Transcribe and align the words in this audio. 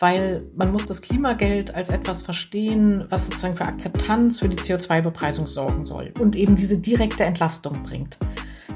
weil 0.00 0.42
man 0.56 0.72
muss 0.72 0.86
das 0.86 1.02
Klimageld 1.02 1.74
als 1.74 1.90
etwas 1.90 2.22
verstehen, 2.22 3.04
was 3.10 3.26
sozusagen 3.26 3.54
für 3.54 3.66
Akzeptanz 3.66 4.40
für 4.40 4.48
die 4.48 4.56
CO2-Bepreisung 4.56 5.46
sorgen 5.46 5.84
soll 5.84 6.12
und 6.18 6.34
eben 6.34 6.56
diese 6.56 6.78
direkte 6.78 7.24
Entlastung 7.24 7.82
bringt. 7.82 8.18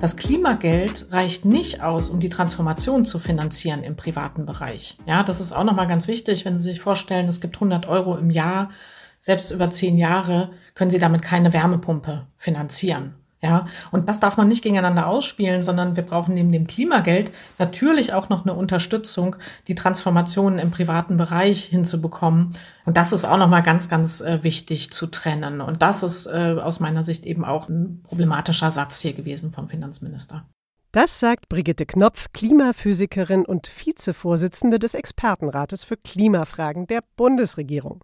Das 0.00 0.16
Klimageld 0.16 1.06
reicht 1.12 1.46
nicht 1.46 1.82
aus, 1.82 2.10
um 2.10 2.21
die 2.21 2.29
Transformation 2.29 3.06
zu 3.06 3.18
finanzieren 3.18 3.82
im 3.82 3.96
privaten 3.96 4.45
Bereich. 4.45 4.99
Ja, 5.06 5.22
das 5.22 5.40
ist 5.40 5.53
auch 5.53 5.65
nochmal 5.65 5.88
ganz 5.88 6.08
wichtig, 6.08 6.45
wenn 6.45 6.58
Sie 6.58 6.65
sich 6.65 6.81
vorstellen, 6.81 7.27
es 7.27 7.41
gibt 7.41 7.56
100 7.56 7.87
Euro 7.88 8.17
im 8.17 8.29
Jahr, 8.29 8.71
selbst 9.19 9.51
über 9.51 9.71
zehn 9.71 9.97
Jahre 9.97 10.51
können 10.75 10.91
Sie 10.91 10.99
damit 10.99 11.22
keine 11.22 11.54
Wärmepumpe 11.54 12.27
finanzieren. 12.37 13.15
Ja, 13.45 13.67
und 13.90 14.08
das 14.08 14.21
darf 14.21 14.38
man 14.38 14.49
nicht 14.49 14.63
gegeneinander 14.63 15.06
ausspielen, 15.06 15.63
sondern 15.63 15.97
wir 15.97 16.02
brauchen 16.02 16.33
neben 16.33 16.51
dem 16.51 16.66
Klimageld 16.66 17.30
natürlich 17.59 18.15
auch 18.15 18.30
noch 18.30 18.47
eine 18.47 18.55
Unterstützung, 18.55 19.37
die 19.69 19.74
Transformationen 19.74 20.59
im 20.59 20.70
privaten 20.70 21.18
Bereich 21.18 21.65
hinzubekommen. 21.65 22.56
Und 22.87 22.96
das 22.96 23.12
ist 23.12 23.27
auch 23.27 23.37
nochmal 23.37 23.62
ganz, 23.62 23.91
ganz 23.91 24.23
äh, 24.23 24.42
wichtig 24.42 24.92
zu 24.92 25.09
trennen. 25.09 25.60
Und 25.60 25.82
das 25.82 26.02
ist 26.02 26.24
äh, 26.24 26.56
aus 26.59 26.80
meiner 26.80 27.04
Sicht 27.04 27.27
eben 27.27 27.45
auch 27.45 27.68
ein 27.68 28.01
problematischer 28.02 28.70
Satz 28.70 29.01
hier 29.01 29.12
gewesen 29.12 29.52
vom 29.52 29.68
Finanzminister. 29.68 30.46
Das 30.92 31.20
sagt 31.20 31.51
Brigitte 31.51 31.84
Knopf, 31.84 32.29
Klimaphysikerin 32.32 33.45
und 33.45 33.68
Vizevorsitzende 33.68 34.79
des 34.79 34.95
Expertenrates 34.95 35.84
für 35.84 35.98
Klimafragen 35.98 36.87
der 36.87 37.02
Bundesregierung. 37.16 38.02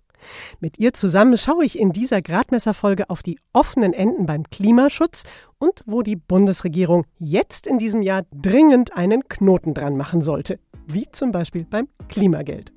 Mit 0.60 0.79
ihr 0.79 0.92
zusammen 0.92 1.37
schaue 1.37 1.65
ich 1.65 1.79
in 1.79 1.92
dieser 1.92 2.23
Gradmesserfolge 2.23 3.11
auf 3.11 3.23
die 3.23 3.38
offenen 3.52 3.92
Enden 3.92 4.27
beim 4.27 4.45
Klimaschutz 4.45 5.24
und 5.59 5.83
wo 5.87 6.02
die 6.02 6.16
Bundesregierung 6.16 7.05
jetzt 7.19 7.66
in 7.66 7.78
diesem 7.78 8.02
Jahr 8.02 8.25
dringend 8.33 8.97
einen 8.97 9.28
Knoten 9.28 9.75
dran 9.75 9.97
machen 9.97 10.23
sollte, 10.23 10.59
wie 10.87 11.06
zum 11.12 11.33
Beispiel 11.33 11.64
beim 11.64 11.88
Klimageld. 12.09 12.73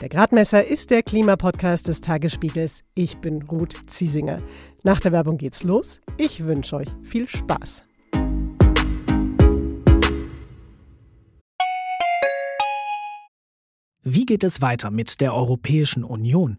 Der 0.00 0.08
Gradmesser 0.08 0.66
ist 0.66 0.90
der 0.90 1.02
Klimapodcast 1.02 1.86
des 1.86 2.00
Tagesspiegels. 2.00 2.82
Ich 2.94 3.18
bin 3.18 3.42
Ruth 3.42 3.76
Ziesinger. 3.86 4.38
Nach 4.82 4.98
der 4.98 5.12
Werbung 5.12 5.38
geht's 5.38 5.62
los. 5.62 6.00
Ich 6.18 6.44
wünsche 6.44 6.76
euch 6.76 6.88
viel 7.02 7.28
Spaß. 7.28 7.84
Wie 14.06 14.26
geht 14.26 14.44
es 14.44 14.60
weiter 14.60 14.90
mit 14.90 15.22
der 15.22 15.32
Europäischen 15.32 16.04
Union? 16.04 16.58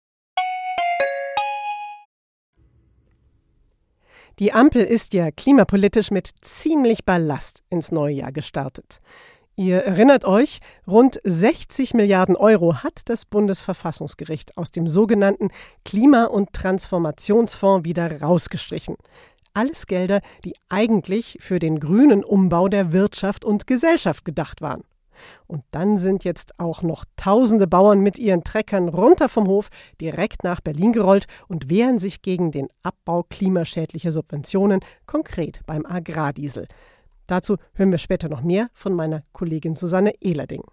Die 4.41 4.53
Ampel 4.53 4.83
ist 4.83 5.13
ja 5.13 5.29
klimapolitisch 5.29 6.09
mit 6.09 6.31
ziemlich 6.41 7.05
Ballast 7.05 7.61
ins 7.69 7.91
neue 7.91 8.15
Jahr 8.15 8.31
gestartet. 8.31 8.99
Ihr 9.55 9.83
erinnert 9.83 10.25
euch, 10.25 10.61
rund 10.87 11.21
60 11.23 11.93
Milliarden 11.93 12.35
Euro 12.35 12.77
hat 12.77 13.01
das 13.05 13.25
Bundesverfassungsgericht 13.25 14.57
aus 14.57 14.71
dem 14.71 14.87
sogenannten 14.87 15.49
Klima- 15.85 16.25
und 16.25 16.53
Transformationsfonds 16.53 17.85
wieder 17.85 18.19
rausgestrichen. 18.19 18.95
Alles 19.53 19.85
Gelder, 19.85 20.21
die 20.43 20.55
eigentlich 20.69 21.37
für 21.39 21.59
den 21.59 21.79
grünen 21.79 22.23
Umbau 22.23 22.67
der 22.67 22.91
Wirtschaft 22.91 23.45
und 23.45 23.67
Gesellschaft 23.67 24.25
gedacht 24.25 24.59
waren. 24.59 24.83
Und 25.47 25.63
dann 25.71 25.97
sind 25.97 26.23
jetzt 26.23 26.59
auch 26.59 26.81
noch 26.81 27.05
tausende 27.15 27.67
Bauern 27.67 27.99
mit 27.99 28.17
ihren 28.17 28.43
Treckern 28.43 28.89
runter 28.89 29.29
vom 29.29 29.47
Hof 29.47 29.69
direkt 29.99 30.43
nach 30.43 30.61
Berlin 30.61 30.93
gerollt 30.93 31.25
und 31.47 31.69
wehren 31.69 31.99
sich 31.99 32.21
gegen 32.21 32.51
den 32.51 32.67
Abbau 32.83 33.23
klimaschädlicher 33.23 34.11
Subventionen, 34.11 34.81
konkret 35.05 35.61
beim 35.65 35.85
Agrardiesel. 35.85 36.67
Dazu 37.27 37.57
hören 37.73 37.91
wir 37.91 37.97
später 37.97 38.29
noch 38.29 38.41
mehr 38.41 38.69
von 38.73 38.93
meiner 38.93 39.23
Kollegin 39.31 39.75
Susanne 39.75 40.13
Ehlerding. 40.21 40.63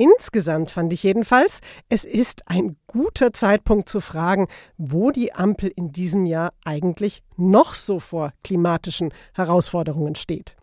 Insgesamt 0.00 0.70
fand 0.70 0.92
ich 0.92 1.02
jedenfalls, 1.02 1.60
es 1.88 2.04
ist 2.04 2.48
ein 2.48 2.76
guter 2.86 3.32
Zeitpunkt 3.32 3.88
zu 3.88 4.00
fragen, 4.00 4.46
wo 4.76 5.10
die 5.10 5.34
Ampel 5.34 5.72
in 5.74 5.90
diesem 5.90 6.24
Jahr 6.24 6.52
eigentlich 6.64 7.24
noch 7.36 7.74
so 7.74 7.98
vor 7.98 8.32
klimatischen 8.44 9.12
Herausforderungen 9.34 10.14
steht. 10.14 10.57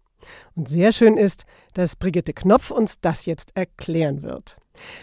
Und 0.55 0.69
sehr 0.69 0.91
schön 0.91 1.17
ist, 1.17 1.45
dass 1.73 1.95
Brigitte 1.95 2.33
Knopf 2.33 2.71
uns 2.71 2.99
das 2.99 3.25
jetzt 3.25 3.55
erklären 3.55 4.23
wird. 4.23 4.57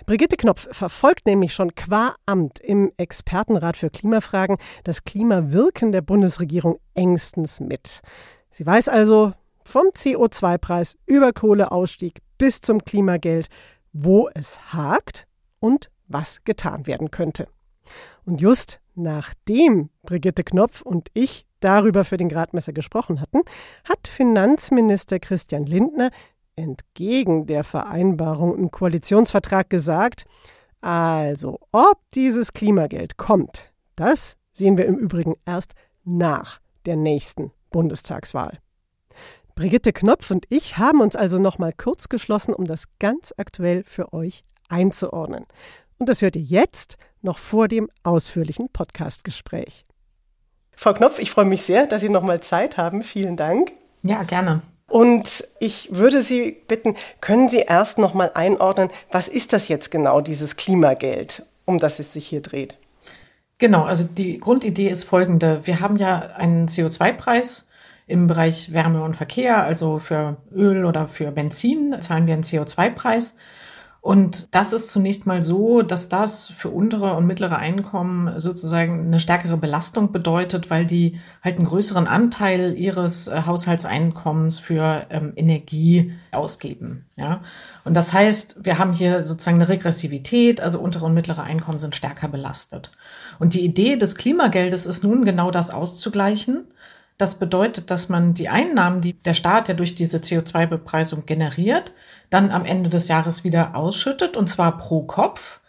Brigitte 0.06 0.36
Knopf 0.36 0.68
verfolgt 0.70 1.26
nämlich 1.26 1.54
schon 1.54 1.74
qua 1.74 2.14
Amt 2.26 2.60
im 2.60 2.92
Expertenrat 2.96 3.76
für 3.76 3.90
Klimafragen 3.90 4.58
das 4.84 5.04
Klimawirken 5.04 5.92
der 5.92 6.02
Bundesregierung 6.02 6.78
engstens 6.94 7.60
mit. 7.60 8.00
Sie 8.50 8.66
weiß 8.66 8.88
also 8.88 9.32
vom 9.64 9.86
CO2-Preis 9.88 10.98
über 11.06 11.32
Kohleausstieg 11.32 12.20
bis 12.38 12.60
zum 12.60 12.84
Klimageld, 12.84 13.48
wo 13.92 14.28
es 14.34 14.72
hakt 14.72 15.26
und 15.60 15.90
was 16.08 16.42
getan 16.44 16.86
werden 16.86 17.10
könnte. 17.10 17.48
Und 18.24 18.40
just 18.40 18.80
nachdem 18.94 19.90
Brigitte 20.02 20.44
Knopf 20.44 20.82
und 20.82 21.08
ich 21.14 21.46
darüber 21.64 22.04
für 22.04 22.16
den 22.16 22.28
Gradmesser 22.28 22.72
gesprochen 22.72 23.20
hatten, 23.20 23.40
hat 23.88 24.08
Finanzminister 24.08 25.18
Christian 25.18 25.64
Lindner 25.64 26.10
entgegen 26.56 27.46
der 27.46 27.64
Vereinbarung 27.64 28.56
im 28.56 28.70
Koalitionsvertrag 28.70 29.70
gesagt, 29.70 30.26
also 30.80 31.60
ob 31.70 31.98
dieses 32.14 32.52
Klimageld 32.52 33.16
kommt, 33.16 33.72
das 33.96 34.36
sehen 34.52 34.76
wir 34.76 34.86
im 34.86 34.98
Übrigen 34.98 35.36
erst 35.46 35.74
nach 36.04 36.60
der 36.84 36.96
nächsten 36.96 37.52
Bundestagswahl. 37.70 38.58
Brigitte 39.54 39.92
Knopf 39.92 40.30
und 40.30 40.46
ich 40.48 40.78
haben 40.78 41.00
uns 41.00 41.14
also 41.14 41.38
noch 41.38 41.58
mal 41.58 41.72
kurz 41.72 42.08
geschlossen, 42.08 42.54
um 42.54 42.64
das 42.64 42.84
ganz 42.98 43.32
aktuell 43.36 43.84
für 43.84 44.12
euch 44.12 44.44
einzuordnen. 44.68 45.46
Und 45.98 46.08
das 46.08 46.22
hört 46.22 46.36
ihr 46.36 46.42
jetzt 46.42 46.96
noch 47.20 47.38
vor 47.38 47.68
dem 47.68 47.88
ausführlichen 48.02 48.70
Podcastgespräch. 48.72 49.84
Frau 50.76 50.94
Knopf, 50.94 51.18
ich 51.18 51.30
freue 51.30 51.44
mich 51.44 51.62
sehr, 51.62 51.86
dass 51.86 52.00
Sie 52.00 52.08
noch 52.08 52.22
mal 52.22 52.40
Zeit 52.40 52.76
haben. 52.76 53.02
Vielen 53.02 53.36
Dank. 53.36 53.72
Ja, 54.02 54.22
gerne. 54.24 54.62
Und 54.88 55.48
ich 55.58 55.88
würde 55.92 56.22
Sie 56.22 56.52
bitten, 56.68 56.96
können 57.20 57.48
Sie 57.48 57.60
erst 57.60 57.98
noch 57.98 58.14
mal 58.14 58.30
einordnen, 58.34 58.90
was 59.10 59.28
ist 59.28 59.52
das 59.52 59.68
jetzt 59.68 59.90
genau, 59.90 60.20
dieses 60.20 60.56
Klimageld, 60.56 61.44
um 61.64 61.78
das 61.78 61.98
es 61.98 62.12
sich 62.12 62.26
hier 62.26 62.42
dreht? 62.42 62.76
Genau, 63.58 63.84
also 63.84 64.04
die 64.04 64.38
Grundidee 64.38 64.88
ist 64.88 65.04
folgende. 65.04 65.60
Wir 65.64 65.80
haben 65.80 65.96
ja 65.96 66.18
einen 66.36 66.66
CO2-Preis 66.66 67.68
im 68.06 68.26
Bereich 68.26 68.72
Wärme 68.72 69.02
und 69.02 69.16
Verkehr, 69.16 69.62
also 69.62 69.98
für 69.98 70.36
Öl 70.52 70.84
oder 70.84 71.06
für 71.06 71.30
Benzin 71.30 71.96
zahlen 72.00 72.26
wir 72.26 72.34
einen 72.34 72.42
CO2-Preis. 72.42 73.36
Und 74.02 74.52
das 74.52 74.72
ist 74.72 74.90
zunächst 74.90 75.26
mal 75.26 75.44
so, 75.44 75.82
dass 75.82 76.08
das 76.08 76.50
für 76.50 76.70
untere 76.70 77.14
und 77.14 77.24
mittlere 77.24 77.56
Einkommen 77.58 78.40
sozusagen 78.40 79.06
eine 79.06 79.20
stärkere 79.20 79.56
Belastung 79.56 80.10
bedeutet, 80.10 80.70
weil 80.70 80.84
die 80.86 81.20
halt 81.40 81.58
einen 81.58 81.68
größeren 81.68 82.08
Anteil 82.08 82.76
ihres 82.76 83.28
äh, 83.28 83.42
Haushaltseinkommens 83.46 84.58
für 84.58 85.06
ähm, 85.10 85.32
Energie 85.36 86.14
ausgeben. 86.32 87.06
Ja? 87.16 87.42
Und 87.84 87.94
das 87.94 88.12
heißt, 88.12 88.64
wir 88.64 88.78
haben 88.78 88.92
hier 88.92 89.22
sozusagen 89.22 89.58
eine 89.58 89.68
Regressivität, 89.68 90.60
also 90.60 90.80
untere 90.80 91.04
und 91.04 91.14
mittlere 91.14 91.44
Einkommen 91.44 91.78
sind 91.78 91.94
stärker 91.94 92.26
belastet. 92.26 92.90
Und 93.38 93.54
die 93.54 93.64
Idee 93.64 93.94
des 93.94 94.16
Klimageldes 94.16 94.84
ist 94.84 95.04
nun 95.04 95.24
genau 95.24 95.52
das 95.52 95.70
auszugleichen. 95.70 96.64
Das 97.18 97.36
bedeutet, 97.36 97.92
dass 97.92 98.08
man 98.08 98.34
die 98.34 98.48
Einnahmen, 98.48 99.00
die 99.00 99.12
der 99.12 99.34
Staat 99.34 99.68
ja 99.68 99.74
durch 99.74 99.94
diese 99.94 100.18
CO2-Bepreisung 100.18 101.24
generiert, 101.24 101.92
dann 102.32 102.50
am 102.50 102.64
Ende 102.64 102.90
des 102.90 103.08
Jahres 103.08 103.44
wieder 103.44 103.74
ausschüttet, 103.74 104.36
und 104.36 104.48
zwar 104.48 104.76
pro 104.78 105.02
Kopf. 105.02 105.60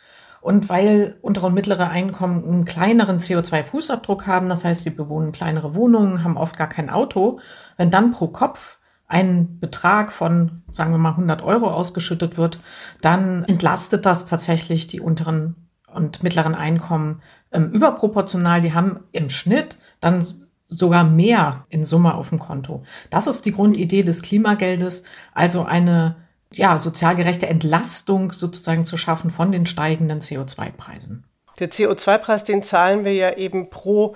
Und 0.41 0.67
weil 0.67 1.15
untere 1.21 1.47
und 1.47 1.53
mittlere 1.53 1.89
Einkommen 1.89 2.43
einen 2.43 2.65
kleineren 2.65 3.19
CO2-Fußabdruck 3.19 4.27
haben, 4.27 4.49
das 4.49 4.65
heißt, 4.65 4.83
sie 4.83 4.89
bewohnen 4.89 5.31
kleinere 5.31 5.73
Wohnungen, 5.73 6.23
haben 6.23 6.35
oft 6.35 6.57
gar 6.57 6.67
kein 6.67 6.89
Auto, 6.89 7.39
wenn 7.77 7.89
dann 7.89 8.11
pro 8.11 8.27
Kopf 8.27 8.77
ein 9.07 9.59
Betrag 9.59 10.11
von, 10.11 10.63
sagen 10.71 10.91
wir 10.91 10.97
mal, 10.97 11.11
100 11.11 11.43
Euro 11.43 11.69
ausgeschüttet 11.69 12.35
wird, 12.37 12.57
dann 12.99 13.45
entlastet 13.45 14.05
das 14.05 14.25
tatsächlich 14.25 14.87
die 14.87 14.99
unteren 14.99 15.55
und 15.93 16.23
mittleren 16.23 16.55
Einkommen 16.55 17.21
ähm, 17.51 17.71
überproportional. 17.71 18.59
Die 18.59 18.73
haben 18.73 19.01
im 19.11 19.29
Schnitt 19.29 19.77
dann 19.99 20.25
sogar 20.65 21.03
mehr 21.03 21.65
in 21.69 21.83
Summe 21.83 22.15
auf 22.15 22.29
dem 22.29 22.39
Konto. 22.39 22.83
Das 23.09 23.27
ist 23.27 23.45
die 23.45 23.51
Grundidee 23.51 24.03
des 24.03 24.23
Klimageldes, 24.23 25.03
also 25.33 25.63
eine 25.63 26.15
ja, 26.53 26.77
sozial 26.79 27.15
gerechte 27.15 27.47
Entlastung 27.47 28.31
sozusagen 28.31 28.85
zu 28.85 28.97
schaffen 28.97 29.31
von 29.31 29.51
den 29.51 29.65
steigenden 29.65 30.19
CO2-Preisen. 30.19 31.23
Der 31.59 31.69
CO2-Preis, 31.69 32.43
den 32.43 32.63
zahlen 32.63 33.05
wir 33.05 33.13
ja 33.13 33.35
eben 33.35 33.69
pro 33.69 34.15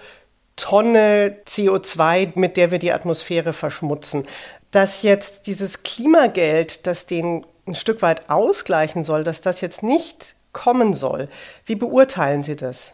Tonne 0.56 1.38
CO2, 1.46 2.32
mit 2.36 2.58
der 2.58 2.72
wir 2.72 2.80
die 2.80 2.92
Atmosphäre 2.92 3.54
verschmutzen. 3.54 4.26
Dass 4.72 5.04
jetzt 5.04 5.48
dieses 5.48 5.84
Klimageld, 5.84 6.88
das 6.88 7.06
den 7.06 7.46
ein 7.68 7.76
Stück 7.76 8.02
weit 8.02 8.30
ausgleichen 8.30 9.04
soll, 9.04 9.24
dass 9.24 9.42
das 9.42 9.62
jetzt 9.62 9.84
nicht 9.84 10.36
kommen 10.54 10.94
soll, 10.94 11.30
wie 11.66 11.76
beurteilen 11.76 12.42
Sie 12.42 12.56
das? 12.56 12.94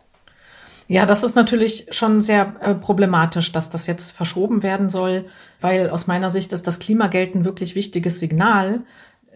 Ja, 0.87 1.05
das 1.05 1.23
ist 1.23 1.35
natürlich 1.35 1.87
schon 1.91 2.19
sehr 2.19 2.55
äh, 2.59 2.75
problematisch, 2.75 3.51
dass 3.53 3.69
das 3.69 3.87
jetzt 3.87 4.11
verschoben 4.11 4.63
werden 4.63 4.89
soll, 4.89 5.25
weil 5.61 5.89
aus 5.89 6.07
meiner 6.07 6.29
Sicht 6.29 6.51
ist 6.51 6.67
das 6.67 6.79
Klimageld 6.79 7.35
ein 7.35 7.45
wirklich 7.45 7.75
wichtiges 7.75 8.19
Signal, 8.19 8.81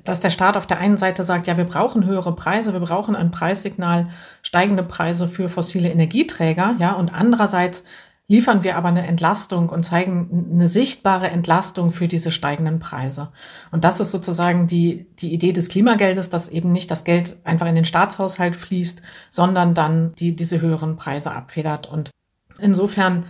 dass 0.08 0.20
der 0.20 0.30
Staat 0.30 0.58
auf 0.58 0.68
der 0.68 0.80
einen 0.80 0.98
Seite 0.98 1.24
sagt, 1.24 1.48
ja, 1.48 1.58
wir 1.58 1.66
brauchen 1.66 2.06
höhere 2.06 2.36
Preise, 2.36 2.74
wir 2.74 2.80
brauchen 2.80 3.16
ein 3.16 3.32
Preissignal, 3.32 4.08
steigende 4.42 4.84
Preise 4.84 5.28
für 5.28 5.50
fossile 5.50 5.90
Energieträger, 5.90 6.76
ja, 6.80 6.94
und 6.94 7.14
andererseits 7.14 7.84
liefern 8.30 8.64
wir 8.64 8.76
aber 8.76 8.90
eine 8.90 9.08
Entlastung 9.08 9.70
und 9.70 9.84
zeigen 9.84 10.50
eine 10.52 10.68
sichtbare 10.68 11.30
Entlastung 11.30 11.92
für 11.92 12.10
diese 12.10 12.32
steigenden 12.32 12.80
Preise. 12.80 13.30
Und 13.72 13.86
das 13.86 14.02
ist 14.02 14.12
sozusagen 14.12 14.68
die, 14.68 15.08
die 15.20 15.34
Idee 15.34 15.54
des 15.54 15.70
Klimageldes, 15.70 16.30
dass 16.30 16.50
eben 16.50 16.74
nicht 16.74 16.92
das 16.92 17.06
Geld 17.06 17.38
einfach 17.46 17.68
in 17.68 17.76
den 17.76 17.86
Staatshaushalt 17.86 18.56
fließt, 18.56 19.02
sondern 19.30 19.74
dann 19.74 20.14
die, 20.16 20.36
diese 20.36 20.60
höheren 20.60 20.98
Preise 20.98 21.32
abfedert. 21.32 21.88
Und 21.88 22.12
insofern, 22.60 23.26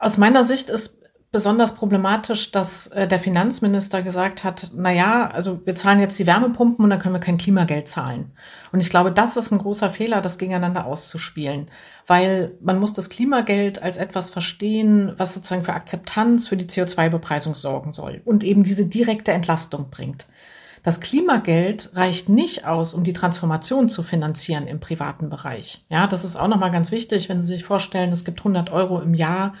aus 0.00 0.18
meiner 0.18 0.42
Sicht 0.42 0.68
ist 0.68 0.99
besonders 1.32 1.74
problematisch, 1.74 2.50
dass 2.50 2.88
äh, 2.88 3.06
der 3.06 3.20
Finanzminister 3.20 4.02
gesagt 4.02 4.42
hat, 4.42 4.70
na 4.74 4.92
ja, 4.92 5.28
also 5.28 5.60
wir 5.64 5.76
zahlen 5.76 6.00
jetzt 6.00 6.18
die 6.18 6.26
Wärmepumpen 6.26 6.84
und 6.84 6.90
dann 6.90 6.98
können 6.98 7.14
wir 7.14 7.20
kein 7.20 7.38
Klimageld 7.38 7.86
zahlen. 7.86 8.32
Und 8.72 8.80
ich 8.80 8.90
glaube, 8.90 9.12
das 9.12 9.36
ist 9.36 9.52
ein 9.52 9.58
großer 9.58 9.90
Fehler, 9.90 10.20
das 10.20 10.38
gegeneinander 10.38 10.86
auszuspielen, 10.86 11.70
weil 12.06 12.52
man 12.60 12.80
muss 12.80 12.94
das 12.94 13.10
Klimageld 13.10 13.80
als 13.80 13.96
etwas 13.96 14.30
verstehen, 14.30 15.12
was 15.16 15.34
sozusagen 15.34 15.64
für 15.64 15.74
Akzeptanz 15.74 16.48
für 16.48 16.56
die 16.56 16.66
CO2-Bepreisung 16.66 17.54
sorgen 17.54 17.92
soll 17.92 18.22
und 18.24 18.42
eben 18.42 18.64
diese 18.64 18.86
direkte 18.86 19.30
Entlastung 19.30 19.88
bringt. 19.90 20.26
Das 20.82 21.00
Klimageld 21.00 21.90
reicht 21.94 22.28
nicht 22.28 22.64
aus, 22.64 22.94
um 22.94 23.04
die 23.04 23.12
Transformation 23.12 23.88
zu 23.88 24.02
finanzieren 24.02 24.66
im 24.66 24.80
privaten 24.80 25.28
Bereich. 25.28 25.84
Ja, 25.90 26.06
das 26.06 26.24
ist 26.24 26.36
auch 26.36 26.48
nochmal 26.48 26.70
ganz 26.70 26.90
wichtig, 26.90 27.28
wenn 27.28 27.42
Sie 27.42 27.48
sich 27.48 27.64
vorstellen, 27.64 28.10
es 28.12 28.24
gibt 28.24 28.40
100 28.40 28.70
Euro 28.70 28.98
im 28.98 29.14
Jahr 29.14 29.52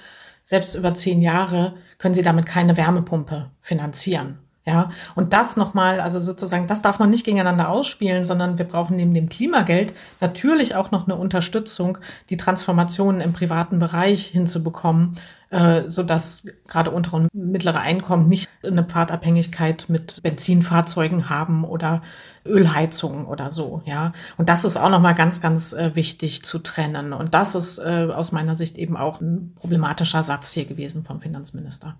selbst 0.50 0.74
über 0.74 0.94
zehn 0.94 1.22
Jahre 1.22 1.74
können 1.98 2.12
sie 2.12 2.22
damit 2.22 2.44
keine 2.44 2.76
Wärmepumpe 2.76 3.50
finanzieren. 3.60 4.40
Ja, 4.66 4.90
und 5.14 5.32
das 5.32 5.56
nochmal, 5.56 6.00
also 6.00 6.18
sozusagen, 6.20 6.66
das 6.66 6.82
darf 6.82 6.98
man 6.98 7.08
nicht 7.08 7.24
gegeneinander 7.24 7.68
ausspielen, 7.68 8.24
sondern 8.24 8.58
wir 8.58 8.66
brauchen 8.66 8.96
neben 8.96 9.14
dem 9.14 9.28
Klimageld 9.28 9.94
natürlich 10.20 10.74
auch 10.74 10.90
noch 10.90 11.06
eine 11.06 11.16
Unterstützung, 11.16 11.98
die 12.30 12.36
Transformationen 12.36 13.20
im 13.20 13.32
privaten 13.32 13.78
Bereich 13.78 14.26
hinzubekommen, 14.26 15.16
äh, 15.50 15.84
so 15.86 16.02
dass 16.02 16.44
gerade 16.68 16.90
untere 16.90 17.16
und 17.16 17.28
mittlere 17.32 17.78
Einkommen 17.78 18.28
nicht 18.28 18.50
eine 18.64 18.84
Pfadabhängigkeit 18.84 19.86
mit 19.88 20.20
Benzinfahrzeugen 20.22 21.30
haben 21.30 21.64
oder 21.64 22.02
Ölheizungen 22.46 23.26
oder 23.26 23.52
so, 23.52 23.82
ja. 23.84 24.12
Und 24.38 24.48
das 24.48 24.64
ist 24.64 24.76
auch 24.76 24.88
nochmal 24.88 25.14
ganz, 25.14 25.40
ganz 25.40 25.72
äh, 25.72 25.94
wichtig 25.94 26.42
zu 26.42 26.58
trennen. 26.58 27.12
Und 27.12 27.34
das 27.34 27.54
ist 27.54 27.78
äh, 27.78 28.08
aus 28.12 28.32
meiner 28.32 28.56
Sicht 28.56 28.78
eben 28.78 28.96
auch 28.96 29.20
ein 29.20 29.54
problematischer 29.56 30.22
Satz 30.22 30.52
hier 30.52 30.64
gewesen 30.64 31.04
vom 31.04 31.20
Finanzminister. 31.20 31.96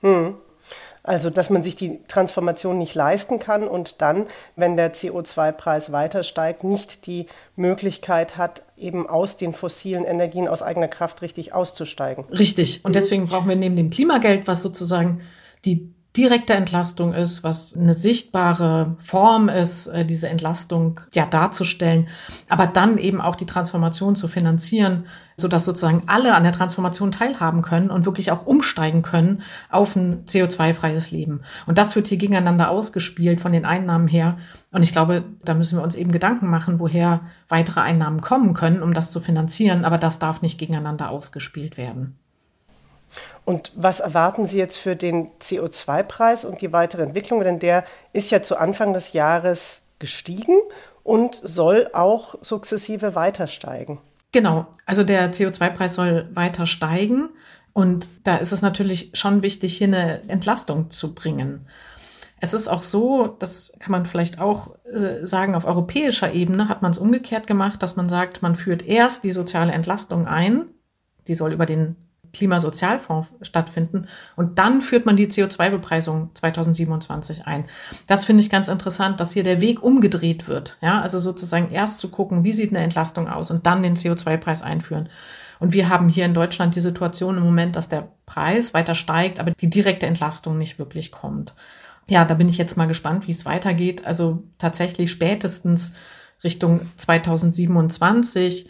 Hm. 0.00 0.34
Also, 1.02 1.30
dass 1.30 1.48
man 1.48 1.62
sich 1.62 1.74
die 1.74 2.02
Transformation 2.06 2.76
nicht 2.76 2.94
leisten 2.94 3.38
kann 3.38 3.66
und 3.66 4.02
dann, 4.02 4.26
wenn 4.56 4.76
der 4.76 4.92
CO2-Preis 4.92 5.90
weiter 5.90 6.22
steigt, 6.22 6.64
nicht 6.64 7.06
die 7.06 7.26
Möglichkeit 7.56 8.36
hat, 8.36 8.62
eben 8.76 9.08
aus 9.08 9.38
den 9.38 9.54
fossilen 9.54 10.04
Energien 10.04 10.48
aus 10.48 10.60
eigener 10.60 10.88
Kraft 10.88 11.22
richtig 11.22 11.54
auszusteigen. 11.54 12.26
Richtig. 12.30 12.84
Und 12.84 12.94
deswegen 12.94 13.26
brauchen 13.26 13.48
wir 13.48 13.56
neben 13.56 13.76
dem 13.76 13.88
Klimageld, 13.88 14.46
was 14.46 14.60
sozusagen 14.60 15.22
die 15.64 15.94
direkte 16.16 16.54
Entlastung 16.54 17.12
ist, 17.12 17.44
was 17.44 17.76
eine 17.76 17.94
sichtbare 17.94 18.96
Form 18.98 19.48
ist, 19.48 19.86
äh, 19.88 20.04
diese 20.04 20.28
Entlastung 20.28 21.00
ja 21.12 21.26
darzustellen, 21.26 22.08
aber 22.48 22.66
dann 22.66 22.98
eben 22.98 23.20
auch 23.20 23.36
die 23.36 23.46
Transformation 23.46 24.16
zu 24.16 24.26
finanzieren, 24.26 25.06
so 25.36 25.46
dass 25.46 25.64
sozusagen 25.64 26.02
alle 26.06 26.34
an 26.34 26.42
der 26.42 26.52
Transformation 26.52 27.12
teilhaben 27.12 27.62
können 27.62 27.90
und 27.90 28.06
wirklich 28.06 28.32
auch 28.32 28.46
umsteigen 28.46 29.02
können 29.02 29.42
auf 29.70 29.94
ein 29.94 30.24
CO2-freies 30.24 31.10
Leben. 31.10 31.42
Und 31.66 31.78
das 31.78 31.94
wird 31.94 32.08
hier 32.08 32.18
gegeneinander 32.18 32.70
ausgespielt 32.70 33.40
von 33.40 33.52
den 33.52 33.64
Einnahmen 33.64 34.08
her. 34.08 34.38
Und 34.72 34.82
ich 34.82 34.92
glaube, 34.92 35.24
da 35.44 35.54
müssen 35.54 35.78
wir 35.78 35.84
uns 35.84 35.94
eben 35.94 36.10
Gedanken 36.10 36.50
machen, 36.50 36.80
woher 36.80 37.20
weitere 37.48 37.80
Einnahmen 37.80 38.20
kommen 38.20 38.54
können, 38.54 38.82
um 38.82 38.92
das 38.92 39.12
zu 39.12 39.20
finanzieren. 39.20 39.84
Aber 39.84 39.98
das 39.98 40.18
darf 40.18 40.42
nicht 40.42 40.58
gegeneinander 40.58 41.10
ausgespielt 41.10 41.76
werden. 41.76 42.18
Und 43.44 43.72
was 43.74 44.00
erwarten 44.00 44.46
Sie 44.46 44.58
jetzt 44.58 44.76
für 44.76 44.96
den 44.96 45.30
CO2-Preis 45.40 46.44
und 46.44 46.60
die 46.60 46.72
weitere 46.72 47.02
Entwicklung? 47.02 47.40
Denn 47.40 47.58
der 47.58 47.84
ist 48.12 48.30
ja 48.30 48.42
zu 48.42 48.56
Anfang 48.58 48.92
des 48.92 49.12
Jahres 49.12 49.82
gestiegen 49.98 50.58
und 51.02 51.40
soll 51.42 51.88
auch 51.92 52.34
sukzessive 52.42 53.14
weiter 53.14 53.46
steigen. 53.46 53.98
Genau, 54.32 54.66
also 54.84 55.04
der 55.04 55.32
CO2-Preis 55.32 55.94
soll 55.94 56.28
weiter 56.32 56.66
steigen. 56.66 57.30
Und 57.72 58.10
da 58.24 58.36
ist 58.36 58.52
es 58.52 58.60
natürlich 58.60 59.10
schon 59.14 59.42
wichtig, 59.42 59.78
hier 59.78 59.86
eine 59.86 60.28
Entlastung 60.28 60.90
zu 60.90 61.14
bringen. 61.14 61.66
Es 62.40 62.54
ist 62.54 62.68
auch 62.68 62.82
so, 62.82 63.26
das 63.38 63.72
kann 63.78 63.92
man 63.92 64.06
vielleicht 64.06 64.40
auch 64.40 64.74
äh, 64.84 65.26
sagen, 65.26 65.54
auf 65.54 65.64
europäischer 65.64 66.32
Ebene 66.32 66.68
hat 66.68 66.82
man 66.82 66.92
es 66.92 66.98
umgekehrt 66.98 67.46
gemacht, 67.46 67.82
dass 67.82 67.96
man 67.96 68.08
sagt, 68.08 68.42
man 68.42 68.54
führt 68.54 68.82
erst 68.82 69.24
die 69.24 69.32
soziale 69.32 69.72
Entlastung 69.72 70.26
ein, 70.26 70.66
die 71.26 71.34
soll 71.34 71.52
über 71.52 71.66
den 71.66 71.96
Klimasozialfonds 72.32 73.28
stattfinden. 73.42 74.06
Und 74.36 74.58
dann 74.58 74.82
führt 74.82 75.06
man 75.06 75.16
die 75.16 75.28
CO2-Bepreisung 75.28 76.30
2027 76.34 77.46
ein. 77.46 77.64
Das 78.06 78.24
finde 78.24 78.42
ich 78.42 78.50
ganz 78.50 78.68
interessant, 78.68 79.20
dass 79.20 79.32
hier 79.32 79.44
der 79.44 79.60
Weg 79.60 79.82
umgedreht 79.82 80.48
wird. 80.48 80.76
Ja, 80.80 81.00
also 81.00 81.18
sozusagen 81.18 81.70
erst 81.70 81.98
zu 81.98 82.08
gucken, 82.08 82.44
wie 82.44 82.52
sieht 82.52 82.70
eine 82.70 82.84
Entlastung 82.84 83.28
aus 83.28 83.50
und 83.50 83.66
dann 83.66 83.82
den 83.82 83.96
CO2-Preis 83.96 84.62
einführen. 84.62 85.08
Und 85.60 85.72
wir 85.72 85.88
haben 85.88 86.08
hier 86.08 86.24
in 86.24 86.34
Deutschland 86.34 86.76
die 86.76 86.80
Situation 86.80 87.36
im 87.36 87.42
Moment, 87.42 87.76
dass 87.76 87.88
der 87.88 88.08
Preis 88.26 88.74
weiter 88.74 88.94
steigt, 88.94 89.40
aber 89.40 89.50
die 89.50 89.70
direkte 89.70 90.06
Entlastung 90.06 90.56
nicht 90.58 90.78
wirklich 90.78 91.10
kommt. 91.10 91.54
Ja, 92.08 92.24
da 92.24 92.34
bin 92.34 92.48
ich 92.48 92.58
jetzt 92.58 92.76
mal 92.76 92.86
gespannt, 92.86 93.26
wie 93.26 93.32
es 93.32 93.44
weitergeht. 93.44 94.06
Also 94.06 94.44
tatsächlich 94.56 95.10
spätestens 95.10 95.92
Richtung 96.44 96.80
2027 96.96 98.68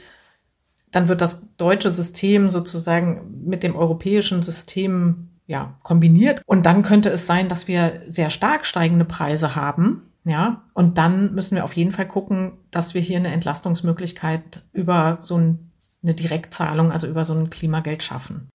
dann 0.90 1.08
wird 1.08 1.20
das 1.20 1.46
deutsche 1.56 1.90
System 1.90 2.50
sozusagen 2.50 3.42
mit 3.44 3.62
dem 3.62 3.76
europäischen 3.76 4.42
System 4.42 5.28
ja, 5.46 5.78
kombiniert. 5.82 6.42
Und 6.46 6.66
dann 6.66 6.82
könnte 6.82 7.08
es 7.08 7.26
sein, 7.26 7.48
dass 7.48 7.68
wir 7.68 8.02
sehr 8.06 8.30
stark 8.30 8.66
steigende 8.66 9.04
Preise 9.04 9.56
haben. 9.56 10.02
Ja, 10.24 10.64
und 10.74 10.98
dann 10.98 11.34
müssen 11.34 11.56
wir 11.56 11.64
auf 11.64 11.72
jeden 11.72 11.92
Fall 11.92 12.06
gucken, 12.06 12.52
dass 12.70 12.92
wir 12.92 13.00
hier 13.00 13.16
eine 13.16 13.32
Entlastungsmöglichkeit 13.32 14.62
über 14.72 15.18
so 15.22 15.36
eine 15.36 16.14
Direktzahlung, 16.14 16.92
also 16.92 17.06
über 17.06 17.24
so 17.24 17.32
ein 17.32 17.48
Klimageld 17.48 18.02
schaffen. 18.02 18.48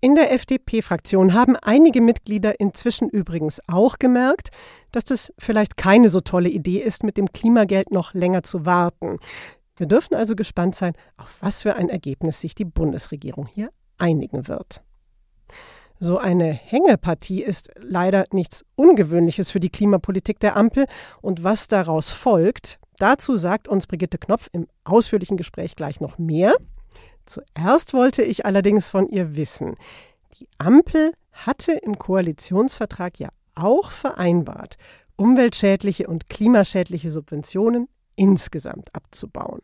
In 0.00 0.14
der 0.14 0.32
FDP-Fraktion 0.32 1.34
haben 1.34 1.56
einige 1.56 2.00
Mitglieder 2.00 2.60
inzwischen 2.60 3.08
übrigens 3.08 3.60
auch 3.66 3.98
gemerkt, 3.98 4.50
dass 4.92 5.04
das 5.04 5.32
vielleicht 5.38 5.76
keine 5.76 6.10
so 6.10 6.20
tolle 6.20 6.48
Idee 6.48 6.78
ist, 6.78 7.02
mit 7.02 7.16
dem 7.16 7.32
Klimageld 7.32 7.90
noch 7.90 8.14
länger 8.14 8.42
zu 8.42 8.64
warten. 8.64 9.18
Wir 9.76 9.86
dürfen 9.86 10.14
also 10.14 10.34
gespannt 10.34 10.74
sein, 10.74 10.94
auf 11.16 11.36
was 11.40 11.62
für 11.62 11.74
ein 11.74 11.88
Ergebnis 11.88 12.40
sich 12.40 12.54
die 12.54 12.64
Bundesregierung 12.64 13.46
hier 13.46 13.70
einigen 13.98 14.48
wird. 14.48 14.82
So 15.98 16.18
eine 16.18 16.52
Hängepartie 16.52 17.42
ist 17.42 17.70
leider 17.78 18.26
nichts 18.30 18.64
Ungewöhnliches 18.74 19.50
für 19.50 19.60
die 19.60 19.70
Klimapolitik 19.70 20.38
der 20.40 20.56
Ampel 20.56 20.86
und 21.22 21.42
was 21.42 21.68
daraus 21.68 22.12
folgt, 22.12 22.78
dazu 22.98 23.36
sagt 23.36 23.66
uns 23.66 23.86
Brigitte 23.86 24.18
Knopf 24.18 24.48
im 24.52 24.66
ausführlichen 24.84 25.38
Gespräch 25.38 25.74
gleich 25.74 26.00
noch 26.00 26.18
mehr. 26.18 26.54
Zuerst 27.24 27.94
wollte 27.94 28.22
ich 28.22 28.44
allerdings 28.44 28.90
von 28.90 29.08
ihr 29.08 29.36
wissen, 29.36 29.74
die 30.38 30.48
Ampel 30.58 31.12
hatte 31.32 31.72
im 31.72 31.98
Koalitionsvertrag 31.98 33.18
ja 33.18 33.30
auch 33.54 33.90
vereinbart, 33.90 34.76
umweltschädliche 35.16 36.08
und 36.08 36.28
klimaschädliche 36.28 37.10
Subventionen 37.10 37.88
insgesamt 38.16 38.94
abzubauen. 38.94 39.62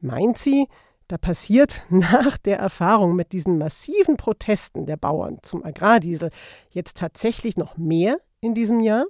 Meint 0.00 0.38
sie, 0.38 0.68
da 1.08 1.18
passiert 1.18 1.82
nach 1.90 2.38
der 2.38 2.58
Erfahrung 2.58 3.16
mit 3.16 3.32
diesen 3.32 3.58
massiven 3.58 4.16
Protesten 4.16 4.86
der 4.86 4.96
Bauern 4.96 5.38
zum 5.42 5.64
Agrardiesel 5.64 6.30
jetzt 6.70 6.96
tatsächlich 6.96 7.56
noch 7.56 7.76
mehr 7.76 8.18
in 8.40 8.54
diesem 8.54 8.80
Jahr? 8.80 9.04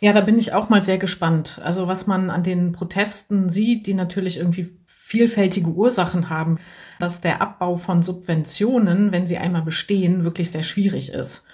Ja, 0.00 0.12
da 0.12 0.20
bin 0.20 0.38
ich 0.38 0.52
auch 0.52 0.68
mal 0.68 0.82
sehr 0.82 0.98
gespannt. 0.98 1.60
Also 1.62 1.88
was 1.88 2.06
man 2.06 2.28
an 2.30 2.42
den 2.42 2.72
Protesten 2.72 3.48
sieht, 3.48 3.86
die 3.86 3.94
natürlich 3.94 4.36
irgendwie 4.36 4.76
vielfältige 4.86 5.70
Ursachen 5.70 6.28
haben, 6.28 6.58
dass 6.98 7.20
der 7.20 7.40
Abbau 7.40 7.76
von 7.76 8.02
Subventionen, 8.02 9.12
wenn 9.12 9.26
sie 9.26 9.38
einmal 9.38 9.62
bestehen, 9.62 10.24
wirklich 10.24 10.50
sehr 10.50 10.62
schwierig 10.62 11.12
ist. 11.12 11.44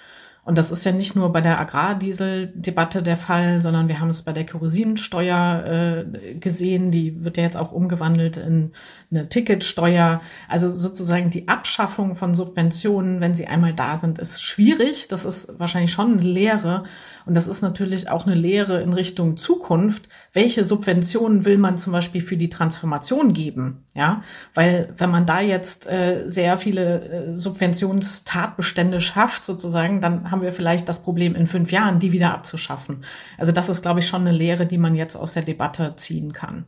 Und 0.43 0.57
das 0.57 0.71
ist 0.71 0.83
ja 0.83 0.91
nicht 0.91 1.15
nur 1.15 1.31
bei 1.31 1.41
der 1.41 1.59
Agrardieseldebatte 1.59 3.03
der 3.03 3.15
Fall, 3.15 3.61
sondern 3.61 3.87
wir 3.87 3.99
haben 3.99 4.09
es 4.09 4.23
bei 4.23 4.33
der 4.33 4.43
Kerosinsteuer 4.43 5.63
äh, 5.65 6.33
gesehen. 6.33 6.89
Die 6.89 7.23
wird 7.23 7.37
ja 7.37 7.43
jetzt 7.43 7.57
auch 7.57 7.71
umgewandelt 7.71 8.37
in 8.37 8.71
eine 9.11 9.29
Ticketsteuer. 9.29 10.19
Also 10.49 10.71
sozusagen 10.71 11.29
die 11.29 11.47
Abschaffung 11.47 12.15
von 12.15 12.33
Subventionen, 12.33 13.21
wenn 13.21 13.35
sie 13.35 13.45
einmal 13.45 13.73
da 13.73 13.97
sind, 13.97 14.17
ist 14.17 14.41
schwierig. 14.41 15.07
Das 15.07 15.25
ist 15.25 15.59
wahrscheinlich 15.59 15.91
schon 15.91 16.13
eine 16.13 16.23
Lehre. 16.23 16.85
Und 17.25 17.35
das 17.35 17.47
ist 17.47 17.61
natürlich 17.61 18.09
auch 18.09 18.25
eine 18.25 18.35
Lehre 18.35 18.81
in 18.81 18.93
Richtung 18.93 19.37
Zukunft. 19.37 20.09
Welche 20.33 20.63
Subventionen 20.63 21.45
will 21.45 21.57
man 21.57 21.77
zum 21.77 21.93
Beispiel 21.93 22.21
für 22.21 22.37
die 22.37 22.49
Transformation 22.49 23.33
geben? 23.33 23.83
Ja, 23.93 24.21
weil 24.53 24.93
wenn 24.97 25.11
man 25.11 25.25
da 25.25 25.41
jetzt 25.41 25.87
äh, 25.87 26.23
sehr 26.27 26.57
viele 26.57 27.01
äh, 27.01 27.37
Subventionstatbestände 27.37 28.99
schafft, 29.01 29.45
sozusagen, 29.45 30.01
dann 30.01 30.31
haben 30.31 30.41
wir 30.41 30.53
vielleicht 30.53 30.89
das 30.89 31.03
Problem 31.03 31.35
in 31.35 31.47
fünf 31.47 31.71
Jahren, 31.71 31.99
die 31.99 32.11
wieder 32.11 32.33
abzuschaffen. 32.33 33.03
Also 33.37 33.51
das 33.51 33.69
ist, 33.69 33.81
glaube 33.81 33.99
ich, 33.99 34.07
schon 34.07 34.21
eine 34.21 34.31
Lehre, 34.31 34.65
die 34.65 34.77
man 34.77 34.95
jetzt 34.95 35.15
aus 35.15 35.33
der 35.33 35.43
Debatte 35.43 35.93
ziehen 35.95 36.33
kann 36.33 36.65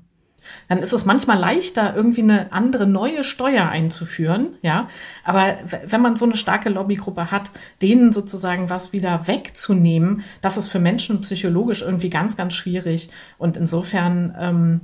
dann 0.70 0.80
ist 0.80 0.94
es 0.94 1.06
manchmal 1.06 1.40
leichter, 1.40 1.96
irgendwie 1.96 2.22
eine 2.22 2.52
andere 2.52 2.88
neue 2.88 3.24
Steuer 3.24 3.70
einzuführen, 3.70 4.56
ja. 4.62 4.88
Aber 5.24 5.58
wenn 5.86 6.02
man 6.02 6.16
so 6.16 6.26
eine 6.26 6.38
starke 6.38 6.70
Lobbygruppe 6.70 7.32
hat, 7.32 7.52
denen 7.82 8.12
sozusagen 8.12 8.70
was 8.70 8.94
wieder 8.94 9.28
wegzunehmen, 9.28 10.24
das 10.42 10.58
ist 10.58 10.70
für 10.70 10.80
Menschen 10.80 11.22
psychologisch 11.22 11.82
irgendwie 11.82 12.10
ganz, 12.10 12.38
ganz 12.38 12.54
schwierig. 12.54 13.10
Und 13.38 13.58
insofern, 13.58 14.36
ähm, 14.40 14.82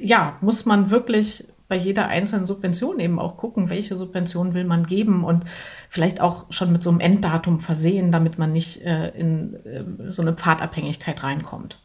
ja, 0.00 0.36
muss 0.40 0.66
man 0.66 0.90
wirklich 0.90 1.46
bei 1.68 1.76
jeder 1.76 2.08
einzelnen 2.08 2.44
Subvention 2.44 3.00
eben 3.00 3.18
auch 3.18 3.36
gucken, 3.36 3.70
welche 3.70 3.96
Subvention 3.96 4.54
will 4.54 4.64
man 4.64 4.86
geben 4.86 5.24
und 5.24 5.44
vielleicht 5.88 6.20
auch 6.20 6.46
schon 6.50 6.72
mit 6.72 6.82
so 6.82 6.90
einem 6.90 7.00
Enddatum 7.00 7.58
versehen, 7.58 8.10
damit 8.12 8.38
man 8.38 8.52
nicht 8.52 8.82
äh, 8.82 9.08
in 9.10 9.54
äh, 9.64 10.10
so 10.10 10.22
eine 10.22 10.34
Pfadabhängigkeit 10.34 11.22
reinkommt. 11.22 11.78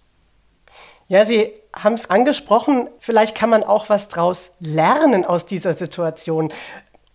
Ja, 1.10 1.26
Sie 1.26 1.52
haben 1.74 1.96
es 1.96 2.10
angesprochen, 2.10 2.88
vielleicht 3.00 3.36
kann 3.36 3.50
man 3.50 3.64
auch 3.64 3.90
was 3.90 4.10
draus 4.10 4.52
lernen 4.60 5.26
aus 5.26 5.48
dieser 5.48 5.74
Situation. 5.74 6.54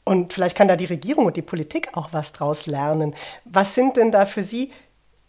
Und 0.02 0.32
vielleicht 0.32 0.56
kann 0.56 0.66
da 0.66 0.74
die 0.74 0.84
Regierung 0.84 1.26
und 1.26 1.36
die 1.36 1.42
Politik 1.42 1.96
auch 1.96 2.08
was 2.12 2.32
draus 2.32 2.66
lernen. 2.66 3.14
Was 3.44 3.76
sind 3.76 3.96
denn 3.96 4.10
da 4.10 4.26
für 4.26 4.42
Sie 4.42 4.72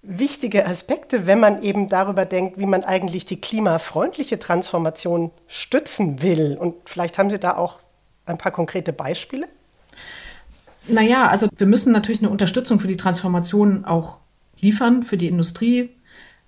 wichtige 0.02 0.66
Aspekte, 0.66 1.28
wenn 1.28 1.40
man 1.40 1.62
eben 1.62 1.90
darüber 1.90 2.26
denkt, 2.26 2.58
wie 2.58 2.66
man 2.66 2.84
eigentlich 2.84 3.26
die 3.26 3.40
klimafreundliche 3.40 4.40
Transformation 4.40 5.30
stützen 5.48 6.24
will? 6.24 6.58
Und 6.60 6.90
vielleicht 6.90 7.20
haben 7.20 7.30
Sie 7.30 7.40
da 7.40 7.56
auch 7.58 7.80
ein 8.26 8.40
paar 8.40 8.52
konkrete 8.52 8.94
Beispiele? 8.94 9.48
Naja, 10.88 11.28
also 11.28 11.48
wir 11.56 11.68
müssen 11.68 11.92
natürlich 11.92 12.22
eine 12.22 12.32
Unterstützung 12.32 12.80
für 12.80 12.88
die 12.88 12.98
Transformation 12.98 13.86
auch 13.86 14.20
liefern, 14.60 15.04
für 15.04 15.18
die 15.18 15.28
Industrie, 15.28 15.92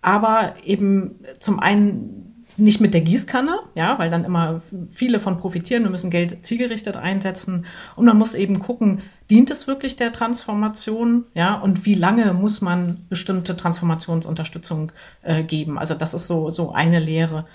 aber 0.02 0.56
eben 0.64 1.16
zum 1.40 1.60
einen 1.60 2.28
nicht 2.58 2.82
mit 2.82 2.94
der 2.94 3.02
Gießkanne, 3.02 3.60
ja, 3.76 4.00
weil 4.00 4.10
dann 4.10 4.26
immer 4.26 4.62
viele 4.90 5.20
von 5.20 5.38
profitieren. 5.38 5.84
Wir 5.84 5.92
müssen 5.92 6.10
Geld 6.10 6.44
zielgerichtet 6.44 6.98
einsetzen 6.98 7.66
und 7.96 8.06
man 8.06 8.18
muss 8.18 8.34
eben 8.34 8.60
gucken, 8.60 9.02
dient 9.30 9.52
es 9.52 9.68
wirklich 9.68 9.96
der 9.96 10.12
Transformation, 10.12 11.26
ja, 11.36 11.54
und 11.54 11.86
wie 11.86 11.94
lange 11.94 12.34
muss 12.34 12.62
man 12.62 12.98
bestimmte 13.10 13.56
Transformationsunterstützung 13.56 14.92
äh, 15.22 15.44
geben? 15.44 15.78
Also 15.78 15.94
das 15.94 16.16
ist 16.16 16.26
so 16.26 16.50
so 16.50 16.72
eine 16.72 17.00
Lehre. 17.00 17.46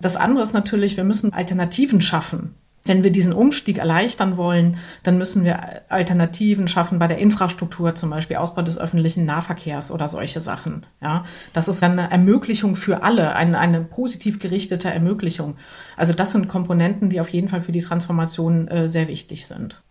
Das 0.00 0.16
andere 0.16 0.44
ist 0.44 0.52
natürlich, 0.52 0.96
wir 0.96 1.04
müssen 1.04 1.32
Alternativen 1.32 2.00
schaffen. 2.00 2.54
Wenn 2.84 3.04
wir 3.04 3.12
diesen 3.12 3.32
Umstieg 3.32 3.78
erleichtern 3.78 4.36
wollen, 4.36 4.76
dann 5.02 5.18
müssen 5.18 5.44
wir 5.44 5.82
Alternativen 5.88 6.66
schaffen 6.66 6.98
bei 6.98 7.06
der 7.06 7.18
Infrastruktur, 7.18 7.94
zum 7.94 8.10
Beispiel 8.10 8.36
Ausbau 8.36 8.62
des 8.62 8.78
öffentlichen 8.78 9.24
Nahverkehrs 9.24 9.90
oder 9.90 10.08
solche 10.08 10.40
Sachen. 10.40 10.84
Ja, 11.00 11.24
das 11.52 11.68
ist 11.68 11.82
eine 11.82 12.10
Ermöglichung 12.10 12.74
für 12.74 13.02
alle, 13.02 13.34
eine, 13.36 13.58
eine 13.58 13.82
positiv 13.82 14.40
gerichtete 14.40 14.90
Ermöglichung. 14.90 15.56
Also 15.96 16.12
das 16.12 16.32
sind 16.32 16.48
Komponenten, 16.48 17.08
die 17.08 17.20
auf 17.20 17.28
jeden 17.28 17.48
Fall 17.48 17.60
für 17.60 17.72
die 17.72 17.82
Transformation 17.82 18.66
äh, 18.68 18.88
sehr 18.88 19.06
wichtig 19.08 19.46
sind. 19.46 19.82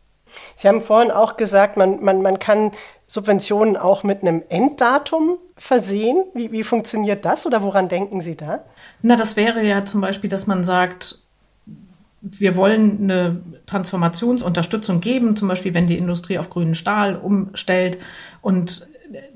Sie 0.56 0.68
haben 0.68 0.82
vorhin 0.82 1.12
auch 1.12 1.38
gesagt, 1.38 1.78
man, 1.78 2.04
man, 2.04 2.22
man 2.22 2.40
kann 2.40 2.72
Subventionen 3.08 3.76
auch 3.76 4.04
mit 4.04 4.22
einem 4.22 4.44
Enddatum 4.48 5.38
versehen. 5.58 6.24
Wie, 6.34 6.52
wie 6.52 6.64
funktioniert 6.64 7.26
das 7.26 7.46
oder 7.46 7.62
woran 7.62 7.90
denken 7.90 8.22
Sie 8.22 8.38
da? 8.38 8.64
Na, 9.02 9.16
das 9.16 9.36
wäre 9.36 9.64
ja 9.64 9.86
zum 9.86 10.02
Beispiel, 10.02 10.30
dass 10.30 10.48
man 10.48 10.64
sagt, 10.64 11.20
wir 12.22 12.56
wollen 12.56 13.00
eine 13.02 13.42
Transformationsunterstützung 13.66 15.02
geben, 15.02 15.36
zum 15.36 15.48
Beispiel 15.48 15.74
wenn 15.74 15.88
die 15.88 15.98
Industrie 15.98 16.38
auf 16.38 16.50
grünen 16.50 16.76
Stahl 16.76 17.16
umstellt 17.16 17.98
und 18.42 18.88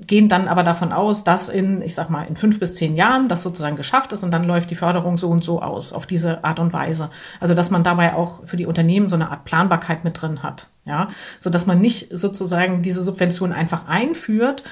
gehen 0.06 0.28
dann 0.28 0.48
aber 0.48 0.62
davon 0.62 0.92
aus, 0.92 1.24
dass 1.24 1.48
in, 1.48 1.82
ich 1.82 1.94
sag 1.94 2.08
mal, 2.10 2.24
in 2.24 2.36
fünf 2.36 2.58
bis 2.58 2.74
zehn 2.74 2.94
Jahren 2.94 3.28
das 3.28 3.42
sozusagen 3.42 3.76
geschafft 3.76 4.12
ist 4.12 4.22
und 4.22 4.30
dann 4.30 4.44
läuft 4.44 4.70
die 4.70 4.74
Förderung 4.74 5.18
so 5.18 5.28
und 5.28 5.44
so 5.44 5.60
aus, 5.60 5.92
auf 5.92 6.06
diese 6.06 6.44
Art 6.44 6.60
und 6.60 6.72
Weise. 6.72 7.10
Also, 7.40 7.54
dass 7.54 7.70
man 7.70 7.82
dabei 7.82 8.14
auch 8.14 8.46
für 8.46 8.56
die 8.56 8.66
Unternehmen 8.66 9.08
so 9.08 9.16
eine 9.16 9.30
Art 9.30 9.44
Planbarkeit 9.44 10.04
mit 10.04 10.20
drin 10.20 10.42
hat, 10.42 10.68
ja, 10.84 11.08
so 11.40 11.50
dass 11.50 11.66
man 11.66 11.80
nicht 11.80 12.16
sozusagen 12.16 12.82
diese 12.82 13.02
Subvention 13.02 13.52
einfach 13.52 13.86
einführt 13.86 14.62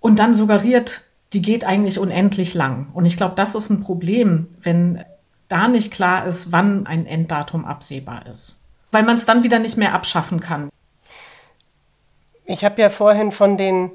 und 0.00 0.18
dann 0.18 0.34
suggeriert, 0.34 1.02
die 1.32 1.42
geht 1.42 1.64
eigentlich 1.64 1.98
unendlich 1.98 2.54
lang. 2.54 2.88
Und 2.92 3.06
ich 3.06 3.16
glaube, 3.16 3.34
das 3.36 3.54
ist 3.54 3.70
ein 3.70 3.80
Problem, 3.80 4.46
wenn 4.62 5.02
da 5.48 5.68
nicht 5.68 5.92
klar 5.92 6.26
ist, 6.26 6.52
wann 6.52 6.86
ein 6.86 7.06
Enddatum 7.06 7.64
absehbar 7.64 8.26
ist. 8.26 8.58
Weil 8.92 9.02
man 9.02 9.16
es 9.16 9.26
dann 9.26 9.42
wieder 9.42 9.58
nicht 9.58 9.76
mehr 9.76 9.94
abschaffen 9.94 10.40
kann. 10.40 10.70
Ich 12.46 12.64
habe 12.64 12.80
ja 12.80 12.90
vorhin 12.90 13.32
von 13.32 13.56
den 13.56 13.90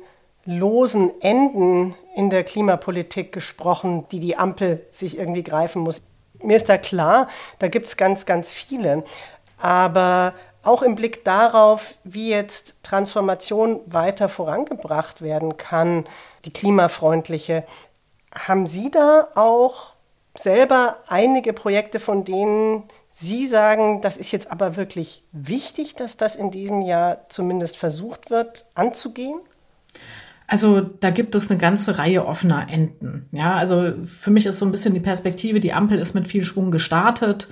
losen 0.46 1.12
Enden 1.22 1.96
in 2.15 2.29
der 2.29 2.44
Klimapolitik 2.44 3.32
gesprochen, 3.32 4.06
die 4.12 4.20
die 4.20 4.38
Ampel 4.38 4.86
sich 4.91 5.18
irgendwie 5.18 5.44
greifen 5.44 5.84
muss. 5.84 6.01
Mir 6.41 6.58
ist 6.58 6.70
da 6.70 6.77
klar, 6.77 7.27
da 7.60 7.68
gibt 7.68 7.86
es 7.86 7.98
ganz, 7.98 8.25
ganz 8.25 8.53
viele. 8.53 9.03
Aber 9.58 10.34
auch 10.63 10.82
im 10.82 10.96
Blick 10.96 11.24
darauf, 11.24 11.96
wie 12.03 12.29
jetzt 12.29 12.75
Transformation 12.84 13.82
weiter 13.86 14.29
vorangebracht 14.29 15.22
werden 15.22 15.58
kann, 15.58 16.06
die 16.46 16.51
klimafreundliche, 16.51 17.63
haben 18.34 18.65
Sie 18.65 18.91
da 18.91 19.27
auch 19.36 19.88
selber 20.36 21.00
einige 21.07 21.53
Projekte, 21.53 22.00
von 22.00 22.24
denen 22.24 22.83
Sie 23.12 23.48
sagen, 23.48 24.01
das 24.01 24.15
ist 24.15 24.31
jetzt 24.31 24.51
aber 24.51 24.77
wirklich 24.77 25.24
wichtig, 25.31 25.95
dass 25.95 26.15
das 26.15 26.36
in 26.36 26.51
diesem 26.51 26.81
Jahr 26.81 27.25
zumindest 27.27 27.75
versucht 27.75 28.29
wird 28.29 28.65
anzugehen? 28.75 29.39
Also 30.48 30.81
da 30.81 31.09
gibt 31.12 31.36
es 31.36 31.50
eine 31.50 31.59
ganze 31.59 32.00
Reihe 32.00 32.25
offener 32.25 32.67
Enden. 32.69 33.27
Ja, 33.31 33.55
also 33.55 33.93
für 34.05 34.31
mich 34.31 34.45
ist 34.45 34.57
so 34.57 34.65
ein 34.65 34.71
bisschen 34.71 34.93
die 34.93 35.00
Perspektive, 35.00 35.59
die 35.59 35.74
Ampel 35.74 36.00
ist 36.00 36.15
mit 36.15 36.27
viel 36.27 36.43
Schwung 36.43 36.71
gestartet. 36.71 37.48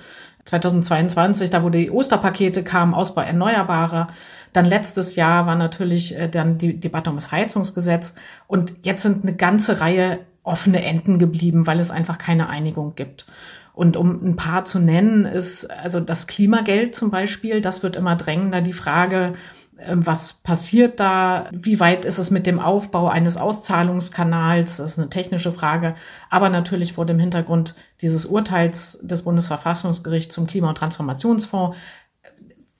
2022, 0.46 1.50
da 1.50 1.62
wo 1.62 1.68
die 1.68 1.90
Osterpakete 1.90 2.64
kamen, 2.64 2.94
Ausbau 2.94 3.20
Erneuerbarer. 3.20 4.08
Dann 4.52 4.64
letztes 4.64 5.14
Jahr 5.14 5.46
war 5.46 5.56
natürlich 5.56 6.16
äh, 6.16 6.28
dann 6.28 6.58
die 6.58 6.80
Debatte 6.80 7.10
um 7.10 7.16
das 7.16 7.30
Heizungsgesetz. 7.30 8.14
Und 8.46 8.72
jetzt 8.82 9.02
sind 9.02 9.22
eine 9.22 9.36
ganze 9.36 9.80
Reihe 9.80 10.20
offene 10.48 10.84
Enden 10.84 11.18
geblieben, 11.18 11.66
weil 11.66 11.78
es 11.78 11.90
einfach 11.90 12.18
keine 12.18 12.48
Einigung 12.48 12.94
gibt. 12.94 13.26
Und 13.72 13.96
um 13.96 14.30
ein 14.30 14.36
paar 14.36 14.64
zu 14.64 14.80
nennen, 14.80 15.24
ist 15.24 15.70
also 15.70 16.00
das 16.00 16.26
Klimageld 16.26 16.96
zum 16.96 17.10
Beispiel, 17.10 17.60
das 17.60 17.84
wird 17.84 17.94
immer 17.94 18.16
drängender. 18.16 18.60
Die 18.60 18.72
Frage, 18.72 19.34
ähm, 19.78 20.04
was 20.04 20.32
passiert 20.32 20.98
da? 20.98 21.48
Wie 21.52 21.78
weit 21.78 22.04
ist 22.04 22.18
es 22.18 22.32
mit 22.32 22.46
dem 22.46 22.58
Aufbau 22.58 23.08
eines 23.08 23.36
Auszahlungskanals? 23.36 24.78
Das 24.78 24.92
ist 24.92 24.98
eine 24.98 25.10
technische 25.10 25.52
Frage. 25.52 25.94
Aber 26.30 26.48
natürlich 26.48 26.94
vor 26.94 27.06
dem 27.06 27.20
Hintergrund 27.20 27.74
dieses 28.02 28.26
Urteils 28.26 28.98
des 29.02 29.22
Bundesverfassungsgerichts 29.22 30.34
zum 30.34 30.46
Klima- 30.48 30.70
und 30.70 30.78
Transformationsfonds 30.78 31.76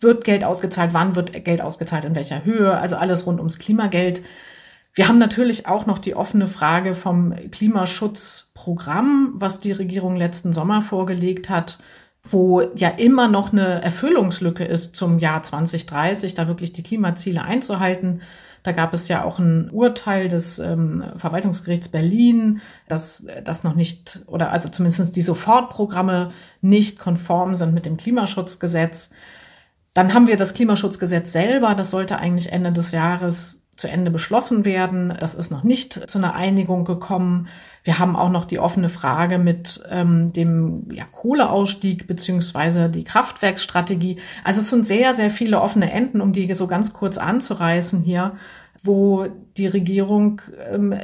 wird 0.00 0.24
Geld 0.24 0.44
ausgezahlt? 0.44 0.94
Wann 0.94 1.16
wird 1.16 1.44
Geld 1.44 1.60
ausgezahlt? 1.60 2.04
In 2.04 2.14
welcher 2.14 2.44
Höhe? 2.44 2.76
Also 2.76 2.96
alles 2.96 3.26
rund 3.26 3.38
ums 3.38 3.58
Klimageld. 3.58 4.22
Wir 4.98 5.06
haben 5.06 5.18
natürlich 5.18 5.68
auch 5.68 5.86
noch 5.86 6.00
die 6.00 6.16
offene 6.16 6.48
Frage 6.48 6.96
vom 6.96 7.32
Klimaschutzprogramm, 7.52 9.30
was 9.34 9.60
die 9.60 9.70
Regierung 9.70 10.16
letzten 10.16 10.52
Sommer 10.52 10.82
vorgelegt 10.82 11.48
hat, 11.48 11.78
wo 12.24 12.62
ja 12.74 12.88
immer 12.88 13.28
noch 13.28 13.52
eine 13.52 13.80
Erfüllungslücke 13.80 14.64
ist 14.64 14.96
zum 14.96 15.18
Jahr 15.18 15.40
2030, 15.40 16.34
da 16.34 16.48
wirklich 16.48 16.72
die 16.72 16.82
Klimaziele 16.82 17.42
einzuhalten. 17.42 18.22
Da 18.64 18.72
gab 18.72 18.92
es 18.92 19.06
ja 19.06 19.22
auch 19.22 19.38
ein 19.38 19.70
Urteil 19.70 20.28
des 20.28 20.58
ähm, 20.58 21.04
Verwaltungsgerichts 21.14 21.90
Berlin, 21.90 22.60
dass 22.88 23.24
das 23.44 23.62
noch 23.62 23.76
nicht 23.76 24.24
oder 24.26 24.50
also 24.50 24.68
zumindest 24.68 25.14
die 25.14 25.22
Sofortprogramme 25.22 26.32
nicht 26.60 26.98
konform 26.98 27.54
sind 27.54 27.72
mit 27.72 27.86
dem 27.86 27.98
Klimaschutzgesetz. 27.98 29.10
Dann 29.94 30.12
haben 30.12 30.26
wir 30.26 30.36
das 30.36 30.54
Klimaschutzgesetz 30.54 31.30
selber, 31.30 31.76
das 31.76 31.90
sollte 31.90 32.18
eigentlich 32.18 32.50
Ende 32.50 32.72
des 32.72 32.90
Jahres 32.90 33.62
zu 33.78 33.88
Ende 33.88 34.10
beschlossen 34.10 34.64
werden. 34.64 35.14
Das 35.20 35.36
ist 35.36 35.52
noch 35.52 35.62
nicht 35.62 36.10
zu 36.10 36.18
einer 36.18 36.34
Einigung 36.34 36.84
gekommen. 36.84 37.46
Wir 37.84 38.00
haben 38.00 38.16
auch 38.16 38.28
noch 38.28 38.44
die 38.44 38.58
offene 38.58 38.88
Frage 38.88 39.38
mit 39.38 39.80
ähm, 39.88 40.32
dem 40.32 40.90
ja, 40.90 41.04
Kohleausstieg 41.04 42.08
beziehungsweise 42.08 42.88
die 42.88 43.04
Kraftwerksstrategie. 43.04 44.16
Also 44.42 44.62
es 44.62 44.70
sind 44.70 44.84
sehr, 44.84 45.14
sehr 45.14 45.30
viele 45.30 45.60
offene 45.60 45.92
Enden, 45.92 46.20
um 46.20 46.32
die 46.32 46.52
so 46.54 46.66
ganz 46.66 46.92
kurz 46.92 47.18
anzureißen 47.18 48.02
hier, 48.02 48.32
wo 48.82 49.26
die 49.56 49.68
Regierung 49.68 50.42
ähm, 50.72 50.94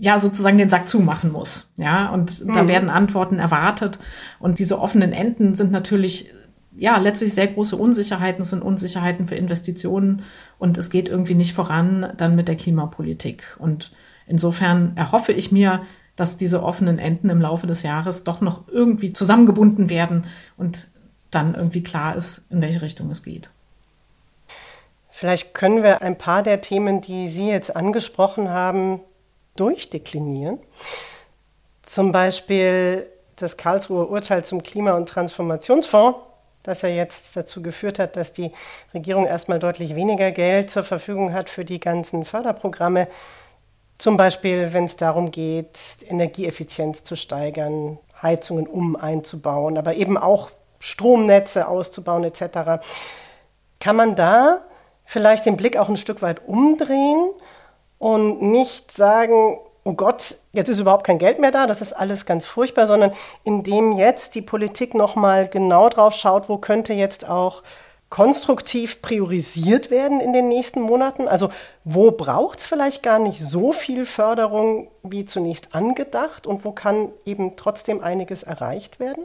ja 0.00 0.18
sozusagen 0.18 0.58
den 0.58 0.68
Sack 0.68 0.88
zumachen 0.88 1.30
muss. 1.30 1.72
Ja, 1.78 2.08
und 2.10 2.44
mhm. 2.44 2.54
da 2.54 2.66
werden 2.66 2.90
Antworten 2.90 3.38
erwartet. 3.38 4.00
Und 4.40 4.58
diese 4.58 4.80
offenen 4.80 5.12
Enden 5.12 5.54
sind 5.54 5.70
natürlich 5.70 6.28
ja 6.76 6.98
letztlich 6.98 7.34
sehr 7.34 7.48
große 7.48 7.76
Unsicherheiten, 7.76 8.42
es 8.42 8.50
sind 8.50 8.62
Unsicherheiten 8.62 9.28
für 9.28 9.34
Investitionen 9.34 10.22
und 10.58 10.78
es 10.78 10.90
geht 10.90 11.08
irgendwie 11.08 11.34
nicht 11.34 11.54
voran 11.54 12.12
dann 12.16 12.34
mit 12.34 12.48
der 12.48 12.56
Klimapolitik. 12.56 13.56
Und 13.58 13.92
insofern 14.26 14.92
erhoffe 14.96 15.32
ich 15.32 15.52
mir, 15.52 15.82
dass 16.16 16.36
diese 16.36 16.62
offenen 16.62 16.98
Enden 16.98 17.30
im 17.30 17.40
Laufe 17.40 17.66
des 17.66 17.82
Jahres 17.82 18.24
doch 18.24 18.40
noch 18.40 18.68
irgendwie 18.68 19.12
zusammengebunden 19.12 19.88
werden 19.88 20.26
und 20.56 20.88
dann 21.30 21.54
irgendwie 21.54 21.82
klar 21.82 22.16
ist, 22.16 22.42
in 22.50 22.60
welche 22.60 22.82
Richtung 22.82 23.10
es 23.10 23.22
geht. 23.22 23.50
Vielleicht 25.08 25.54
können 25.54 25.82
wir 25.82 26.02
ein 26.02 26.18
paar 26.18 26.42
der 26.42 26.60
Themen, 26.60 27.00
die 27.00 27.28
Sie 27.28 27.48
jetzt 27.48 27.74
angesprochen 27.74 28.50
haben, 28.50 29.00
durchdeklinieren. 29.56 30.58
Zum 31.82 32.12
Beispiel 32.12 33.06
das 33.36 33.56
Karlsruher 33.56 34.10
Urteil 34.10 34.44
zum 34.44 34.62
Klima- 34.62 34.92
und 34.92 35.08
Transformationsfonds, 35.08 36.18
das 36.62 36.82
ja 36.82 36.88
jetzt 36.88 37.36
dazu 37.36 37.62
geführt 37.62 37.98
hat, 37.98 38.16
dass 38.16 38.32
die 38.32 38.52
Regierung 38.94 39.26
erstmal 39.26 39.58
deutlich 39.58 39.94
weniger 39.94 40.30
Geld 40.30 40.70
zur 40.70 40.84
Verfügung 40.84 41.32
hat 41.32 41.50
für 41.50 41.64
die 41.64 41.80
ganzen 41.80 42.24
Förderprogramme. 42.24 43.08
Zum 43.98 44.16
Beispiel, 44.16 44.72
wenn 44.72 44.84
es 44.84 44.96
darum 44.96 45.30
geht, 45.30 45.98
Energieeffizienz 46.08 47.04
zu 47.04 47.16
steigern, 47.16 47.98
Heizungen 48.22 48.66
um 48.66 48.96
einzubauen, 48.96 49.78
aber 49.78 49.94
eben 49.94 50.16
auch 50.16 50.50
Stromnetze 50.78 51.68
auszubauen 51.68 52.24
etc. 52.24 52.82
Kann 53.80 53.96
man 53.96 54.16
da 54.16 54.62
vielleicht 55.04 55.46
den 55.46 55.56
Blick 55.56 55.76
auch 55.76 55.88
ein 55.88 55.96
Stück 55.96 56.22
weit 56.22 56.46
umdrehen 56.46 57.30
und 57.98 58.42
nicht 58.42 58.90
sagen, 58.90 59.58
oh 59.84 59.94
Gott, 59.94 60.36
jetzt 60.52 60.68
ist 60.68 60.80
überhaupt 60.80 61.04
kein 61.04 61.18
Geld 61.18 61.38
mehr 61.38 61.50
da, 61.50 61.66
das 61.66 61.80
ist 61.80 61.92
alles 61.92 62.26
ganz 62.26 62.46
furchtbar, 62.46 62.86
sondern 62.86 63.12
indem 63.44 63.92
jetzt 63.92 64.34
die 64.34 64.42
Politik 64.42 64.94
nochmal 64.94 65.48
genau 65.48 65.88
drauf 65.88 66.14
schaut, 66.14 66.48
wo 66.48 66.58
könnte 66.58 66.92
jetzt 66.92 67.28
auch 67.28 67.62
konstruktiv 68.12 69.00
priorisiert 69.00 69.90
werden 69.90 70.20
in 70.20 70.34
den 70.34 70.46
nächsten 70.46 70.82
Monaten? 70.82 71.28
Also 71.28 71.48
wo 71.84 72.10
braucht 72.10 72.60
es 72.60 72.66
vielleicht 72.66 73.02
gar 73.02 73.18
nicht 73.18 73.40
so 73.40 73.72
viel 73.72 74.04
Förderung 74.04 74.88
wie 75.02 75.24
zunächst 75.24 75.74
angedacht 75.74 76.46
und 76.46 76.64
wo 76.64 76.72
kann 76.72 77.08
eben 77.24 77.56
trotzdem 77.56 78.02
einiges 78.02 78.42
erreicht 78.42 79.00
werden? 79.00 79.24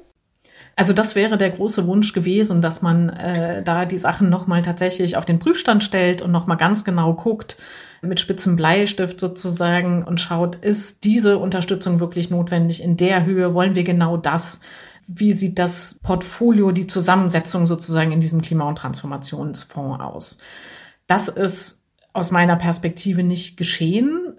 Also 0.75 0.93
das 0.93 1.15
wäre 1.15 1.37
der 1.37 1.49
große 1.49 1.87
Wunsch 1.87 2.13
gewesen, 2.13 2.61
dass 2.61 2.81
man 2.81 3.09
äh, 3.09 3.63
da 3.63 3.85
die 3.85 3.97
Sachen 3.97 4.29
nochmal 4.29 4.61
tatsächlich 4.61 5.17
auf 5.17 5.25
den 5.25 5.39
Prüfstand 5.39 5.83
stellt 5.83 6.21
und 6.21 6.31
nochmal 6.31 6.57
ganz 6.57 6.83
genau 6.83 7.13
guckt, 7.13 7.57
mit 8.01 8.19
spitzem 8.19 8.55
Bleistift 8.55 9.19
sozusagen 9.19 10.03
und 10.03 10.21
schaut, 10.21 10.55
ist 10.55 11.03
diese 11.03 11.39
Unterstützung 11.39 11.99
wirklich 11.99 12.29
notwendig 12.29 12.83
in 12.83 12.95
der 12.95 13.25
Höhe? 13.25 13.55
Wollen 13.55 13.73
wir 13.73 13.83
genau 13.83 14.17
das? 14.17 14.59
wie 15.07 15.31
sieht 15.31 15.57
das 15.57 15.99
Portfolio, 16.03 16.71
die 16.71 16.85
Zusammensetzung 16.85 17.65
sozusagen 17.65 18.11
in 18.11 18.19
diesem 18.19 18.41
Klima- 18.41 18.67
und 18.67 18.77
Transformationsfonds 18.77 20.01
aus. 20.01 20.37
Das 21.07 21.29
ist 21.29 21.79
aus 22.11 22.31
meiner 22.31 22.57
Perspektive 22.57 23.23
nicht 23.23 23.55
geschehen. 23.55 24.35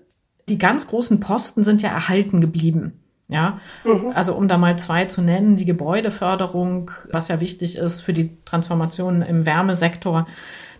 Die 0.49 0.59
ganz 0.59 0.87
großen 0.87 1.21
Posten 1.21 1.65
sind 1.65 1.81
ja 1.81 1.89
erhalten 1.89 2.41
geblieben. 2.41 3.01
Ja, 3.31 3.61
mhm. 3.85 4.13
also 4.15 4.35
um 4.35 4.49
da 4.49 4.57
mal 4.57 4.79
zwei 4.79 5.05
zu 5.05 5.21
nennen, 5.21 5.57
die 5.57 5.67
Gebäudeförderung, 5.67 6.91
was 7.13 7.29
ja 7.29 7.41
wichtig 7.41 7.77
ist 7.77 8.01
für 8.01 8.15
die 8.15 8.31
Transformation 8.47 9.21
im 9.21 9.45
Wärmesektor, 9.45 10.27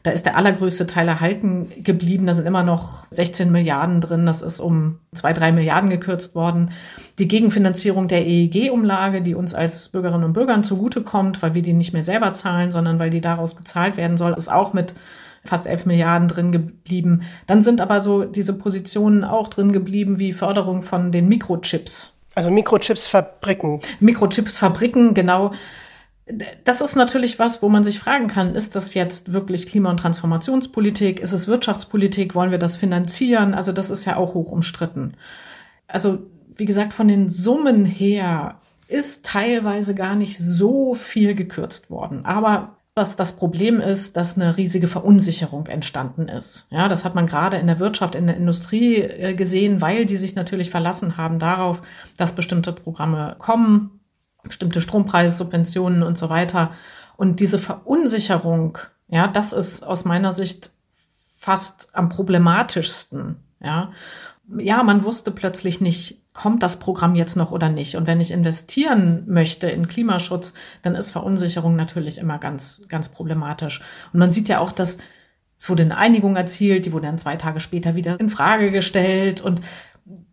da 0.03 0.13
ist 0.13 0.25
der 0.25 0.37
allergrößte 0.37 0.87
Teil 0.87 1.09
erhalten 1.09 1.71
geblieben. 1.83 2.27
Da 2.27 2.33
sind 2.33 2.47
immer 2.47 2.63
noch 2.63 3.07
16 3.11 3.51
Milliarden 3.51 4.01
drin. 4.01 4.25
Das 4.25 4.43
ist 4.43 4.61
um 4.61 5.01
zwei, 5.13 5.33
drei 5.33 5.53
Milliarden 5.53 5.91
gekürzt 5.91 6.35
worden. 6.35 6.71
Die 7.19 7.29
Gegenfinanzierung 7.29 8.09
der 8.09 8.25
EEG-Umlage, 8.27 9.21
die 9.21 9.35
uns 9.35 9.55
als 9.55 9.89
Bürgerinnen 9.89 10.25
und 10.25 10.33
Bürgern 10.33 10.63
zugutekommt, 10.63 11.43
weil 11.43 11.55
wir 11.55 11.63
die 11.63 11.73
nicht 11.73 11.93
mehr 11.93 12.05
selber 12.05 12.33
zahlen, 12.33 12.71
sondern 12.71 12.99
weil 12.99 13.11
die 13.11 13.21
daraus 13.21 13.57
gezahlt 13.57 13.97
werden 13.97 14.17
soll, 14.17 14.33
ist 14.33 14.51
auch 14.51 14.73
mit 14.73 14.95
fast 15.45 15.67
11 15.67 15.87
Milliarden 15.87 16.29
drin 16.29 16.53
geblieben. 16.53 17.23
Dann 17.47 17.63
sind 17.63 17.81
aber 17.81 18.01
so 18.01 18.25
diese 18.25 18.57
Positionen 18.57 19.25
auch 19.25 19.49
drin 19.49 19.73
geblieben 19.73 20.19
wie 20.19 20.33
Förderung 20.33 20.83
von 20.83 21.13
den 21.13 21.29
Mikrochips. 21.29 22.18
Also 22.39 22.53
Mikrochips-Fabriken. 22.53 23.81
Mikrochips-Fabriken, 23.99 25.13
genau 25.13 25.51
das 26.63 26.81
ist 26.81 26.95
natürlich 26.95 27.41
was, 27.41 27.63
wo 27.63 27.69
man 27.69 27.83
sich 27.83 27.99
fragen 27.99 28.29
kann, 28.29 28.55
ist 28.55 28.77
das 28.77 28.95
jetzt 28.95 29.33
wirklich 29.33 29.67
Klima- 29.67 29.91
und 29.91 29.97
Transformationspolitik? 29.97 31.19
Ist 31.19 31.33
es 31.33 31.49
Wirtschaftspolitik? 31.49 32.37
Wollen 32.37 32.53
wir 32.53 32.59
das 32.59 32.77
finanzieren? 32.77 33.55
Also 33.55 33.73
das 33.73 33.91
ist 33.91 34.05
ja 34.05 34.17
auch 34.17 34.35
hoch 34.35 34.53
umstritten. 34.53 35.15
Also 35.89 36.21
wie 36.57 36.65
gesagt, 36.65 36.95
von 36.95 37.09
den 37.09 37.29
Summen 37.29 37.85
her 37.85 38.61
ist 38.87 39.25
teilweise 39.25 39.97
gar 39.97 40.15
nicht 40.15 40.39
so 40.39 40.95
viel 40.95 41.35
gekürzt 41.35 41.91
worden. 41.91 42.25
Aber 42.25 42.77
was 42.99 43.17
das 43.17 43.37
Problem 43.37 43.81
ist, 43.81 44.17
dass 44.17 44.37
eine 44.37 44.57
riesige 44.57 44.89
Verunsicherung 44.89 45.69
entstanden 45.69 46.29
ist. 46.29 46.67
Ja, 46.69 46.89
das 46.89 47.05
hat 47.05 47.15
man 47.15 47.27
gerade 47.27 47.57
in 47.57 47.69
der 47.69 47.79
Wirtschaft, 47.79 48.17
in 48.17 48.27
der 48.27 48.37
Industrie 48.37 48.97
äh, 48.97 49.35
gesehen, 49.35 49.81
weil 49.81 50.05
die 50.05 50.17
sich 50.17 50.35
natürlich 50.35 50.69
verlassen 50.69 51.17
haben 51.17 51.39
darauf, 51.39 51.81
dass 52.17 52.35
bestimmte 52.35 52.73
Programme 52.73 53.37
kommen, 53.39 54.01
bestimmte 54.43 54.81
Strompreissubventionen 54.81 56.03
und 56.03 56.19
so 56.19 56.29
weiter. 56.29 56.73
Und 57.17 57.39
diese 57.39 57.59
Verunsicherung, 57.59 58.79
ja, 59.07 59.29
das 59.29 59.53
ist 59.53 59.87
aus 59.87 60.05
meiner 60.05 60.35
Sicht 60.35 60.73
fast 61.39 61.89
am 61.95 62.09
problematischsten, 62.09 63.37
ja. 63.61 63.93
Ja, 64.59 64.83
man 64.83 65.05
wusste 65.05 65.31
plötzlich 65.31 65.81
nicht, 65.81 66.18
kommt 66.39 66.63
das 66.63 66.79
Programm 66.79 67.17
jetzt 67.17 67.35
noch 67.35 67.51
oder 67.51 67.69
nicht. 67.69 67.97
Und 67.97 68.07
wenn 68.07 68.21
ich 68.21 68.31
investieren 68.31 69.25
möchte 69.27 69.67
in 69.69 69.89
Klimaschutz, 69.89 70.55
dann 70.83 70.95
ist 70.95 71.11
Verunsicherung 71.11 71.75
natürlich 71.75 72.17
immer 72.17 72.39
ganz, 72.39 72.83
ganz 72.87 73.09
problematisch. 73.09 73.81
Und 74.13 74.21
man 74.21 74.31
sieht 74.31 74.49
ja 74.49 74.61
auch, 74.61 74.71
dass 74.71 74.99
es 75.59 75.69
wurde 75.69 75.83
eine 75.83 75.97
Einigung 75.97 76.37
erzielt, 76.37 76.87
die 76.87 76.93
wurde 76.93 77.07
dann 77.07 77.19
zwei 77.19 77.35
Tage 77.35 77.59
später 77.59 77.97
wieder 77.97 78.21
in 78.21 78.31
Frage 78.31 78.71
gestellt. 78.71 79.41
Und 79.41 79.63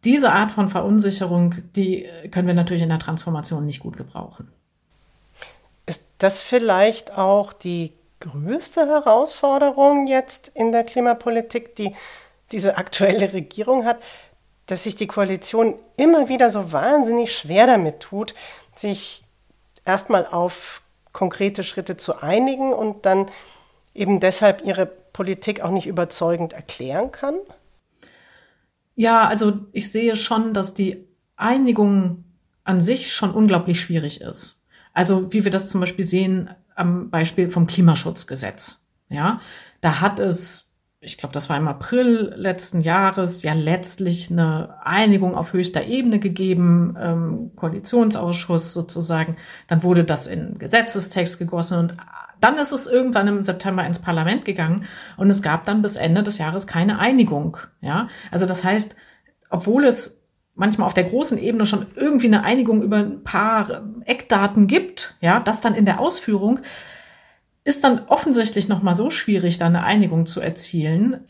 diese 0.04 0.32
Art 0.32 0.52
von 0.52 0.70
Verunsicherung, 0.70 1.56
die 1.76 2.08
können 2.30 2.46
wir 2.46 2.54
natürlich 2.54 2.84
in 2.84 2.90
der 2.90 3.00
Transformation 3.00 3.66
nicht 3.66 3.80
gut 3.80 3.98
gebrauchen. 3.98 4.52
Ist 5.88 6.06
das 6.20 6.40
vielleicht 6.40 7.18
auch 7.18 7.52
die 7.52 7.94
größte 8.20 8.82
Herausforderung 8.86 10.06
jetzt 10.06 10.52
in 10.54 10.72
der 10.72 10.84
Klimapolitik, 10.84 11.76
die 11.76 11.96
diese 12.52 12.78
aktuelle 12.78 13.34
Regierung 13.34 13.86
hat, 13.86 14.04
dass 14.68 14.84
sich 14.84 14.96
die 14.96 15.08
Koalition 15.08 15.76
immer 15.98 16.30
wieder 16.30 16.50
so 16.50 16.72
wahnsinnig 16.72 17.36
schwer 17.36 17.68
damit 17.68 18.00
tut, 18.00 18.34
sich 18.76 19.24
erstmal 19.86 20.26
auf 20.26 20.82
konkrete 21.12 21.64
Schritte 21.64 21.98
zu 21.98 22.22
einigen 22.22 22.74
und 22.74 23.06
dann 23.06 23.28
eben 23.94 24.20
deshalb 24.20 24.66
ihre 24.66 24.86
Politik 24.86 25.62
auch 25.62 25.72
nicht 25.72 25.88
überzeugend 25.88 26.54
erklären 26.54 27.12
kann? 27.12 27.36
Ja, 28.96 29.28
also 29.28 29.60
ich 29.72 29.92
sehe 29.92 30.16
schon, 30.16 30.54
dass 30.54 30.74
die 30.74 31.08
Einigung 31.38 32.24
an 32.64 32.82
sich 32.82 33.14
schon 33.14 33.32
unglaublich 33.32 33.80
schwierig 33.80 34.22
ist. 34.22 34.62
Also 34.94 35.32
wie 35.32 35.44
wir 35.44 35.52
das 35.52 35.70
zum 35.70 35.82
Beispiel 35.82 36.06
sehen 36.06 36.50
am 36.76 37.10
Beispiel 37.10 37.50
vom 37.50 37.68
Klimaschutzgesetz. 37.68 38.86
Ja, 39.10 39.40
da 39.82 40.02
hat 40.02 40.20
es, 40.20 40.65
ich 41.06 41.18
glaube, 41.18 41.34
das 41.34 41.50
war 41.50 41.58
im 41.58 41.68
April 41.68 42.34
letzten 42.36 42.82
Jahres, 42.82 43.44
ja 43.44 43.54
letztlich 43.54 44.32
eine 44.32 44.76
Einigung 44.84 45.36
auf 45.36 45.54
höchster 45.54 45.86
Ebene 45.86 46.20
gegeben, 46.20 46.98
ähm, 47.00 47.52
Koalitionsausschuss 47.56 48.74
sozusagen. 48.74 49.38
Dann 49.68 49.84
wurde 49.84 50.04
das 50.04 50.28
in 50.28 50.58
Gesetzestext 50.58 51.38
gegossen 51.38 51.78
und 51.78 51.98
dann 52.42 52.58
ist 52.58 52.72
es 52.72 52.88
irgendwann 52.88 53.28
im 53.28 53.44
September 53.44 53.86
ins 53.86 54.00
Parlament 54.00 54.46
gegangen 54.46 54.86
und 55.18 55.30
es 55.30 55.42
gab 55.42 55.66
dann 55.66 55.82
bis 55.82 55.96
Ende 55.96 56.24
des 56.24 56.38
Jahres 56.38 56.68
keine 56.68 57.00
Einigung. 57.00 57.58
Ja, 57.82 58.08
also 58.32 58.46
das 58.46 58.64
heißt, 58.64 58.96
obwohl 59.50 59.86
es 59.86 60.20
manchmal 60.56 60.88
auf 60.88 60.94
der 60.94 61.04
großen 61.04 61.38
Ebene 61.38 61.66
schon 61.66 61.86
irgendwie 61.96 62.28
eine 62.28 62.44
Einigung 62.44 62.82
über 62.82 62.98
ein 62.98 63.24
paar 63.24 63.84
Eckdaten 64.06 64.68
gibt, 64.68 65.16
ja, 65.22 65.40
das 65.40 65.62
dann 65.62 65.76
in 65.76 65.86
der 65.86 66.00
Ausführung 66.00 66.60
ist 67.66 67.84
dann 67.84 68.04
offensichtlich 68.08 68.70
noch 68.70 68.82
mal 68.82 68.94
so 68.94 69.10
schwierig, 69.10 69.58
da 69.58 69.66
eine 69.66 69.84
Einigung 69.84 70.28
zu 70.28 70.40
erzielen, 70.40 71.26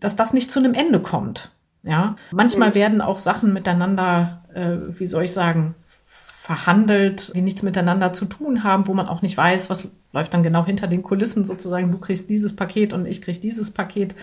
dass 0.00 0.16
das 0.16 0.34
nicht 0.34 0.50
zu 0.50 0.58
einem 0.58 0.74
Ende 0.74 1.00
kommt. 1.00 1.52
Ja, 1.84 2.16
manchmal 2.32 2.70
mhm. 2.70 2.74
werden 2.74 3.00
auch 3.00 3.18
Sachen 3.18 3.52
miteinander, 3.52 4.42
äh, 4.52 4.98
wie 4.98 5.06
soll 5.06 5.22
ich 5.22 5.32
sagen, 5.32 5.76
verhandelt, 6.04 7.32
die 7.34 7.42
nichts 7.42 7.62
miteinander 7.62 8.12
zu 8.12 8.24
tun 8.24 8.64
haben, 8.64 8.88
wo 8.88 8.94
man 8.94 9.08
auch 9.08 9.22
nicht 9.22 9.36
weiß, 9.36 9.70
was 9.70 9.88
läuft 10.12 10.34
dann 10.34 10.42
genau 10.42 10.66
hinter 10.66 10.88
den 10.88 11.02
Kulissen 11.02 11.44
sozusagen. 11.44 11.90
Du 11.90 11.98
kriegst 11.98 12.28
dieses 12.28 12.56
Paket 12.56 12.92
und 12.92 13.06
ich 13.06 13.22
krieg 13.22 13.40
dieses 13.40 13.70
Paket. 13.70 14.16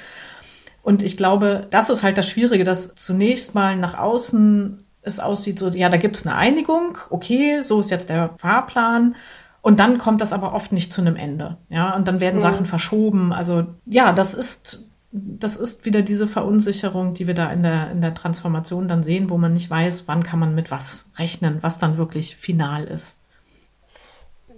Und 0.82 1.02
ich 1.02 1.16
glaube, 1.16 1.68
das 1.70 1.90
ist 1.90 2.04
halt 2.04 2.18
das 2.18 2.28
Schwierige, 2.28 2.66
dass 2.66 2.96
zunächst 2.96 3.56
mal 3.56 3.78
nach 3.78 3.98
außen 3.98 4.86
es 5.02 5.20
aussieht, 5.20 5.60
so, 5.60 5.70
ja, 5.70 5.90
da 5.90 5.98
gibt's 5.98 6.26
eine 6.26 6.36
Einigung, 6.36 6.98
okay, 7.10 7.62
so 7.64 7.80
ist 7.80 7.92
jetzt 7.92 8.10
der 8.10 8.32
Fahrplan. 8.38 9.16
Und 9.64 9.80
dann 9.80 9.98
kommt 9.98 10.20
das 10.20 10.34
aber 10.34 10.54
oft 10.54 10.74
nicht 10.74 10.92
zu 10.92 11.02
einem 11.02 11.16
Ende. 11.16 11.58
Ja, 11.70 11.96
und 11.96 12.08
dann 12.08 12.20
werden 12.20 12.36
mhm. 12.36 12.42
Sachen 12.42 12.66
verschoben. 12.66 13.34
Also 13.34 13.66
ja, 13.86 14.12
das 14.12 14.36
ist 14.36 14.86
das 15.16 15.56
ist 15.56 15.86
wieder 15.86 16.02
diese 16.02 16.28
Verunsicherung, 16.28 17.14
die 17.14 17.28
wir 17.28 17.36
da 17.36 17.52
in 17.52 17.62
der, 17.62 17.92
in 17.92 18.02
der 18.02 18.16
Transformation 18.16 18.88
dann 18.88 19.04
sehen, 19.04 19.30
wo 19.30 19.38
man 19.38 19.54
nicht 19.54 19.70
weiß, 19.70 20.06
wann 20.08 20.24
kann 20.24 20.40
man 20.40 20.56
mit 20.56 20.72
was 20.72 21.06
rechnen, 21.18 21.60
was 21.62 21.78
dann 21.78 22.00
wirklich 22.00 22.36
final 22.36 22.86
ist. 22.86 23.18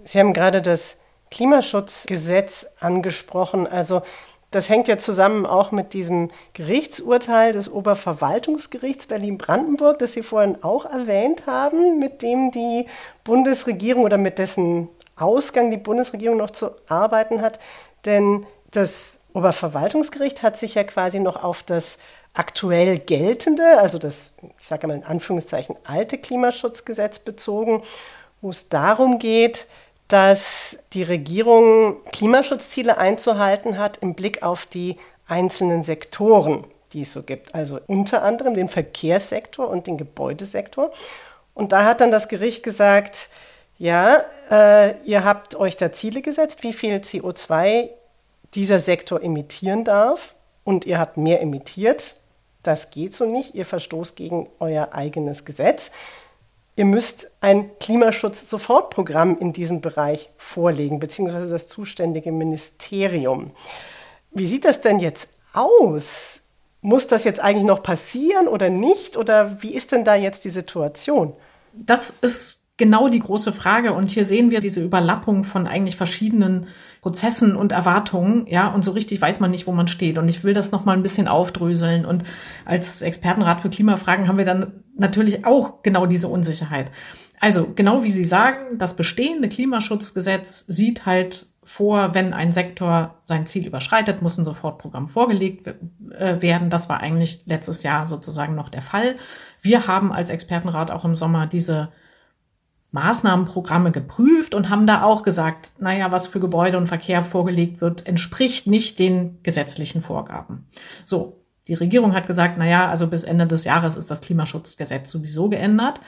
Sie 0.04 0.18
haben 0.18 0.32
gerade 0.32 0.62
das 0.62 0.96
Klimaschutzgesetz 1.30 2.68
angesprochen. 2.80 3.66
Also 3.66 4.00
das 4.50 4.70
hängt 4.70 4.88
ja 4.88 4.96
zusammen 4.96 5.44
auch 5.44 5.72
mit 5.72 5.92
diesem 5.92 6.30
Gerichtsurteil 6.54 7.52
des 7.52 7.70
Oberverwaltungsgerichts 7.70 9.06
Berlin-Brandenburg, 9.08 9.98
das 9.98 10.14
Sie 10.14 10.22
vorhin 10.22 10.62
auch 10.62 10.86
erwähnt 10.86 11.46
haben, 11.46 11.98
mit 11.98 12.22
dem 12.22 12.50
die 12.50 12.86
Bundesregierung 13.24 14.04
oder 14.04 14.16
mit 14.16 14.38
dessen 14.38 14.88
Ausgang 15.16 15.70
die 15.70 15.76
Bundesregierung 15.76 16.36
noch 16.36 16.50
zu 16.50 16.70
arbeiten 16.88 17.40
hat. 17.40 17.58
Denn 18.04 18.46
das 18.70 19.18
Oberverwaltungsgericht 19.32 20.42
hat 20.42 20.56
sich 20.56 20.74
ja 20.74 20.84
quasi 20.84 21.20
noch 21.20 21.42
auf 21.42 21.62
das 21.62 21.98
aktuell 22.34 22.98
geltende, 22.98 23.78
also 23.78 23.98
das, 23.98 24.32
ich 24.58 24.66
sage 24.66 24.86
mal 24.86 24.94
in 24.96 25.04
Anführungszeichen, 25.04 25.76
alte 25.84 26.18
Klimaschutzgesetz 26.18 27.18
bezogen, 27.18 27.82
wo 28.42 28.50
es 28.50 28.68
darum 28.68 29.18
geht, 29.18 29.66
dass 30.08 30.78
die 30.92 31.02
Regierung 31.02 31.96
Klimaschutzziele 32.12 32.98
einzuhalten 32.98 33.78
hat 33.78 33.98
im 33.98 34.14
Blick 34.14 34.42
auf 34.42 34.66
die 34.66 34.98
einzelnen 35.26 35.82
Sektoren, 35.82 36.64
die 36.92 37.02
es 37.02 37.12
so 37.12 37.22
gibt. 37.22 37.54
Also 37.54 37.80
unter 37.86 38.22
anderem 38.22 38.54
den 38.54 38.68
Verkehrssektor 38.68 39.68
und 39.68 39.86
den 39.86 39.96
Gebäudesektor. 39.96 40.92
Und 41.54 41.72
da 41.72 41.84
hat 41.84 42.00
dann 42.00 42.10
das 42.10 42.28
Gericht 42.28 42.62
gesagt, 42.62 43.28
ja, 43.78 44.22
äh, 44.50 45.00
ihr 45.04 45.24
habt 45.24 45.56
euch 45.56 45.76
da 45.76 45.92
Ziele 45.92 46.22
gesetzt, 46.22 46.62
wie 46.62 46.72
viel 46.72 46.96
CO2 46.96 47.90
dieser 48.54 48.80
Sektor 48.80 49.22
emittieren 49.22 49.84
darf. 49.84 50.34
Und 50.64 50.84
ihr 50.84 50.98
habt 50.98 51.16
mehr 51.16 51.40
emittiert. 51.40 52.16
Das 52.62 52.90
geht 52.90 53.14
so 53.14 53.24
nicht. 53.26 53.54
Ihr 53.54 53.66
verstoßt 53.66 54.16
gegen 54.16 54.48
euer 54.58 54.92
eigenes 54.92 55.44
Gesetz 55.44 55.90
ihr 56.76 56.84
müsst 56.84 57.30
ein 57.40 57.70
Klimaschutz-Sofortprogramm 57.78 59.38
in 59.38 59.52
diesem 59.52 59.80
Bereich 59.80 60.30
vorlegen, 60.36 61.00
beziehungsweise 61.00 61.50
das 61.50 61.66
zuständige 61.66 62.32
Ministerium. 62.32 63.52
Wie 64.30 64.46
sieht 64.46 64.66
das 64.66 64.80
denn 64.82 64.98
jetzt 64.98 65.28
aus? 65.54 66.42
Muss 66.82 67.06
das 67.06 67.24
jetzt 67.24 67.40
eigentlich 67.40 67.64
noch 67.64 67.82
passieren 67.82 68.46
oder 68.46 68.68
nicht? 68.68 69.16
Oder 69.16 69.62
wie 69.62 69.74
ist 69.74 69.92
denn 69.92 70.04
da 70.04 70.14
jetzt 70.14 70.44
die 70.44 70.50
Situation? 70.50 71.32
Das 71.72 72.12
ist 72.20 72.65
genau 72.76 73.08
die 73.08 73.20
große 73.20 73.52
Frage. 73.52 73.92
Und 73.92 74.10
hier 74.10 74.24
sehen 74.24 74.50
wir 74.50 74.60
diese 74.60 74.82
Überlappung 74.82 75.44
von 75.44 75.66
eigentlich 75.66 75.96
verschiedenen 75.96 76.66
Prozessen 77.00 77.54
und 77.54 77.72
Erwartungen, 77.72 78.46
ja, 78.48 78.68
und 78.68 78.84
so 78.84 78.90
richtig 78.90 79.20
weiß 79.20 79.38
man 79.38 79.52
nicht, 79.52 79.66
wo 79.66 79.72
man 79.72 79.86
steht. 79.86 80.18
Und 80.18 80.28
ich 80.28 80.42
will 80.42 80.54
das 80.54 80.72
nochmal 80.72 80.96
ein 80.96 81.02
bisschen 81.02 81.28
aufdröseln. 81.28 82.04
Und 82.04 82.24
als 82.64 83.00
Expertenrat 83.00 83.60
für 83.60 83.70
Klimafragen 83.70 84.26
haben 84.26 84.38
wir 84.38 84.44
dann 84.44 84.72
natürlich 84.96 85.44
auch 85.44 85.82
genau 85.82 86.06
diese 86.06 86.28
Unsicherheit. 86.28 86.90
Also, 87.38 87.68
genau 87.74 88.02
wie 88.02 88.10
Sie 88.10 88.24
sagen, 88.24 88.78
das 88.78 88.96
bestehende 88.96 89.48
Klimaschutzgesetz 89.48 90.64
sieht 90.66 91.06
halt 91.06 91.46
vor, 91.62 92.14
wenn 92.14 92.32
ein 92.32 92.52
Sektor 92.52 93.16
sein 93.24 93.46
Ziel 93.46 93.66
überschreitet, 93.66 94.22
muss 94.22 94.38
ein 94.38 94.44
Sofortprogramm 94.44 95.06
vorgelegt 95.06 95.66
äh, 95.66 96.40
werden. 96.40 96.70
Das 96.70 96.88
war 96.88 97.00
eigentlich 97.00 97.42
letztes 97.44 97.82
Jahr 97.82 98.06
sozusagen 98.06 98.54
noch 98.54 98.68
der 98.68 98.82
Fall. 98.82 99.16
Wir 99.60 99.86
haben 99.86 100.12
als 100.12 100.30
Expertenrat 100.30 100.90
auch 100.90 101.04
im 101.04 101.14
Sommer 101.14 101.46
diese 101.46 101.90
Maßnahmenprogramme 102.96 103.92
geprüft 103.92 104.54
und 104.54 104.70
haben 104.70 104.86
da 104.86 105.02
auch 105.02 105.22
gesagt, 105.22 105.72
naja, 105.78 106.10
was 106.10 106.28
für 106.28 106.40
Gebäude 106.40 106.78
und 106.78 106.86
Verkehr 106.86 107.22
vorgelegt 107.22 107.82
wird, 107.82 108.06
entspricht 108.06 108.66
nicht 108.66 108.98
den 108.98 109.42
gesetzlichen 109.42 110.00
Vorgaben. 110.00 110.66
So, 111.04 111.44
die 111.68 111.74
Regierung 111.74 112.14
hat 112.14 112.26
gesagt, 112.26 112.56
naja, 112.56 112.88
also 112.88 113.06
bis 113.06 113.24
Ende 113.24 113.46
des 113.46 113.64
Jahres 113.64 113.96
ist 113.96 114.10
das 114.10 114.22
Klimaschutzgesetz 114.22 115.10
sowieso 115.10 115.50
geändert. 115.50 116.00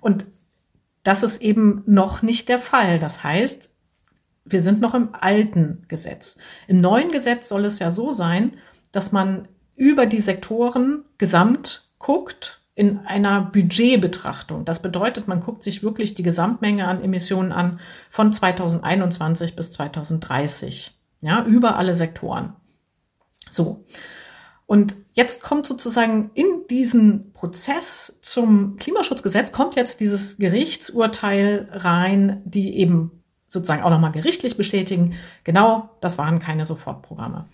Und 0.00 0.24
das 1.02 1.22
ist 1.22 1.42
eben 1.42 1.82
noch 1.86 2.22
nicht 2.22 2.48
der 2.48 2.58
Fall. 2.58 2.98
Das 2.98 3.22
heißt, 3.22 3.70
wir 4.44 4.60
sind 4.60 4.80
noch 4.80 4.94
im 4.94 5.10
alten 5.12 5.84
Gesetz. 5.88 6.36
Im 6.66 6.78
neuen 6.78 7.10
Gesetz 7.10 7.48
soll 7.48 7.66
es 7.66 7.78
ja 7.78 7.90
so 7.90 8.10
sein, 8.10 8.56
dass 8.90 9.12
man 9.12 9.48
über 9.76 10.06
die 10.06 10.20
Sektoren 10.20 11.04
gesamt 11.18 11.90
guckt 11.98 12.61
in 12.74 13.00
einer 13.06 13.42
Budgetbetrachtung. 13.42 14.64
Das 14.64 14.80
bedeutet, 14.80 15.28
man 15.28 15.40
guckt 15.40 15.62
sich 15.62 15.82
wirklich 15.82 16.14
die 16.14 16.22
Gesamtmenge 16.22 16.88
an 16.88 17.02
Emissionen 17.02 17.52
an 17.52 17.80
von 18.10 18.32
2021 18.32 19.54
bis 19.56 19.70
2030, 19.72 20.96
ja, 21.20 21.44
über 21.44 21.76
alle 21.76 21.94
Sektoren. 21.94 22.54
So. 23.50 23.84
Und 24.64 24.94
jetzt 25.12 25.42
kommt 25.42 25.66
sozusagen 25.66 26.30
in 26.32 26.66
diesen 26.70 27.32
Prozess 27.34 28.18
zum 28.22 28.76
Klimaschutzgesetz 28.76 29.52
kommt 29.52 29.76
jetzt 29.76 30.00
dieses 30.00 30.38
Gerichtsurteil 30.38 31.68
rein, 31.70 32.40
die 32.46 32.78
eben 32.78 33.22
sozusagen 33.48 33.82
auch 33.82 33.90
nochmal 33.90 34.12
gerichtlich 34.12 34.56
bestätigen, 34.56 35.14
genau, 35.44 35.90
das 36.00 36.16
waren 36.16 36.38
keine 36.38 36.64
Sofortprogramme. 36.64 37.48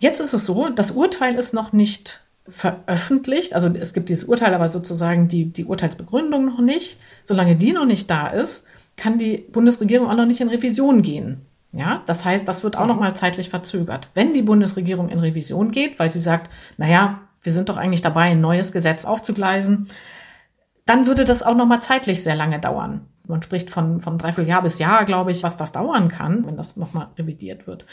Jetzt 0.00 0.18
ist 0.18 0.32
es 0.32 0.46
so, 0.46 0.68
das 0.70 0.90
Urteil 0.90 1.36
ist 1.36 1.54
noch 1.54 1.72
nicht 1.72 2.24
veröffentlicht. 2.46 3.54
Also 3.54 3.68
es 3.68 3.94
gibt 3.94 4.08
dieses 4.08 4.24
Urteil, 4.24 4.54
aber 4.54 4.68
sozusagen 4.68 5.28
die, 5.28 5.46
die 5.46 5.64
Urteilsbegründung 5.64 6.44
noch 6.44 6.60
nicht. 6.60 6.98
Solange 7.24 7.56
die 7.56 7.72
noch 7.72 7.86
nicht 7.86 8.10
da 8.10 8.28
ist, 8.28 8.64
kann 8.96 9.18
die 9.18 9.38
Bundesregierung 9.38 10.08
auch 10.08 10.16
noch 10.16 10.26
nicht 10.26 10.40
in 10.40 10.48
Revision 10.48 11.02
gehen. 11.02 11.42
Ja, 11.72 12.02
das 12.06 12.24
heißt, 12.24 12.46
das 12.46 12.62
wird 12.62 12.76
auch 12.76 12.86
noch 12.86 12.94
mhm. 12.94 13.00
mal 13.00 13.16
zeitlich 13.16 13.48
verzögert. 13.48 14.08
Wenn 14.14 14.32
die 14.32 14.42
Bundesregierung 14.42 15.08
in 15.08 15.18
Revision 15.18 15.72
geht, 15.72 15.98
weil 15.98 16.08
sie 16.08 16.20
sagt, 16.20 16.50
naja, 16.76 17.20
wir 17.42 17.52
sind 17.52 17.68
doch 17.68 17.76
eigentlich 17.76 18.02
dabei, 18.02 18.30
ein 18.30 18.40
neues 18.40 18.70
Gesetz 18.70 19.04
aufzugleisen, 19.04 19.88
dann 20.86 21.06
würde 21.06 21.24
das 21.24 21.42
auch 21.42 21.56
noch 21.56 21.66
mal 21.66 21.80
zeitlich 21.80 22.22
sehr 22.22 22.36
lange 22.36 22.60
dauern. 22.60 23.06
Man 23.26 23.42
spricht 23.42 23.70
von, 23.70 24.00
von 24.00 24.18
dreiviertel 24.18 24.48
Jahr 24.48 24.62
bis 24.62 24.78
Jahr, 24.78 25.04
glaube 25.04 25.30
ich, 25.30 25.42
was 25.42 25.56
das 25.56 25.72
dauern 25.72 26.08
kann, 26.08 26.46
wenn 26.46 26.56
das 26.56 26.76
noch 26.76 26.92
mal 26.92 27.08
revidiert 27.18 27.66
wird. 27.66 27.86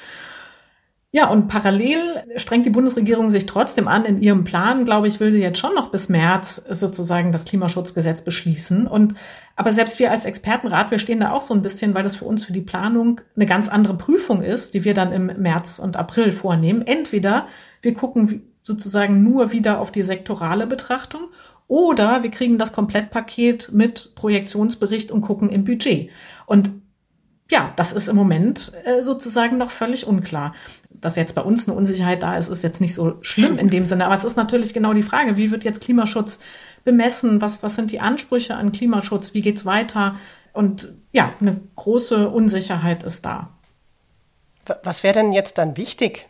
Ja, 1.14 1.30
und 1.30 1.50
parallel 1.50 2.24
strengt 2.38 2.66
die 2.66 2.70
Bundesregierung 2.70 3.30
sich 3.30 3.46
trotzdem 3.46 3.90
an. 3.90 4.06
In 4.06 4.22
ihrem 4.22 4.46
Plan, 4.46 4.86
glaube 4.86 5.10
ich, 5.10 5.20
will 5.20 5.34
sie 5.34 5.42
jetzt 5.42 5.60
schon 5.60 5.76
noch 5.76 5.92
bis 5.92 6.08
März 6.08 6.64
sozusagen 6.70 7.34
das 7.34 7.44
Klimaschutzgesetz 7.44 8.22
beschließen. 8.22 8.88
Und 8.88 9.16
aber 9.58 9.74
selbst 9.74 10.00
wir 10.00 10.10
als 10.10 10.26
Expertenrat, 10.26 10.90
wir 10.90 11.00
stehen 11.00 11.20
da 11.20 11.32
auch 11.32 11.42
so 11.42 11.54
ein 11.54 11.62
bisschen, 11.62 11.94
weil 11.96 12.04
das 12.04 12.16
für 12.16 12.24
uns 12.24 12.46
für 12.46 12.54
die 12.54 12.62
Planung 12.62 13.20
eine 13.36 13.46
ganz 13.46 13.68
andere 13.68 13.96
Prüfung 13.96 14.42
ist, 14.42 14.74
die 14.74 14.86
wir 14.86 14.94
dann 14.94 15.12
im 15.12 15.26
März 15.26 15.80
und 15.80 15.98
April 15.98 16.32
vornehmen. 16.32 16.82
Entweder 16.88 17.48
wir 17.82 17.94
gucken 17.94 18.44
sozusagen 18.62 19.22
nur 19.22 19.52
wieder 19.52 19.82
auf 19.82 19.92
die 19.92 20.04
sektorale 20.04 20.66
Betrachtung 20.66 21.24
oder 21.68 22.24
wir 22.24 22.32
kriegen 22.32 22.58
das 22.58 22.72
Komplettpaket 22.72 23.70
mit 23.74 24.16
Projektionsbericht 24.16 25.12
und 25.12 25.20
gucken 25.20 25.50
im 25.50 25.66
Budget. 25.66 26.10
Und 26.46 26.70
ja, 27.52 27.72
das 27.76 27.94
ist 27.94 28.08
im 28.08 28.16
Moment 28.16 28.72
äh, 28.86 29.04
sozusagen 29.04 29.58
noch 29.58 29.70
völlig 29.70 30.08
unklar 30.08 30.54
dass 31.02 31.16
jetzt 31.16 31.36
bei 31.36 31.42
uns 31.42 31.68
eine 31.68 31.76
Unsicherheit 31.76 32.24
da 32.24 32.38
ist, 32.38 32.48
ist 32.48 32.64
jetzt 32.64 32.80
nicht 32.80 32.94
so 32.94 33.18
schlimm 33.22 33.58
in 33.58 33.70
dem 33.70 33.86
Sinne. 33.86 34.06
Aber 34.06 34.16
es 34.16 34.24
ist 34.24 34.38
natürlich 34.38 34.74
genau 34.74 34.94
die 34.94 35.04
Frage, 35.04 35.36
wie 35.36 35.52
wird 35.52 35.64
jetzt 35.64 35.82
Klimaschutz 35.82 36.40
bemessen? 36.84 37.42
Was, 37.42 37.64
was 37.64 37.76
sind 37.76 37.92
die 37.92 38.00
Ansprüche 38.00 38.56
an 38.56 38.72
Klimaschutz? 38.72 39.34
Wie 39.34 39.42
geht's 39.42 39.66
weiter? 39.66 40.16
Und 40.54 40.94
ja, 41.12 41.34
eine 41.42 41.60
große 41.76 42.30
Unsicherheit 42.30 43.04
ist 43.04 43.26
da. 43.26 43.50
Was 44.84 45.04
wäre 45.04 45.16
denn 45.16 45.34
jetzt 45.34 45.58
dann 45.58 45.76
wichtig? 45.76 46.28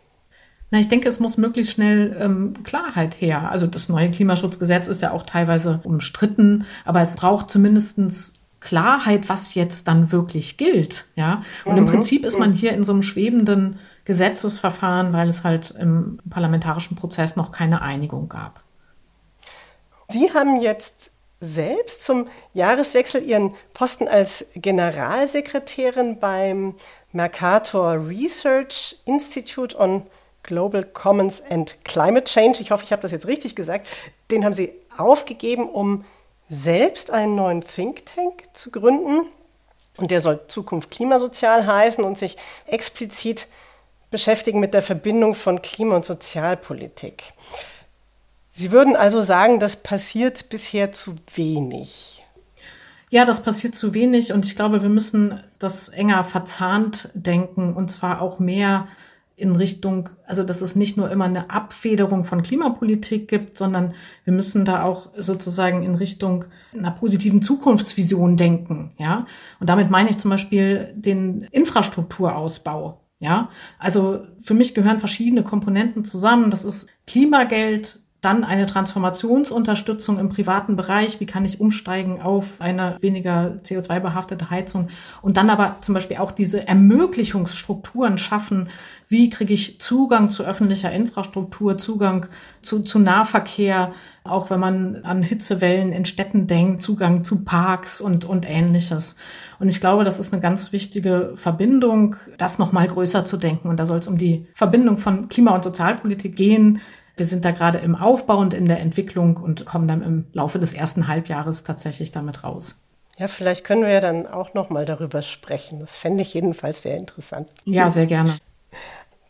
Na, 0.69 0.79
ich 0.79 0.87
denke, 0.87 1.09
es 1.09 1.19
muss 1.19 1.37
möglichst 1.37 1.73
schnell 1.73 2.15
ähm, 2.17 2.53
Klarheit 2.63 3.19
her. 3.19 3.51
Also 3.51 3.67
das 3.67 3.89
neue 3.89 4.09
Klimaschutzgesetz 4.09 4.87
ist 4.87 5.01
ja 5.01 5.11
auch 5.11 5.23
teilweise 5.23 5.81
umstritten, 5.83 6.65
aber 6.85 7.01
es 7.01 7.17
braucht 7.17 7.51
zumindestens 7.51 8.35
Klarheit, 8.61 9.27
was 9.27 9.55
jetzt 9.55 9.87
dann 9.87 10.11
wirklich 10.11 10.55
gilt. 10.55 11.05
Ja, 11.15 11.41
und 11.65 11.73
mhm. 11.73 11.79
im 11.79 11.85
Prinzip 11.87 12.23
ist 12.23 12.39
man 12.39 12.53
hier 12.53 12.71
in 12.71 12.83
so 12.83 12.93
einem 12.93 13.01
schwebenden 13.01 13.79
Gesetzesverfahren, 14.05 15.11
weil 15.13 15.27
es 15.27 15.43
halt 15.43 15.71
im 15.71 16.19
parlamentarischen 16.29 16.95
Prozess 16.95 17.35
noch 17.35 17.51
keine 17.51 17.81
Einigung 17.81 18.29
gab. 18.29 18.63
Sie 20.09 20.31
haben 20.33 20.59
jetzt 20.59 21.11
selbst 21.39 22.05
zum 22.05 22.27
Jahreswechsel 22.53 23.23
Ihren 23.23 23.55
Posten 23.73 24.07
als 24.07 24.45
Generalsekretärin 24.55 26.19
beim 26.19 26.75
Mercator 27.11 28.07
Research 28.07 28.97
Institute 29.05 29.77
on 29.77 30.03
Global 30.43 30.83
Commons 30.83 31.41
and 31.49 31.83
Climate 31.83 32.25
Change, 32.25 32.61
ich 32.61 32.71
hoffe, 32.71 32.83
ich 32.83 32.91
habe 32.91 33.01
das 33.01 33.11
jetzt 33.11 33.27
richtig 33.27 33.55
gesagt, 33.55 33.87
den 34.29 34.45
haben 34.45 34.53
Sie 34.53 34.71
aufgegeben, 34.97 35.69
um 35.69 36.05
selbst 36.51 37.11
einen 37.11 37.35
neuen 37.35 37.61
Think 37.61 38.05
Tank 38.05 38.43
zu 38.51 38.71
gründen. 38.71 39.25
Und 39.97 40.11
der 40.11 40.19
soll 40.19 40.47
Zukunft 40.47 40.91
klimasozial 40.91 41.65
heißen 41.65 42.03
und 42.03 42.17
sich 42.17 42.35
explizit 42.65 43.47
beschäftigen 44.09 44.59
mit 44.59 44.73
der 44.73 44.81
Verbindung 44.81 45.33
von 45.33 45.61
Klima- 45.61 45.95
und 45.95 46.03
Sozialpolitik. 46.03 47.33
Sie 48.51 48.73
würden 48.73 48.97
also 48.97 49.21
sagen, 49.21 49.61
das 49.61 49.77
passiert 49.77 50.49
bisher 50.49 50.91
zu 50.91 51.15
wenig. 51.35 52.25
Ja, 53.09 53.23
das 53.23 53.43
passiert 53.43 53.75
zu 53.75 53.93
wenig 53.93 54.33
und 54.33 54.45
ich 54.45 54.57
glaube, 54.57 54.81
wir 54.81 54.89
müssen 54.89 55.41
das 55.57 55.87
enger 55.87 56.25
verzahnt 56.25 57.09
denken 57.13 57.73
und 57.73 57.89
zwar 57.89 58.21
auch 58.21 58.39
mehr 58.39 58.89
in 59.35 59.55
Richtung, 59.55 60.09
also 60.25 60.43
dass 60.43 60.61
es 60.61 60.75
nicht 60.75 60.97
nur 60.97 61.09
immer 61.09 61.25
eine 61.25 61.49
Abfederung 61.49 62.23
von 62.23 62.43
Klimapolitik 62.43 63.27
gibt, 63.27 63.57
sondern 63.57 63.93
wir 64.23 64.33
müssen 64.33 64.65
da 64.65 64.83
auch 64.83 65.09
sozusagen 65.17 65.83
in 65.83 65.95
Richtung 65.95 66.45
einer 66.77 66.91
positiven 66.91 67.41
Zukunftsvision 67.41 68.37
denken, 68.37 68.91
ja. 68.97 69.25
Und 69.59 69.69
damit 69.69 69.89
meine 69.89 70.09
ich 70.09 70.17
zum 70.17 70.31
Beispiel 70.31 70.93
den 70.95 71.47
Infrastrukturausbau. 71.51 72.97
Ja, 73.19 73.49
also 73.77 74.25
für 74.41 74.55
mich 74.55 74.73
gehören 74.73 74.99
verschiedene 74.99 75.43
Komponenten 75.43 76.03
zusammen. 76.03 76.49
Das 76.49 76.65
ist 76.65 76.87
Klimageld, 77.05 78.01
dann 78.21 78.43
eine 78.43 78.67
Transformationsunterstützung 78.67 80.19
im 80.19 80.29
privaten 80.29 80.75
Bereich. 80.75 81.19
Wie 81.19 81.25
kann 81.25 81.43
ich 81.43 81.59
umsteigen 81.59 82.21
auf 82.21 82.45
eine 82.59 82.97
weniger 83.01 83.59
CO2-behaftete 83.63 84.51
Heizung? 84.51 84.89
Und 85.23 85.37
dann 85.37 85.49
aber 85.49 85.77
zum 85.81 85.95
Beispiel 85.95 86.17
auch 86.17 86.31
diese 86.31 86.67
Ermöglichungsstrukturen 86.67 88.19
schaffen. 88.19 88.69
Wie 89.11 89.29
kriege 89.29 89.53
ich 89.53 89.77
Zugang 89.81 90.29
zu 90.29 90.45
öffentlicher 90.45 90.89
Infrastruktur, 90.89 91.77
Zugang 91.77 92.27
zu, 92.61 92.79
zu 92.79 92.97
Nahverkehr, 92.97 93.91
auch 94.23 94.49
wenn 94.49 94.61
man 94.61 95.03
an 95.03 95.21
Hitzewellen 95.21 95.91
in 95.91 96.05
Städten 96.05 96.47
denkt, 96.47 96.81
Zugang 96.81 97.25
zu 97.25 97.43
Parks 97.43 97.99
und, 97.99 98.23
und 98.23 98.49
ähnliches. 98.49 99.17
Und 99.59 99.67
ich 99.67 99.81
glaube, 99.81 100.05
das 100.05 100.17
ist 100.17 100.31
eine 100.31 100.41
ganz 100.41 100.71
wichtige 100.71 101.33
Verbindung, 101.35 102.15
das 102.37 102.57
nochmal 102.57 102.87
größer 102.87 103.25
zu 103.25 103.35
denken. 103.35 103.67
Und 103.67 103.81
da 103.81 103.85
soll 103.85 103.99
es 103.99 104.07
um 104.07 104.17
die 104.17 104.47
Verbindung 104.53 104.97
von 104.97 105.27
Klima- 105.27 105.55
und 105.55 105.65
Sozialpolitik 105.65 106.37
gehen, 106.37 106.79
wir 107.17 107.25
sind 107.25 107.43
da 107.43 107.51
gerade 107.51 107.79
im 107.79 107.95
Aufbau 107.95 108.37
und 108.37 108.53
in 108.53 108.65
der 108.65 108.79
Entwicklung 108.79 109.35
und 109.35 109.65
kommen 109.65 109.89
dann 109.89 110.01
im 110.03 110.27
Laufe 110.31 110.57
des 110.57 110.73
ersten 110.73 111.09
Halbjahres 111.09 111.63
tatsächlich 111.63 112.11
damit 112.11 112.45
raus. 112.45 112.77
Ja, 113.17 113.27
vielleicht 113.27 113.65
können 113.65 113.81
wir 113.81 113.89
ja 113.89 113.99
dann 113.99 114.25
auch 114.25 114.53
noch 114.53 114.69
mal 114.69 114.85
darüber 114.85 115.21
sprechen. 115.21 115.81
Das 115.81 115.97
fände 115.97 116.21
ich 116.21 116.33
jedenfalls 116.33 116.81
sehr 116.81 116.95
interessant. 116.95 117.49
Ja, 117.65 117.91
sehr 117.91 118.05
gerne. 118.05 118.37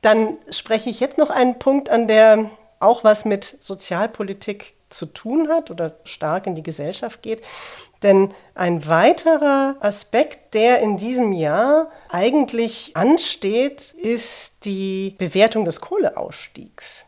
Dann 0.02 0.38
spreche 0.50 0.90
ich 0.90 1.00
jetzt 1.00 1.18
noch 1.18 1.30
einen 1.30 1.60
Punkt 1.60 1.90
an, 1.90 2.08
der 2.08 2.50
auch 2.80 3.04
was 3.04 3.26
mit 3.26 3.58
Sozialpolitik 3.62 4.74
zu 4.90 5.06
tun 5.06 5.48
hat 5.48 5.72
oder 5.72 5.96
stark 6.04 6.48
in 6.48 6.56
die 6.56 6.64
Gesellschaft 6.64 7.22
geht. 7.22 7.42
Denn 8.04 8.34
ein 8.56 8.88
weiterer 8.88 9.76
Aspekt, 9.80 10.56
der 10.56 10.80
in 10.80 10.98
diesem 10.98 11.34
Jahr 11.34 11.92
eigentlich 12.10 12.92
ansteht, 12.96 13.94
ist 13.94 14.66
die 14.66 15.16
Bewertung 15.18 15.66
des 15.66 15.82
Kohleausstiegs. 15.82 17.06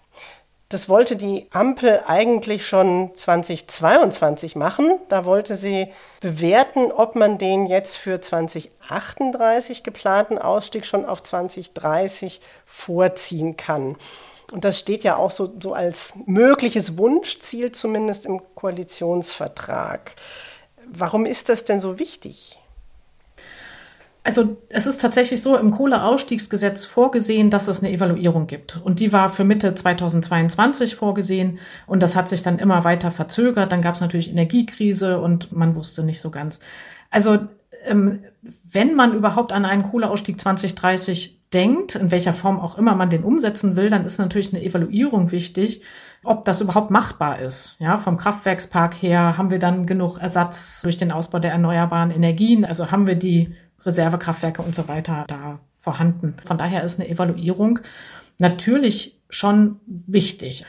Das 0.73 0.89
wollte 0.89 1.15
die 1.15 1.45
Ampel 1.51 2.01
eigentlich 2.07 2.65
schon 2.65 3.12
2022 3.13 4.55
machen. 4.55 4.91
Da 5.07 5.23
wollte 5.23 5.55
sie 5.55 5.89
bewerten, 6.19 6.91
ob 6.91 7.13
man 7.15 7.38
den 7.38 7.67
jetzt 7.67 7.95
für 7.95 8.19
2038 8.19 9.83
geplanten 9.83 10.39
Ausstieg 10.39 10.88
schon 10.88 11.05
auf 11.05 11.21
2030 11.21 12.41
vorziehen 12.65 13.55
kann. 13.55 13.97
Und 14.51 14.65
das 14.65 14.79
steht 14.79 15.03
ja 15.03 15.15
auch 15.15 15.29
so, 15.29 15.53
so 15.62 15.75
als 15.75 16.13
mögliches 16.25 16.97
Wunschziel 16.97 17.71
zumindest 17.71 18.25
im 18.25 18.41
Koalitionsvertrag. 18.55 20.15
Warum 20.88 21.27
ist 21.27 21.49
das 21.49 21.65
denn 21.65 21.81
so 21.81 21.99
wichtig? 21.99 22.57
Also 24.25 24.57
es 24.69 24.88
ist 24.88 25.01
tatsächlich 25.01 25.41
so 25.41 25.57
im 25.57 25.71
Kohleausstiegsgesetz 25.71 26.86
vorgesehen, 26.86 27.49
dass 27.49 27.67
es 27.67 27.83
eine 27.83 27.91
Evaluierung 27.91 28.47
gibt. 28.47 28.79
Und 28.81 29.01
die 29.01 29.12
war 29.12 29.27
für 29.27 29.43
Mitte 29.43 29.75
2022 29.75 30.95
vorgesehen 30.95 31.59
und 31.88 32.01
das 32.01 32.15
hat 32.15 32.29
sich 32.29 32.41
dann 32.41 32.57
immer 32.57 32.86
weiter 32.86 33.12
verzögert. 33.12 33.73
Dann 33.73 33.81
gab 33.81 33.95
es 33.95 34.01
natürlich 34.01 34.29
Energiekrise 34.29 35.19
und 35.19 35.51
man 35.51 35.75
wusste 35.75 36.03
nicht 36.03 36.21
so 36.21 36.31
ganz. 36.31 36.62
Also 37.09 37.39
ähm, 37.83 38.19
wenn 38.71 38.95
man 38.95 39.13
überhaupt 39.13 39.51
an 39.51 39.65
einen 39.65 39.83
Kohleausstieg 39.83 40.39
2030 40.39 41.39
denkt, 41.53 41.95
in 41.95 42.09
welcher 42.09 42.33
Form 42.33 42.59
auch 42.59 42.77
immer 42.77 42.95
man 42.95 43.09
den 43.09 43.23
umsetzen 43.23 43.75
will, 43.75 43.89
dann 43.89 44.05
ist 44.05 44.19
natürlich 44.19 44.53
eine 44.53 44.63
Evaluierung 44.63 45.31
wichtig, 45.31 45.81
ob 46.23 46.45
das 46.45 46.62
überhaupt 46.62 46.89
machbar 46.89 47.39
ist. 47.39 47.75
Ja, 47.79 47.97
vom 47.97 48.17
Kraftwerkspark 48.17 48.95
her 49.01 49.38
haben 49.38 49.49
wir 49.49 49.59
dann 49.59 49.86
genug 49.86 50.17
Ersatz 50.17 50.81
durch 50.81 50.97
den 50.97 51.12
Ausbau 51.12 51.39
der 51.39 51.51
erneuerbaren 51.51 52.12
Energien. 52.12 52.63
Also 52.63 52.89
haben 52.91 53.07
wir 53.07 53.15
die 53.15 53.53
Reservekraftwerke 53.86 54.62
und 54.62 54.76
so 54.76 54.88
weiter 54.88 55.26
da 55.28 55.60
vorhanden. 55.78 56.36
Von 56.46 56.58
daher 56.58 56.84
ist 56.84 57.00
eine 57.00 57.10
Evaluierung 57.10 57.80
natürlich 58.39 59.19
schon 59.30 59.80
wichtig. 59.86 60.65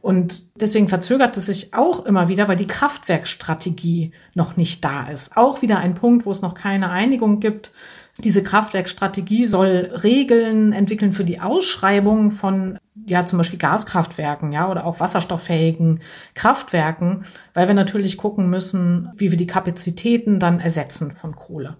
Und 0.00 0.44
deswegen 0.60 0.88
verzögert 0.88 1.36
es 1.36 1.46
sich 1.46 1.74
auch 1.74 2.06
immer 2.06 2.28
wieder, 2.28 2.48
weil 2.48 2.56
die 2.56 2.66
Kraftwerkstrategie 2.66 4.12
noch 4.34 4.56
nicht 4.56 4.84
da 4.84 5.08
ist. 5.08 5.36
Auch 5.36 5.60
wieder 5.60 5.78
ein 5.78 5.94
Punkt, 5.94 6.24
wo 6.24 6.30
es 6.30 6.40
noch 6.40 6.54
keine 6.54 6.90
Einigung 6.90 7.40
gibt. 7.40 7.72
Diese 8.18 8.42
Kraftwerkstrategie 8.42 9.46
soll 9.46 9.90
Regeln 10.02 10.72
entwickeln 10.72 11.12
für 11.12 11.24
die 11.24 11.40
Ausschreibung 11.40 12.30
von 12.30 12.78
ja 13.06 13.24
zum 13.24 13.38
Beispiel 13.38 13.58
Gaskraftwerken, 13.58 14.52
ja 14.52 14.70
oder 14.70 14.84
auch 14.84 15.00
wasserstofffähigen 15.00 16.00
Kraftwerken, 16.34 17.24
weil 17.54 17.68
wir 17.68 17.74
natürlich 17.74 18.16
gucken 18.16 18.50
müssen, 18.50 19.10
wie 19.16 19.30
wir 19.30 19.38
die 19.38 19.46
Kapazitäten 19.46 20.38
dann 20.40 20.60
ersetzen 20.60 21.12
von 21.12 21.34
Kohle. 21.36 21.76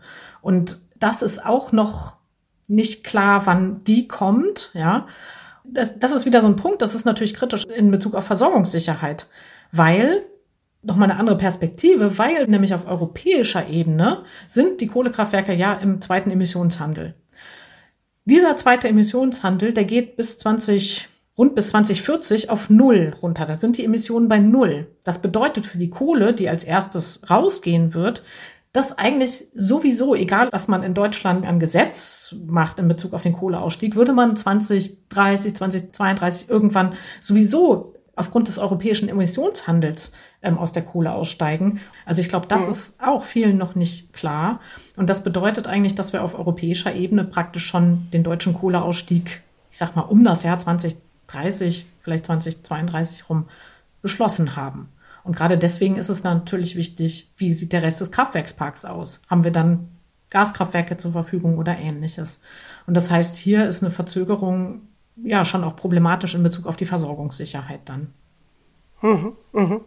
Und 0.48 0.80
das 0.98 1.20
ist 1.20 1.44
auch 1.44 1.72
noch 1.72 2.16
nicht 2.68 3.04
klar, 3.04 3.44
wann 3.44 3.84
die 3.84 4.08
kommt, 4.08 4.70
ja. 4.72 5.06
Das, 5.62 5.98
das 5.98 6.12
ist 6.12 6.24
wieder 6.24 6.40
so 6.40 6.46
ein 6.46 6.56
Punkt, 6.56 6.80
das 6.80 6.94
ist 6.94 7.04
natürlich 7.04 7.34
kritisch 7.34 7.66
in 7.66 7.90
Bezug 7.90 8.14
auf 8.14 8.24
Versorgungssicherheit, 8.24 9.26
weil 9.72 10.24
nochmal 10.80 11.10
eine 11.10 11.20
andere 11.20 11.36
Perspektive, 11.36 12.16
weil 12.16 12.46
nämlich 12.46 12.72
auf 12.72 12.86
europäischer 12.86 13.68
Ebene 13.68 14.22
sind 14.48 14.80
die 14.80 14.86
Kohlekraftwerke 14.86 15.52
ja 15.52 15.74
im 15.74 16.00
zweiten 16.00 16.30
Emissionshandel. 16.30 17.12
Dieser 18.24 18.56
zweite 18.56 18.88
Emissionshandel, 18.88 19.74
der 19.74 19.84
geht 19.84 20.16
bis 20.16 20.38
20, 20.38 21.10
rund 21.36 21.56
bis 21.56 21.68
2040 21.68 22.48
auf 22.48 22.70
Null 22.70 23.14
runter. 23.20 23.44
Dann 23.44 23.58
sind 23.58 23.76
die 23.76 23.84
Emissionen 23.84 24.28
bei 24.28 24.38
Null. 24.38 24.86
Das 25.04 25.20
bedeutet 25.20 25.66
für 25.66 25.76
die 25.76 25.90
Kohle, 25.90 26.32
die 26.32 26.48
als 26.48 26.64
erstes 26.64 27.20
rausgehen 27.28 27.92
wird, 27.92 28.22
dass 28.72 28.98
eigentlich 28.98 29.46
sowieso, 29.54 30.14
egal 30.14 30.48
was 30.52 30.68
man 30.68 30.82
in 30.82 30.94
Deutschland 30.94 31.46
an 31.46 31.58
Gesetz 31.58 32.34
macht 32.46 32.78
in 32.78 32.88
Bezug 32.88 33.14
auf 33.14 33.22
den 33.22 33.32
Kohleausstieg, 33.32 33.96
würde 33.96 34.12
man 34.12 34.36
2030, 34.36 35.54
2032 35.56 36.50
irgendwann 36.50 36.94
sowieso 37.20 37.94
aufgrund 38.14 38.48
des 38.48 38.58
europäischen 38.58 39.08
Emissionshandels 39.08 40.12
ähm, 40.42 40.58
aus 40.58 40.72
der 40.72 40.82
Kohle 40.82 41.12
aussteigen. 41.12 41.80
Also 42.04 42.20
ich 42.20 42.28
glaube, 42.28 42.46
das 42.46 42.64
mhm. 42.64 42.70
ist 42.72 43.00
auch 43.00 43.24
vielen 43.24 43.56
noch 43.56 43.74
nicht 43.74 44.12
klar. 44.12 44.60
Und 44.96 45.08
das 45.08 45.22
bedeutet 45.22 45.66
eigentlich, 45.66 45.94
dass 45.94 46.12
wir 46.12 46.22
auf 46.22 46.38
europäischer 46.38 46.94
Ebene 46.94 47.24
praktisch 47.24 47.66
schon 47.66 48.08
den 48.12 48.24
deutschen 48.24 48.54
Kohleausstieg, 48.54 49.42
ich 49.70 49.78
sag 49.78 49.96
mal, 49.96 50.02
um 50.02 50.24
das 50.24 50.42
Jahr 50.42 50.58
2030, 50.58 51.86
vielleicht 52.00 52.26
2032 52.26 53.28
rum 53.30 53.46
beschlossen 54.02 54.56
haben. 54.56 54.88
Und 55.24 55.36
gerade 55.36 55.58
deswegen 55.58 55.96
ist 55.96 56.08
es 56.08 56.24
natürlich 56.24 56.76
wichtig, 56.76 57.32
wie 57.36 57.52
sieht 57.52 57.72
der 57.72 57.82
Rest 57.82 58.00
des 58.00 58.10
Kraftwerksparks 58.10 58.84
aus? 58.84 59.20
Haben 59.28 59.44
wir 59.44 59.50
dann 59.50 59.88
Gaskraftwerke 60.30 60.96
zur 60.96 61.12
Verfügung 61.12 61.58
oder 61.58 61.76
ähnliches? 61.76 62.40
Und 62.86 62.96
das 62.96 63.10
heißt, 63.10 63.36
hier 63.36 63.66
ist 63.66 63.82
eine 63.82 63.90
Verzögerung 63.90 64.82
ja 65.22 65.44
schon 65.44 65.64
auch 65.64 65.76
problematisch 65.76 66.34
in 66.34 66.42
Bezug 66.42 66.66
auf 66.66 66.76
die 66.76 66.86
Versorgungssicherheit 66.86 67.80
dann. 67.86 68.12
Mhm, 69.00 69.32
mhm. 69.52 69.80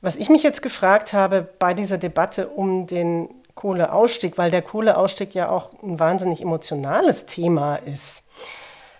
Was 0.00 0.16
ich 0.16 0.28
mich 0.28 0.42
jetzt 0.42 0.62
gefragt 0.62 1.12
habe 1.12 1.48
bei 1.58 1.74
dieser 1.74 1.98
Debatte 1.98 2.48
um 2.48 2.86
den 2.86 3.28
Kohleausstieg, 3.54 4.38
weil 4.38 4.50
der 4.50 4.62
Kohleausstieg 4.62 5.34
ja 5.34 5.48
auch 5.48 5.70
ein 5.82 5.98
wahnsinnig 5.98 6.42
emotionales 6.42 7.26
Thema 7.26 7.76
ist 7.76 8.24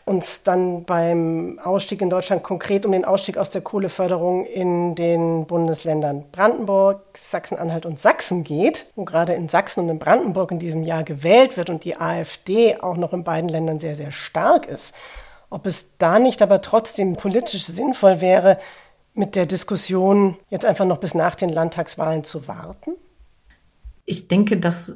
uns 0.07 0.45
dann 0.45 0.85
beim 0.85 1.59
Ausstieg 1.59 2.01
in 2.01 2.09
Deutschland 2.09 2.45
konkret 2.45 2.87
um 2.87 2.93
den 2.93 3.05
Ausstieg 3.05 3.37
aus 3.37 3.51
der 3.51 3.61
Kohleförderung 3.61 4.47
in 4.47 4.95
den 4.95 5.47
Bundesländern 5.47 6.25
Brandenburg, 6.31 7.03
Sachsen-Anhalt 7.19 7.87
und 7.87 7.99
Sachsen 7.99 8.45
geht, 8.45 8.87
wo 8.95 9.05
gerade 9.05 9.35
in 9.35 9.49
Sachsen 9.49 9.81
und 9.81 9.89
in 9.89 9.99
Brandenburg 9.99 10.53
in 10.53 10.61
diesem 10.61 10.85
Jahr 10.85 11.03
gewählt 11.03 11.57
wird 11.57 11.71
und 11.71 11.83
die 11.83 12.01
AfD 12.01 12.79
auch 12.79 12.97
noch 12.97 13.13
in 13.13 13.25
beiden 13.25 13.49
Ländern 13.49 13.81
sehr, 13.81 13.97
sehr 13.97 14.13
stark 14.13 14.67
ist. 14.67 14.95
Ob 15.51 15.67
es 15.67 15.87
da 15.99 16.21
nicht 16.21 16.41
aber 16.41 16.61
trotzdem 16.61 17.17
politisch 17.17 17.65
sinnvoll 17.65 18.21
wäre, 18.21 18.59
mit 19.13 19.35
der 19.35 19.47
Diskussion 19.47 20.37
jetzt 20.51 20.65
einfach 20.65 20.85
noch 20.85 20.99
bis 20.99 21.15
nach 21.15 21.35
den 21.35 21.49
Landtagswahlen 21.49 22.23
zu 22.23 22.47
warten? 22.47 22.93
Ich 24.05 24.29
denke, 24.29 24.57
dass 24.57 24.95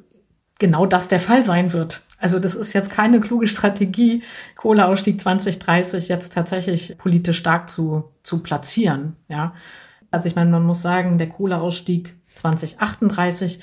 genau 0.61 0.87
das 0.87 1.09
der 1.09 1.19
Fall 1.19 1.43
sein 1.43 1.73
wird. 1.73 2.03
Also 2.21 2.39
das 2.39 2.55
ist 2.55 2.75
jetzt 2.75 2.91
keine 2.91 3.19
kluge 3.19 3.47
Strategie, 3.49 4.23
Kohleausstieg 4.57 5.21
2030 5.21 6.09
jetzt 6.09 6.35
tatsächlich 6.35 6.97
politisch 6.99 7.39
stark 7.39 7.71
zu, 7.71 8.05
zu 8.23 8.41
platzieren. 8.41 9.17
Ja. 9.29 9.55
Also 10.11 10.29
ich 10.29 10.37
meine, 10.37 10.51
man 10.51 10.65
muss 10.65 10.83
sagen, 10.83 11.17
der 11.17 11.31
Kohleausstieg 11.31 12.15
2038, 12.35 13.61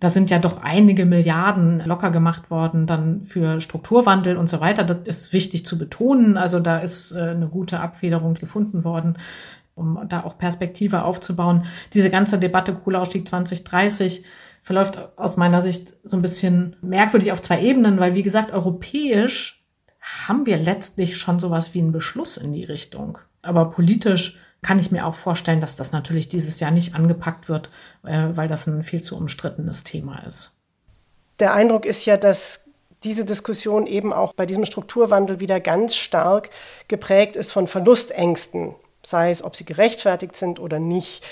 da 0.00 0.10
sind 0.10 0.30
ja 0.30 0.40
doch 0.40 0.62
einige 0.62 1.06
Milliarden 1.06 1.80
locker 1.84 2.10
gemacht 2.10 2.50
worden 2.50 2.88
dann 2.88 3.22
für 3.22 3.60
Strukturwandel 3.60 4.36
und 4.36 4.48
so 4.48 4.60
weiter. 4.60 4.82
Das 4.82 4.98
ist 5.04 5.32
wichtig 5.32 5.64
zu 5.64 5.78
betonen. 5.78 6.36
Also 6.36 6.58
da 6.58 6.78
ist 6.78 7.12
äh, 7.12 7.20
eine 7.20 7.46
gute 7.46 7.78
Abfederung 7.78 8.34
gefunden 8.34 8.82
worden, 8.82 9.16
um 9.76 10.00
da 10.08 10.24
auch 10.24 10.38
Perspektive 10.38 11.04
aufzubauen. 11.04 11.66
Diese 11.94 12.10
ganze 12.10 12.40
Debatte 12.40 12.74
Kohleausstieg 12.74 13.28
2030 13.28 14.24
verläuft 14.62 14.98
aus 15.16 15.36
meiner 15.36 15.60
Sicht 15.60 15.94
so 16.04 16.16
ein 16.16 16.22
bisschen 16.22 16.76
merkwürdig 16.80 17.32
auf 17.32 17.42
zwei 17.42 17.60
Ebenen, 17.60 17.98
weil 17.98 18.14
wie 18.14 18.22
gesagt, 18.22 18.52
europäisch 18.52 19.64
haben 20.00 20.46
wir 20.46 20.56
letztlich 20.56 21.16
schon 21.18 21.38
sowas 21.38 21.74
wie 21.74 21.80
einen 21.80 21.92
Beschluss 21.92 22.36
in 22.36 22.52
die 22.52 22.64
Richtung. 22.64 23.18
Aber 23.42 23.70
politisch 23.70 24.36
kann 24.62 24.78
ich 24.78 24.92
mir 24.92 25.06
auch 25.06 25.16
vorstellen, 25.16 25.60
dass 25.60 25.76
das 25.76 25.92
natürlich 25.92 26.28
dieses 26.28 26.60
Jahr 26.60 26.70
nicht 26.70 26.94
angepackt 26.94 27.48
wird, 27.48 27.70
äh, 28.04 28.28
weil 28.34 28.48
das 28.48 28.66
ein 28.66 28.84
viel 28.84 29.02
zu 29.02 29.16
umstrittenes 29.16 29.82
Thema 29.82 30.20
ist. 30.20 30.56
Der 31.40 31.52
Eindruck 31.54 31.84
ist 31.84 32.04
ja, 32.04 32.16
dass 32.16 32.60
diese 33.02 33.24
Diskussion 33.24 33.86
eben 33.86 34.12
auch 34.12 34.32
bei 34.32 34.46
diesem 34.46 34.64
Strukturwandel 34.64 35.40
wieder 35.40 35.58
ganz 35.58 35.96
stark 35.96 36.50
geprägt 36.86 37.34
ist 37.34 37.50
von 37.50 37.66
Verlustängsten, 37.66 38.76
sei 39.04 39.30
es, 39.30 39.42
ob 39.42 39.56
sie 39.56 39.64
gerechtfertigt 39.64 40.36
sind 40.36 40.60
oder 40.60 40.78
nicht. 40.78 41.24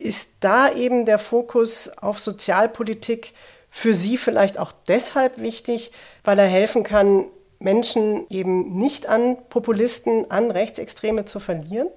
Ist 0.00 0.30
da 0.40 0.72
eben 0.72 1.04
der 1.04 1.18
Fokus 1.18 1.90
auf 1.98 2.18
Sozialpolitik 2.18 3.34
für 3.68 3.92
Sie 3.92 4.16
vielleicht 4.16 4.58
auch 4.58 4.72
deshalb 4.88 5.38
wichtig, 5.38 5.92
weil 6.24 6.38
er 6.38 6.46
helfen 6.46 6.84
kann, 6.84 7.26
Menschen 7.58 8.24
eben 8.30 8.78
nicht 8.78 9.10
an 9.10 9.36
Populisten, 9.50 10.30
an 10.30 10.50
Rechtsextreme 10.50 11.26
zu 11.26 11.38
verlieren? 11.38 11.88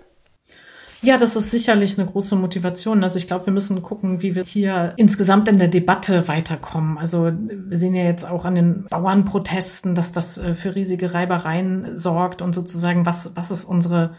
Ja, 1.02 1.18
das 1.18 1.38
ist 1.38 1.50
sicherlich 1.50 1.98
eine 1.98 2.10
große 2.10 2.36
Motivation. 2.36 3.04
Also 3.04 3.18
ich 3.18 3.28
glaube, 3.28 3.46
wir 3.46 3.54
müssen 3.54 3.82
gucken, 3.82 4.22
wie 4.22 4.36
wir 4.36 4.44
hier 4.44 4.94
insgesamt 4.98 5.48
in 5.48 5.58
der 5.58 5.70
Debatte 5.70 6.28
weiterkommen. 6.28 6.98
Also 6.98 7.32
wir 7.34 7.78
sehen 7.78 7.96
ja 7.96 8.04
jetzt 8.04 8.26
auch 8.26 8.44
an 8.44 8.56
den 8.56 8.84
Bauernprotesten, 8.90 9.96
dass 9.96 10.12
das 10.12 10.38
äh, 10.38 10.54
für 10.54 10.76
riesige 10.76 11.14
Reibereien 11.14 11.96
sorgt 11.96 12.42
und 12.42 12.54
sozusagen, 12.54 13.06
was, 13.06 13.32
was 13.36 13.50
ist 13.50 13.64
unsere 13.64 14.16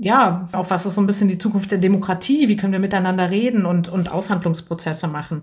ja, 0.00 0.48
auch 0.52 0.70
was 0.70 0.86
ist 0.86 0.94
so 0.94 1.00
ein 1.00 1.06
bisschen 1.06 1.28
die 1.28 1.38
Zukunft 1.38 1.70
der 1.70 1.78
Demokratie? 1.78 2.48
Wie 2.48 2.56
können 2.56 2.72
wir 2.72 2.78
miteinander 2.78 3.30
reden 3.30 3.66
und, 3.66 3.88
und 3.88 4.10
Aushandlungsprozesse 4.10 5.08
machen? 5.08 5.42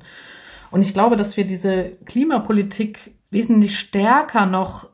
Und 0.71 0.81
ich 0.81 0.93
glaube, 0.93 1.15
dass 1.15 1.37
wir 1.37 1.45
diese 1.45 1.91
Klimapolitik 2.05 3.15
wesentlich 3.31 3.77
stärker 3.77 4.45
noch 4.45 4.87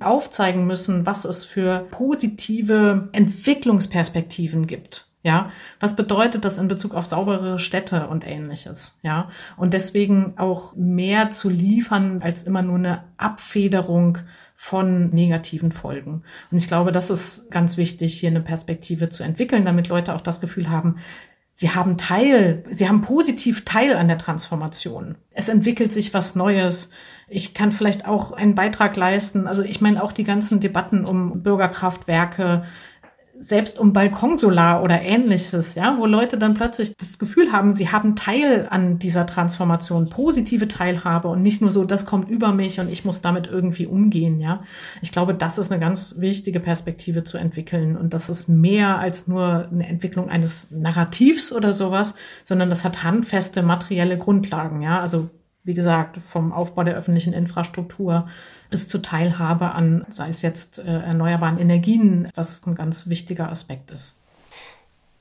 aufzeigen 0.00 0.66
müssen, 0.66 1.06
was 1.06 1.24
es 1.24 1.44
für 1.44 1.86
positive 1.90 3.08
Entwicklungsperspektiven 3.12 4.66
gibt. 4.66 5.06
Ja, 5.24 5.52
was 5.78 5.94
bedeutet 5.94 6.44
das 6.44 6.58
in 6.58 6.66
Bezug 6.66 6.94
auf 6.96 7.06
saubere 7.06 7.60
Städte 7.60 8.08
und 8.08 8.26
ähnliches? 8.26 8.98
Ja, 9.02 9.30
und 9.56 9.72
deswegen 9.72 10.34
auch 10.36 10.74
mehr 10.74 11.30
zu 11.30 11.48
liefern 11.48 12.20
als 12.22 12.42
immer 12.42 12.62
nur 12.62 12.78
eine 12.78 13.04
Abfederung 13.18 14.18
von 14.62 15.10
negativen 15.10 15.72
Folgen. 15.72 16.22
Und 16.52 16.56
ich 16.56 16.68
glaube, 16.68 16.92
das 16.92 17.10
ist 17.10 17.50
ganz 17.50 17.76
wichtig, 17.76 18.20
hier 18.20 18.30
eine 18.30 18.40
Perspektive 18.40 19.08
zu 19.08 19.24
entwickeln, 19.24 19.64
damit 19.64 19.88
Leute 19.88 20.14
auch 20.14 20.20
das 20.20 20.40
Gefühl 20.40 20.70
haben, 20.70 20.98
sie 21.52 21.70
haben 21.70 21.98
Teil, 21.98 22.62
sie 22.70 22.88
haben 22.88 23.00
positiv 23.00 23.64
Teil 23.64 23.96
an 23.96 24.06
der 24.06 24.18
Transformation. 24.18 25.16
Es 25.32 25.48
entwickelt 25.48 25.92
sich 25.92 26.14
was 26.14 26.36
Neues. 26.36 26.90
Ich 27.28 27.54
kann 27.54 27.72
vielleicht 27.72 28.06
auch 28.06 28.30
einen 28.30 28.54
Beitrag 28.54 28.94
leisten. 28.94 29.48
Also 29.48 29.64
ich 29.64 29.80
meine 29.80 30.00
auch 30.00 30.12
die 30.12 30.22
ganzen 30.22 30.60
Debatten 30.60 31.06
um 31.06 31.42
Bürgerkraftwerke, 31.42 32.62
selbst 33.42 33.80
um 33.80 33.92
Balkonsolar 33.92 34.84
oder 34.84 35.02
ähnliches, 35.02 35.74
ja, 35.74 35.98
wo 35.98 36.06
Leute 36.06 36.38
dann 36.38 36.54
plötzlich 36.54 36.96
das 36.96 37.18
Gefühl 37.18 37.50
haben, 37.50 37.72
sie 37.72 37.90
haben 37.90 38.14
Teil 38.14 38.68
an 38.70 39.00
dieser 39.00 39.26
Transformation, 39.26 40.08
positive 40.08 40.68
Teilhabe 40.68 41.26
und 41.26 41.42
nicht 41.42 41.60
nur 41.60 41.72
so, 41.72 41.84
das 41.84 42.06
kommt 42.06 42.30
über 42.30 42.52
mich 42.52 42.78
und 42.78 42.88
ich 42.88 43.04
muss 43.04 43.20
damit 43.20 43.48
irgendwie 43.48 43.86
umgehen, 43.86 44.40
ja. 44.40 44.62
Ich 45.00 45.10
glaube, 45.10 45.34
das 45.34 45.58
ist 45.58 45.72
eine 45.72 45.80
ganz 45.80 46.14
wichtige 46.18 46.60
Perspektive 46.60 47.24
zu 47.24 47.36
entwickeln 47.36 47.96
und 47.96 48.14
das 48.14 48.28
ist 48.28 48.48
mehr 48.48 49.00
als 49.00 49.26
nur 49.26 49.68
eine 49.72 49.88
Entwicklung 49.88 50.30
eines 50.30 50.70
Narrativs 50.70 51.52
oder 51.52 51.72
sowas, 51.72 52.14
sondern 52.44 52.70
das 52.70 52.84
hat 52.84 53.02
handfeste 53.02 53.64
materielle 53.64 54.18
Grundlagen, 54.18 54.82
ja. 54.82 55.00
Also 55.00 55.30
wie 55.64 55.74
gesagt, 55.74 56.18
vom 56.28 56.52
Aufbau 56.52 56.84
der 56.84 56.96
öffentlichen 56.96 57.32
Infrastruktur 57.32 58.28
bis 58.72 58.88
zur 58.88 59.02
Teilhabe 59.02 59.70
an, 59.70 60.04
sei 60.08 60.28
es 60.28 60.42
jetzt 60.42 60.80
äh, 60.80 60.84
erneuerbaren 60.84 61.58
Energien, 61.58 62.28
was 62.34 62.66
ein 62.66 62.74
ganz 62.74 63.06
wichtiger 63.06 63.48
Aspekt 63.50 63.92
ist. 63.92 64.16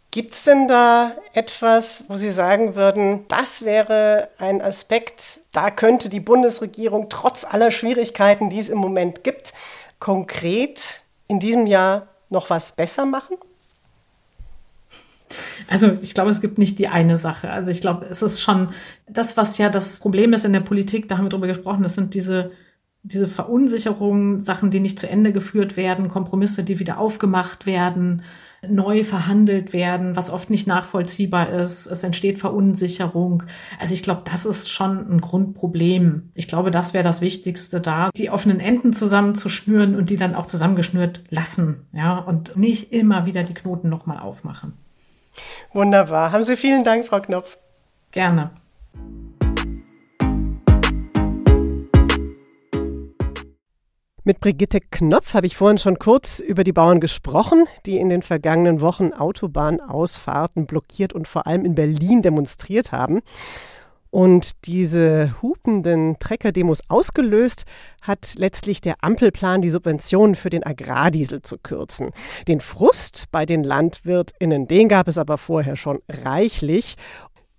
Gibt 0.09 0.33
es 0.33 0.43
denn 0.43 0.67
da 0.67 1.11
etwas, 1.33 2.03
wo 2.07 2.17
Sie 2.17 2.31
sagen 2.31 2.75
würden, 2.75 3.25
das 3.27 3.63
wäre 3.63 4.29
ein 4.39 4.61
Aspekt, 4.61 5.41
da 5.51 5.69
könnte 5.69 6.09
die 6.09 6.19
Bundesregierung 6.19 7.07
trotz 7.09 7.45
aller 7.45 7.71
Schwierigkeiten, 7.71 8.49
die 8.49 8.59
es 8.59 8.69
im 8.69 8.77
Moment 8.77 9.23
gibt, 9.23 9.53
konkret 9.99 11.01
in 11.27 11.39
diesem 11.39 11.67
Jahr 11.67 12.07
noch 12.29 12.49
was 12.49 12.71
besser 12.71 13.05
machen? 13.05 13.37
Also 15.67 15.97
ich 16.01 16.13
glaube, 16.13 16.29
es 16.29 16.41
gibt 16.41 16.57
nicht 16.57 16.79
die 16.79 16.89
eine 16.89 17.17
Sache. 17.17 17.49
Also 17.49 17.71
ich 17.71 17.79
glaube, 17.79 18.05
es 18.05 18.21
ist 18.21 18.41
schon 18.41 18.69
das, 19.07 19.37
was 19.37 19.57
ja 19.57 19.69
das 19.69 19.99
Problem 19.99 20.33
ist 20.33 20.43
in 20.43 20.51
der 20.51 20.59
Politik, 20.59 21.07
da 21.07 21.17
haben 21.17 21.25
wir 21.25 21.29
drüber 21.29 21.47
gesprochen, 21.47 21.83
das 21.83 21.95
sind 21.95 22.13
diese, 22.13 22.51
diese 23.03 23.27
Verunsicherungen, 23.27 24.39
Sachen, 24.39 24.69
die 24.69 24.79
nicht 24.79 24.99
zu 24.99 25.09
Ende 25.09 25.33
geführt 25.33 25.75
werden, 25.75 26.07
Kompromisse, 26.07 26.63
die 26.63 26.79
wieder 26.79 26.99
aufgemacht 26.99 27.65
werden, 27.65 28.21
neu 28.67 29.03
verhandelt 29.03 29.73
werden, 29.73 30.15
was 30.15 30.29
oft 30.29 30.51
nicht 30.51 30.67
nachvollziehbar 30.67 31.49
ist. 31.49 31.87
Es 31.87 32.03
entsteht 32.03 32.37
Verunsicherung. 32.37 33.43
Also 33.79 33.95
ich 33.95 34.03
glaube, 34.03 34.21
das 34.25 34.45
ist 34.45 34.69
schon 34.69 35.11
ein 35.11 35.19
Grundproblem. 35.19 36.29
Ich 36.35 36.47
glaube, 36.47 36.69
das 36.69 36.93
wäre 36.93 37.03
das 37.03 37.21
Wichtigste 37.21 37.81
da, 37.81 38.09
die 38.15 38.29
offenen 38.29 38.59
Enden 38.59 38.93
zusammenzuschnüren 38.93 39.95
und 39.95 40.11
die 40.11 40.17
dann 40.17 40.35
auch 40.35 40.45
zusammengeschnürt 40.45 41.23
lassen, 41.29 41.87
ja, 41.93 42.19
und 42.19 42.55
nicht 42.55 42.93
immer 42.93 43.25
wieder 43.25 43.41
die 43.41 43.55
Knoten 43.55 43.89
nochmal 43.89 44.19
aufmachen. 44.19 44.73
Wunderbar. 45.73 46.31
Haben 46.31 46.43
Sie 46.43 46.57
vielen 46.57 46.83
Dank, 46.83 47.05
Frau 47.05 47.19
Knopf. 47.19 47.57
Gerne. 48.11 48.51
Mit 54.23 54.39
Brigitte 54.39 54.81
Knopf 54.81 55.34
habe 55.34 55.47
ich 55.47 55.57
vorhin 55.57 55.79
schon 55.79 55.97
kurz 55.97 56.39
über 56.39 56.63
die 56.63 56.73
Bauern 56.73 56.99
gesprochen, 56.99 57.65
die 57.88 57.97
in 57.97 58.10
den 58.10 58.21
vergangenen 58.21 58.79
Wochen 58.79 59.13
Autobahnausfahrten 59.13 60.67
blockiert 60.67 61.12
und 61.12 61.27
vor 61.27 61.47
allem 61.47 61.65
in 61.65 61.73
Berlin 61.73 62.21
demonstriert 62.21 62.91
haben. 62.91 63.21
Und 64.12 64.65
diese 64.65 65.41
hupenden 65.41 66.19
Trecker-Demos 66.19 66.81
ausgelöst 66.88 67.63
hat 68.01 68.36
letztlich 68.36 68.79
der 68.79 69.03
Ampelplan, 69.03 69.63
die 69.63 69.71
Subventionen 69.71 70.36
für 70.36 70.51
den 70.51 70.63
Agrardiesel 70.63 71.41
zu 71.41 71.57
kürzen. 71.57 72.12
Den 72.47 72.60
Frust 72.60 73.25
bei 73.31 73.47
den 73.47 73.63
LandwirtInnen, 73.63 74.67
den 74.67 74.88
gab 74.88 75.07
es 75.07 75.17
aber 75.17 75.39
vorher 75.39 75.77
schon 75.77 75.99
reichlich. 76.07 76.95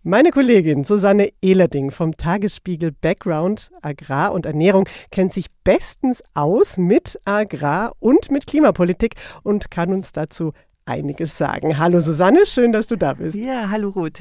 Meine 0.04 0.32
Kollegin 0.32 0.82
Susanne 0.82 1.28
Ehlerding 1.42 1.92
vom 1.92 2.16
Tagesspiegel 2.16 2.90
Background 2.90 3.70
Agrar 3.82 4.32
und 4.32 4.46
Ernährung 4.46 4.88
kennt 5.12 5.32
sich 5.32 5.46
bestens 5.62 6.24
aus 6.34 6.76
mit 6.76 7.20
Agrar 7.24 7.92
und 8.00 8.32
mit 8.32 8.48
Klimapolitik 8.48 9.14
und 9.44 9.70
kann 9.70 9.92
uns 9.92 10.10
dazu 10.10 10.54
einiges 10.86 11.38
sagen. 11.38 11.78
Hallo 11.78 12.00
Susanne, 12.00 12.46
schön, 12.46 12.72
dass 12.72 12.88
du 12.88 12.96
da 12.96 13.14
bist. 13.14 13.36
Ja, 13.36 13.70
hallo 13.70 13.90
Ruth. 13.90 14.20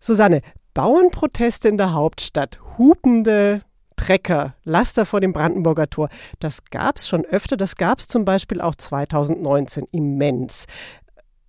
Susanne, 0.00 0.40
Bauernproteste 0.74 1.68
in 1.68 1.78
der 1.78 1.92
Hauptstadt, 1.92 2.58
hupende 2.76 3.62
Trecker, 3.94 4.56
Laster 4.64 5.06
vor 5.06 5.20
dem 5.20 5.32
Brandenburger 5.32 5.88
Tor, 5.88 6.08
das 6.40 6.64
gab 6.72 6.96
es 6.96 7.06
schon 7.06 7.24
öfter, 7.24 7.56
das 7.56 7.76
gab 7.76 8.00
es 8.00 8.08
zum 8.08 8.24
Beispiel 8.24 8.60
auch 8.60 8.74
2019 8.74 9.86
immens. 9.92 10.66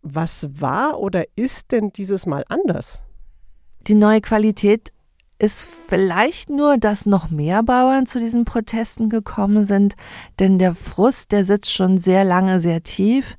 Was 0.04 0.48
war 0.62 1.00
oder 1.00 1.24
ist 1.36 1.72
denn 1.72 1.90
dieses 1.90 2.28
Mal 2.28 2.46
anders? 2.48 3.04
Die 3.88 3.96
neue 3.96 4.22
Qualität 4.22 4.92
ist 5.42 5.66
vielleicht 5.88 6.50
nur, 6.50 6.78
dass 6.78 7.06
noch 7.06 7.30
mehr 7.30 7.64
Bauern 7.64 8.06
zu 8.08 8.20
diesen 8.20 8.44
Protesten 8.44 9.10
gekommen 9.10 9.64
sind, 9.64 9.96
denn 10.40 10.60
der 10.60 10.76
Frust, 10.76 11.32
der 11.32 11.46
sitzt 11.46 11.72
schon 11.72 11.98
sehr 11.98 12.26
lange 12.26 12.60
sehr 12.60 12.84
tief 12.84 13.38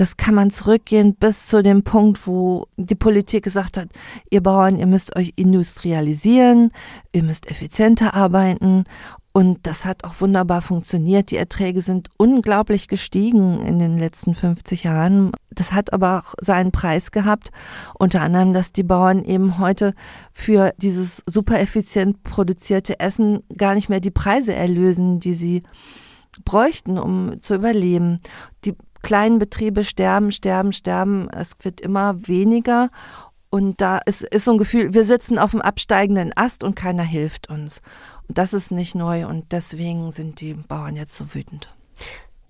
das 0.00 0.16
kann 0.16 0.34
man 0.34 0.50
zurückgehen 0.50 1.14
bis 1.14 1.46
zu 1.46 1.62
dem 1.62 1.82
Punkt, 1.82 2.26
wo 2.26 2.66
die 2.78 2.94
Politik 2.94 3.44
gesagt 3.44 3.76
hat, 3.76 3.88
ihr 4.30 4.42
Bauern, 4.42 4.78
ihr 4.78 4.86
müsst 4.86 5.14
euch 5.14 5.34
industrialisieren, 5.36 6.72
ihr 7.12 7.22
müsst 7.22 7.50
effizienter 7.50 8.14
arbeiten. 8.14 8.84
Und 9.32 9.60
das 9.62 9.84
hat 9.84 10.02
auch 10.02 10.20
wunderbar 10.20 10.60
funktioniert. 10.60 11.30
Die 11.30 11.36
Erträge 11.36 11.82
sind 11.82 12.08
unglaublich 12.16 12.88
gestiegen 12.88 13.60
in 13.60 13.78
den 13.78 13.96
letzten 13.96 14.34
50 14.34 14.84
Jahren. 14.84 15.30
Das 15.50 15.72
hat 15.72 15.92
aber 15.92 16.18
auch 16.18 16.34
seinen 16.40 16.72
Preis 16.72 17.12
gehabt. 17.12 17.52
Unter 17.94 18.22
anderem, 18.22 18.52
dass 18.52 18.72
die 18.72 18.82
Bauern 18.82 19.22
eben 19.22 19.58
heute 19.58 19.94
für 20.32 20.72
dieses 20.78 21.22
super 21.26 21.60
effizient 21.60 22.24
produzierte 22.24 22.98
Essen 22.98 23.44
gar 23.56 23.76
nicht 23.76 23.88
mehr 23.88 24.00
die 24.00 24.10
Preise 24.10 24.52
erlösen, 24.52 25.20
die 25.20 25.34
sie 25.34 25.62
bräuchten, 26.44 26.98
um 26.98 27.40
zu 27.40 27.54
überleben. 27.54 28.20
Die 28.64 28.74
kleinen 29.02 29.38
Betriebe 29.38 29.84
sterben, 29.84 30.32
sterben, 30.32 30.72
sterben. 30.72 31.28
Es 31.30 31.52
wird 31.62 31.80
immer 31.80 32.26
weniger. 32.26 32.90
Und 33.48 33.80
da 33.80 33.98
ist, 33.98 34.22
ist 34.22 34.44
so 34.44 34.52
ein 34.52 34.58
Gefühl, 34.58 34.94
wir 34.94 35.04
sitzen 35.04 35.38
auf 35.38 35.52
dem 35.52 35.60
absteigenden 35.62 36.32
Ast 36.36 36.64
und 36.64 36.74
keiner 36.76 37.02
hilft 37.02 37.48
uns. 37.48 37.80
Das 38.34 38.52
ist 38.54 38.70
nicht 38.70 38.94
neu 38.94 39.26
und 39.26 39.52
deswegen 39.52 40.12
sind 40.12 40.40
die 40.40 40.54
Bauern 40.54 40.96
jetzt 40.96 41.16
so 41.16 41.34
wütend. 41.34 41.68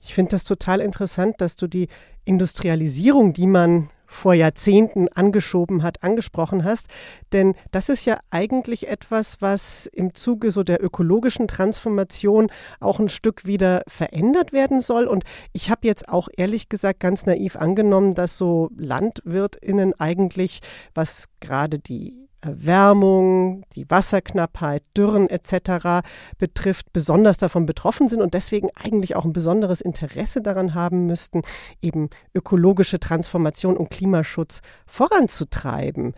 Ich 0.02 0.14
finde 0.14 0.30
das 0.30 0.44
total 0.44 0.80
interessant, 0.80 1.40
dass 1.40 1.56
du 1.56 1.66
die 1.66 1.88
Industrialisierung, 2.24 3.32
die 3.32 3.46
man 3.46 3.90
vor 4.10 4.34
Jahrzehnten 4.34 5.08
angeschoben 5.08 5.84
hat, 5.84 6.02
angesprochen 6.02 6.64
hast. 6.64 6.88
Denn 7.32 7.54
das 7.70 7.88
ist 7.88 8.04
ja 8.04 8.18
eigentlich 8.30 8.88
etwas, 8.88 9.40
was 9.40 9.86
im 9.86 10.14
Zuge 10.14 10.50
so 10.50 10.64
der 10.64 10.82
ökologischen 10.82 11.46
Transformation 11.46 12.50
auch 12.80 12.98
ein 12.98 13.08
Stück 13.08 13.46
wieder 13.46 13.82
verändert 13.86 14.52
werden 14.52 14.80
soll. 14.80 15.06
Und 15.06 15.24
ich 15.52 15.70
habe 15.70 15.86
jetzt 15.86 16.08
auch 16.08 16.28
ehrlich 16.36 16.68
gesagt 16.68 16.98
ganz 16.98 17.24
naiv 17.24 17.54
angenommen, 17.54 18.14
dass 18.14 18.36
so 18.36 18.70
LandwirtInnen 18.76 19.94
eigentlich, 19.98 20.60
was 20.92 21.26
gerade 21.38 21.78
die 21.78 22.19
Erwärmung, 22.40 23.64
die 23.74 23.88
Wasserknappheit, 23.90 24.82
Dürren 24.96 25.28
etc. 25.28 26.06
betrifft, 26.38 26.92
besonders 26.92 27.38
davon 27.38 27.66
betroffen 27.66 28.08
sind 28.08 28.22
und 28.22 28.34
deswegen 28.34 28.68
eigentlich 28.74 29.16
auch 29.16 29.24
ein 29.24 29.32
besonderes 29.32 29.80
Interesse 29.80 30.40
daran 30.40 30.74
haben 30.74 31.06
müssten, 31.06 31.42
eben 31.82 32.10
ökologische 32.34 33.00
Transformation 33.00 33.76
und 33.76 33.90
Klimaschutz 33.90 34.60
voranzutreiben. 34.86 36.14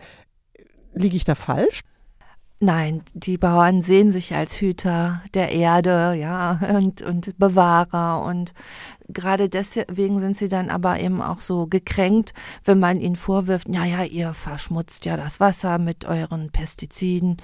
Liege 0.93 1.15
ich 1.15 1.23
da 1.23 1.35
falsch? 1.35 1.81
Nein, 2.63 3.01
die 3.13 3.37
Bauern 3.37 3.81
sehen 3.81 4.13
sich 4.13 4.33
als 4.33 4.61
Hüter 4.61 5.21
der 5.33 5.51
Erde, 5.51 6.15
ja, 6.17 6.61
und, 6.73 7.01
und 7.01 7.37
Bewahrer. 7.37 8.23
Und 8.23 8.53
gerade 9.09 9.49
deswegen 9.49 10.21
sind 10.21 10.37
sie 10.37 10.47
dann 10.47 10.69
aber 10.69 10.97
eben 11.01 11.21
auch 11.21 11.41
so 11.41 11.67
gekränkt, 11.67 12.33
wenn 12.63 12.79
man 12.79 13.01
ihnen 13.01 13.17
vorwirft, 13.17 13.67
ja, 13.67 13.83
ja, 13.83 14.05
ihr 14.05 14.33
verschmutzt 14.33 15.03
ja 15.03 15.17
das 15.17 15.41
Wasser 15.41 15.77
mit 15.77 16.05
euren 16.05 16.51
Pestiziden. 16.51 17.35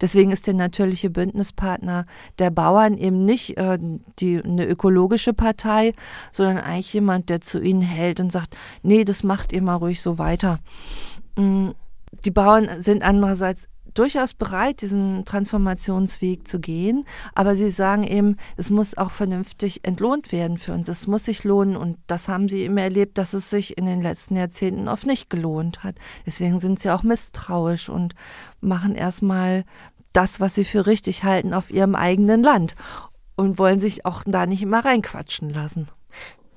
Deswegen 0.00 0.30
ist 0.30 0.46
der 0.46 0.54
natürliche 0.54 1.10
Bündnispartner 1.10 2.06
der 2.38 2.52
Bauern 2.52 2.96
eben 2.96 3.24
nicht 3.24 3.56
äh, 3.56 3.76
die, 4.20 4.40
eine 4.40 4.66
ökologische 4.66 5.34
Partei, 5.34 5.94
sondern 6.30 6.58
eigentlich 6.58 6.92
jemand, 6.92 7.28
der 7.28 7.40
zu 7.40 7.60
ihnen 7.60 7.82
hält 7.82 8.20
und 8.20 8.30
sagt, 8.30 8.56
nee, 8.84 9.04
das 9.04 9.24
macht 9.24 9.52
ihr 9.52 9.62
mal 9.62 9.74
ruhig 9.74 10.00
so 10.00 10.16
weiter. 10.18 10.60
Mm, 11.34 11.70
die 12.24 12.30
Bauern 12.30 12.68
sind 12.80 13.02
andererseits 13.02 13.66
durchaus 13.94 14.34
bereit, 14.34 14.82
diesen 14.82 15.24
Transformationsweg 15.24 16.46
zu 16.46 16.60
gehen, 16.60 17.06
aber 17.34 17.56
sie 17.56 17.70
sagen 17.70 18.04
eben, 18.04 18.36
es 18.56 18.70
muss 18.70 18.96
auch 18.96 19.10
vernünftig 19.10 19.80
entlohnt 19.84 20.32
werden 20.32 20.58
für 20.58 20.72
uns. 20.72 20.88
Es 20.88 21.06
muss 21.06 21.24
sich 21.24 21.44
lohnen 21.44 21.76
und 21.76 21.98
das 22.06 22.28
haben 22.28 22.48
sie 22.48 22.64
immer 22.64 22.82
erlebt, 22.82 23.18
dass 23.18 23.32
es 23.32 23.50
sich 23.50 23.78
in 23.78 23.86
den 23.86 24.02
letzten 24.02 24.36
Jahrzehnten 24.36 24.88
oft 24.88 25.06
nicht 25.06 25.30
gelohnt 25.30 25.82
hat. 25.84 25.96
Deswegen 26.26 26.58
sind 26.58 26.80
sie 26.80 26.90
auch 26.90 27.02
misstrauisch 27.02 27.88
und 27.88 28.14
machen 28.60 28.94
erstmal 28.94 29.64
das, 30.12 30.40
was 30.40 30.54
sie 30.54 30.64
für 30.64 30.86
richtig 30.86 31.24
halten 31.24 31.54
auf 31.54 31.70
ihrem 31.70 31.94
eigenen 31.94 32.42
Land 32.42 32.74
und 33.36 33.58
wollen 33.58 33.80
sich 33.80 34.06
auch 34.06 34.22
da 34.26 34.46
nicht 34.46 34.62
immer 34.62 34.84
reinquatschen 34.84 35.50
lassen. 35.50 35.88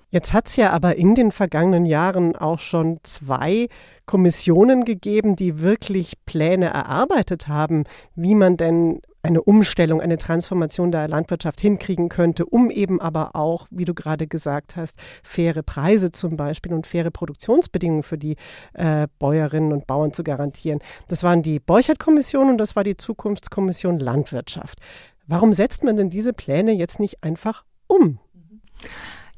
Jetzt 0.10 0.32
hat 0.32 0.48
es 0.48 0.56
ja 0.56 0.72
aber 0.72 0.96
in 0.96 1.16
den 1.16 1.32
vergangenen 1.32 1.86
Jahren 1.86 2.36
auch 2.36 2.60
schon 2.60 3.00
zwei 3.04 3.68
Kommissionen 4.06 4.86
gegeben, 4.86 5.36
die 5.36 5.60
wirklich 5.60 6.14
Pläne 6.26 6.68
erarbeitet 6.68 7.50
haben, 7.50 7.84
wie 8.16 8.34
man 8.34 8.56
denn 8.56 9.02
eine 9.22 9.44
Umstellung, 9.44 10.00
eine 10.00 10.18
Transformation 10.18 10.92
der 10.92 11.10
Landwirtschaft 11.10 11.60
hinkriegen 11.60 12.08
könnte, 12.08 12.46
um 12.46 12.72
eben 12.72 13.02
aber 13.02 13.36
auch, 13.36 13.68
wie 13.70 13.84
du 13.84 13.94
gerade 13.94 14.28
gesagt 14.28 14.78
hast, 14.78 14.98
faire 15.24 15.62
Preise 15.64 16.14
zum 16.14 16.38
Beispiel 16.38 16.74
und 16.74 16.88
faire 16.88 17.12
Produktionsbedingungen 17.12 18.04
für 18.04 18.18
die 18.18 18.38
äh, 18.74 19.08
Bäuerinnen 19.20 19.74
und 19.74 19.88
Bauern 19.88 20.14
zu 20.14 20.24
garantieren. 20.24 20.80
Das 21.10 21.24
waren 21.24 21.44
die 21.44 21.60
Borchert-Kommission 21.60 22.50
und 22.50 22.58
das 22.58 22.78
war 22.78 22.86
die 22.86 22.96
Zukunftskommission 22.96 24.00
Landwirtschaft. 24.00 24.80
Warum 25.26 25.52
setzt 25.52 25.84
man 25.84 25.98
denn 25.98 26.10
diese 26.10 26.32
Pläne 26.32 26.72
jetzt 26.72 27.02
nicht 27.02 27.22
einfach 27.22 27.66
um? 27.88 28.20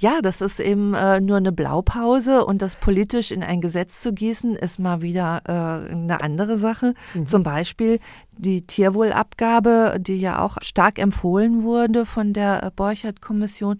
Ja, 0.01 0.21
das 0.21 0.39
ist 0.39 0.61
eben 0.61 0.93
äh, 0.93 1.19
nur 1.19 1.35
eine 1.37 1.51
Blaupause 1.51 2.45
und 2.45 2.61
das 2.61 2.77
politisch 2.77 3.31
in 3.31 3.43
ein 3.43 3.59
Gesetz 3.59 3.99
zu 3.99 4.13
gießen, 4.13 4.55
ist 4.55 4.79
mal 4.79 5.01
wieder 5.01 5.41
äh, 5.45 5.91
eine 5.91 6.21
andere 6.21 6.57
Sache. 6.57 6.93
Mhm. 7.13 7.27
Zum 7.27 7.43
Beispiel 7.43 7.99
die 8.31 8.65
Tierwohlabgabe, 8.65 9.97
die 9.99 10.21
ja 10.21 10.41
auch 10.41 10.57
stark 10.61 10.99
empfohlen 10.99 11.63
wurde 11.63 12.05
von 12.05 12.31
der 12.31 12.71
Borchert-Kommission 12.77 13.79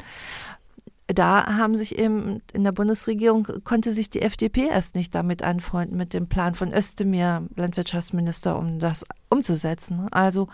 da 1.14 1.58
haben 1.58 1.76
sich 1.76 1.98
eben 1.98 2.42
in 2.54 2.64
der 2.64 2.72
Bundesregierung 2.72 3.48
konnte 3.64 3.92
sich 3.92 4.10
die 4.10 4.22
FDP 4.22 4.68
erst 4.68 4.96
nicht 4.96 5.16
damit 5.16 5.42
anfreunden 5.42 5.98
mit 5.98 6.14
dem 6.14 6.28
Plan 6.28 6.54
von 6.54 6.72
Özdemir, 6.72 7.48
Landwirtschaftsminister, 7.56 8.58
um 8.58 8.80
das 8.80 9.06
umzusetzen. 9.30 10.08
Also 10.12 10.50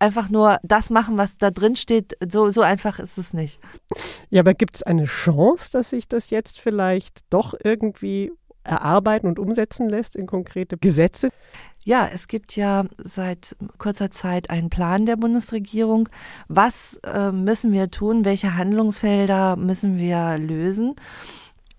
einfach 0.00 0.28
nur 0.28 0.58
das 0.64 0.90
machen, 0.90 1.18
was 1.18 1.38
da 1.38 1.50
drin 1.50 1.76
steht. 1.76 2.16
So, 2.30 2.50
so 2.50 2.62
einfach 2.62 2.98
ist 2.98 3.16
es 3.16 3.32
nicht. 3.32 3.60
Ja, 4.30 4.40
aber 4.40 4.54
gibt 4.54 4.76
es 4.76 4.82
eine 4.82 5.04
Chance, 5.04 5.70
dass 5.72 5.90
sich 5.90 6.08
das 6.08 6.30
jetzt 6.30 6.58
vielleicht 6.58 7.20
doch 7.30 7.54
irgendwie 7.62 8.32
erarbeiten 8.64 9.26
und 9.26 9.38
umsetzen 9.38 9.88
lässt 9.88 10.16
in 10.16 10.26
konkrete 10.26 10.78
Gesetze? 10.78 11.30
Ja, 11.84 12.08
es 12.12 12.28
gibt 12.28 12.54
ja 12.54 12.84
seit 12.98 13.56
kurzer 13.78 14.10
Zeit 14.10 14.50
einen 14.50 14.70
Plan 14.70 15.04
der 15.04 15.16
Bundesregierung. 15.16 16.08
Was 16.48 17.00
äh, 17.04 17.32
müssen 17.32 17.72
wir 17.72 17.90
tun? 17.90 18.24
Welche 18.24 18.56
Handlungsfelder 18.56 19.56
müssen 19.56 19.98
wir 19.98 20.38
lösen? 20.38 20.94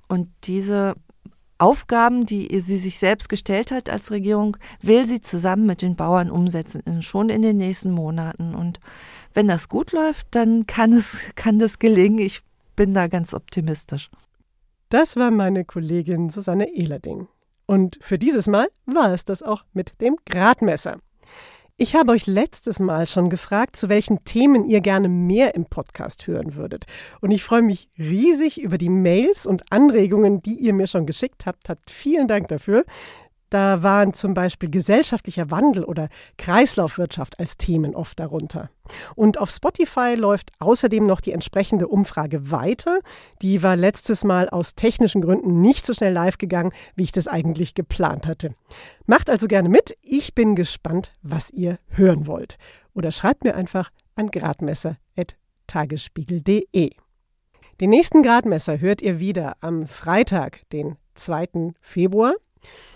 Und 0.10 0.30
diese 0.43 0.95
Aufgaben, 1.58 2.26
die 2.26 2.60
sie 2.60 2.78
sich 2.78 2.99
selbst 2.99 3.30
gestellt 3.30 3.72
hat 3.72 3.89
als 3.89 4.12
Regierung, 4.12 4.58
will 4.82 5.08
sie 5.08 5.22
zusammen 5.22 5.66
mit 5.66 5.82
den 5.82 5.95
Bauern 5.95 6.30
umsetzen, 6.30 7.01
schon 7.01 7.30
in 7.30 7.41
den 7.41 7.56
nächsten 7.56 7.91
Monaten. 7.91 8.54
Und 8.54 8.82
wenn 9.34 9.47
das 9.47 9.70
gut 9.70 9.93
läuft, 9.93 10.28
dann 10.32 10.68
kann 10.68 10.91
es, 10.91 11.18
kann 11.36 11.60
das 11.60 11.80
gelingen. 11.80 12.20
Ich 12.20 12.41
bin 12.76 12.93
da 12.93 13.08
ganz 13.08 13.34
optimistisch. 13.34 14.10
Das 14.89 15.16
war 15.16 15.32
meine 15.32 15.64
Kollegin 15.64 16.30
Susanne 16.30 16.70
Ehlerding. 16.76 17.28
Und 17.66 17.99
für 18.01 18.20
dieses 18.20 18.47
Mal 18.47 18.68
war 18.86 19.14
es 19.14 19.26
das 19.26 19.41
auch 19.41 19.64
mit 19.74 19.99
dem 20.01 20.18
Gradmesser. 20.26 20.97
Ich 21.76 21.95
habe 21.95 22.11
euch 22.11 22.28
letztes 22.28 22.80
Mal 22.80 23.07
schon 23.07 23.32
gefragt, 23.32 23.76
zu 23.76 23.89
welchen 23.89 24.24
Themen 24.26 24.70
ihr 24.70 24.80
gerne 24.80 25.09
mehr 25.09 25.55
im 25.55 25.66
Podcast 25.66 26.28
hören 26.28 26.53
würdet. 26.53 26.86
Und 27.20 27.32
ich 27.32 27.43
freue 27.43 27.64
mich 27.64 27.89
riesig 27.97 28.61
über 28.61 28.78
die 28.78 28.89
Mails 28.89 29.47
und 29.47 29.72
Anregungen, 29.72 30.43
die 30.43 30.53
ihr 30.53 30.72
mir 30.74 30.86
schon 30.86 31.07
geschickt 31.07 31.47
habt. 31.47 31.70
Habt 31.70 31.89
vielen 31.89 32.28
Dank 32.28 32.47
dafür. 32.49 32.86
Da 33.54 33.84
waren 33.84 34.16
zum 34.16 34.34
Beispiel 34.34 34.72
gesellschaftlicher 34.72 35.51
Wandel 35.51 35.84
oder 35.84 36.10
Kreislaufwirtschaft 36.39 37.39
als 37.39 37.56
Themen 37.56 37.93
oft 37.93 38.20
darunter. 38.20 38.72
Und 39.16 39.38
auf 39.38 39.51
Spotify 39.51 40.16
läuft 40.18 40.51
außerdem 40.58 41.04
noch 41.04 41.22
die 41.22 41.34
entsprechende 41.34 41.88
Umfrage 41.88 42.49
weiter. 42.49 43.01
Die 43.43 43.62
war 43.62 43.76
letztes 43.76 44.24
Mal 44.24 44.49
aus 44.49 44.74
technischen 44.74 45.22
Gründen 45.22 45.62
nicht 45.62 45.86
so 45.86 45.93
schnell 45.93 46.14
live 46.14 46.39
gegangen, 46.39 46.72
wie 46.95 47.04
ich 47.04 47.12
das 47.12 47.28
eigentlich 47.28 47.76
geplant 47.76 48.26
hatte. 48.26 48.56
Macht 49.06 49.30
also 49.30 49.47
gerne 49.47 49.70
mit. 49.70 49.95
Ich 50.01 50.34
bin 50.34 50.56
gespannt, 50.56 51.14
was 51.22 51.51
ihr 51.51 51.78
hören 51.89 52.26
wollt. 52.26 52.58
Oder 52.95 53.12
schreibt 53.12 53.43
mir 53.43 53.54
einfach 53.54 53.91
an 54.16 54.32
gradmesser.tagesspiegel.de. 54.32 56.89
Den 57.80 57.89
nächsten 57.91 58.24
Gradmesser 58.24 58.82
hört 58.82 59.04
ihr 59.04 59.20
wieder 59.20 59.58
am 59.62 59.86
Freitag, 59.86 60.68
den 60.72 60.97
2. 61.14 61.74
Februar. 61.82 62.34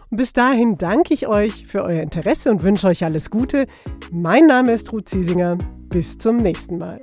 Und 0.09 0.17
bis 0.17 0.33
dahin 0.33 0.77
danke 0.77 1.13
ich 1.13 1.27
euch 1.27 1.67
für 1.67 1.83
euer 1.83 2.01
Interesse 2.01 2.49
und 2.49 2.63
wünsche 2.63 2.87
euch 2.87 3.03
alles 3.03 3.29
Gute. 3.29 3.67
Mein 4.11 4.45
Name 4.45 4.73
ist 4.73 4.91
Ruth 4.93 5.09
Ziesinger. 5.09 5.57
Bis 5.89 6.17
zum 6.17 6.37
nächsten 6.37 6.77
Mal. 6.77 7.01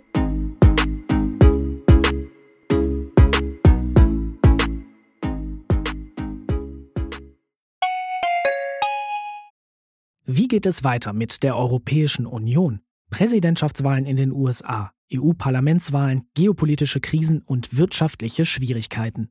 Wie 10.27 10.49
geht 10.49 10.67
es 10.67 10.83
weiter 10.83 11.13
mit 11.13 11.43
der 11.43 11.57
Europäischen 11.57 12.27
Union? 12.27 12.81
Präsidentschaftswahlen 13.11 14.07
in 14.07 14.17
den 14.17 14.33
USA, 14.33 14.91
EU-Parlamentswahlen, 15.15 16.27
geopolitische 16.35 17.01
Krisen 17.01 17.43
und 17.43 17.77
wirtschaftliche 17.77 18.45
Schwierigkeiten. 18.45 19.31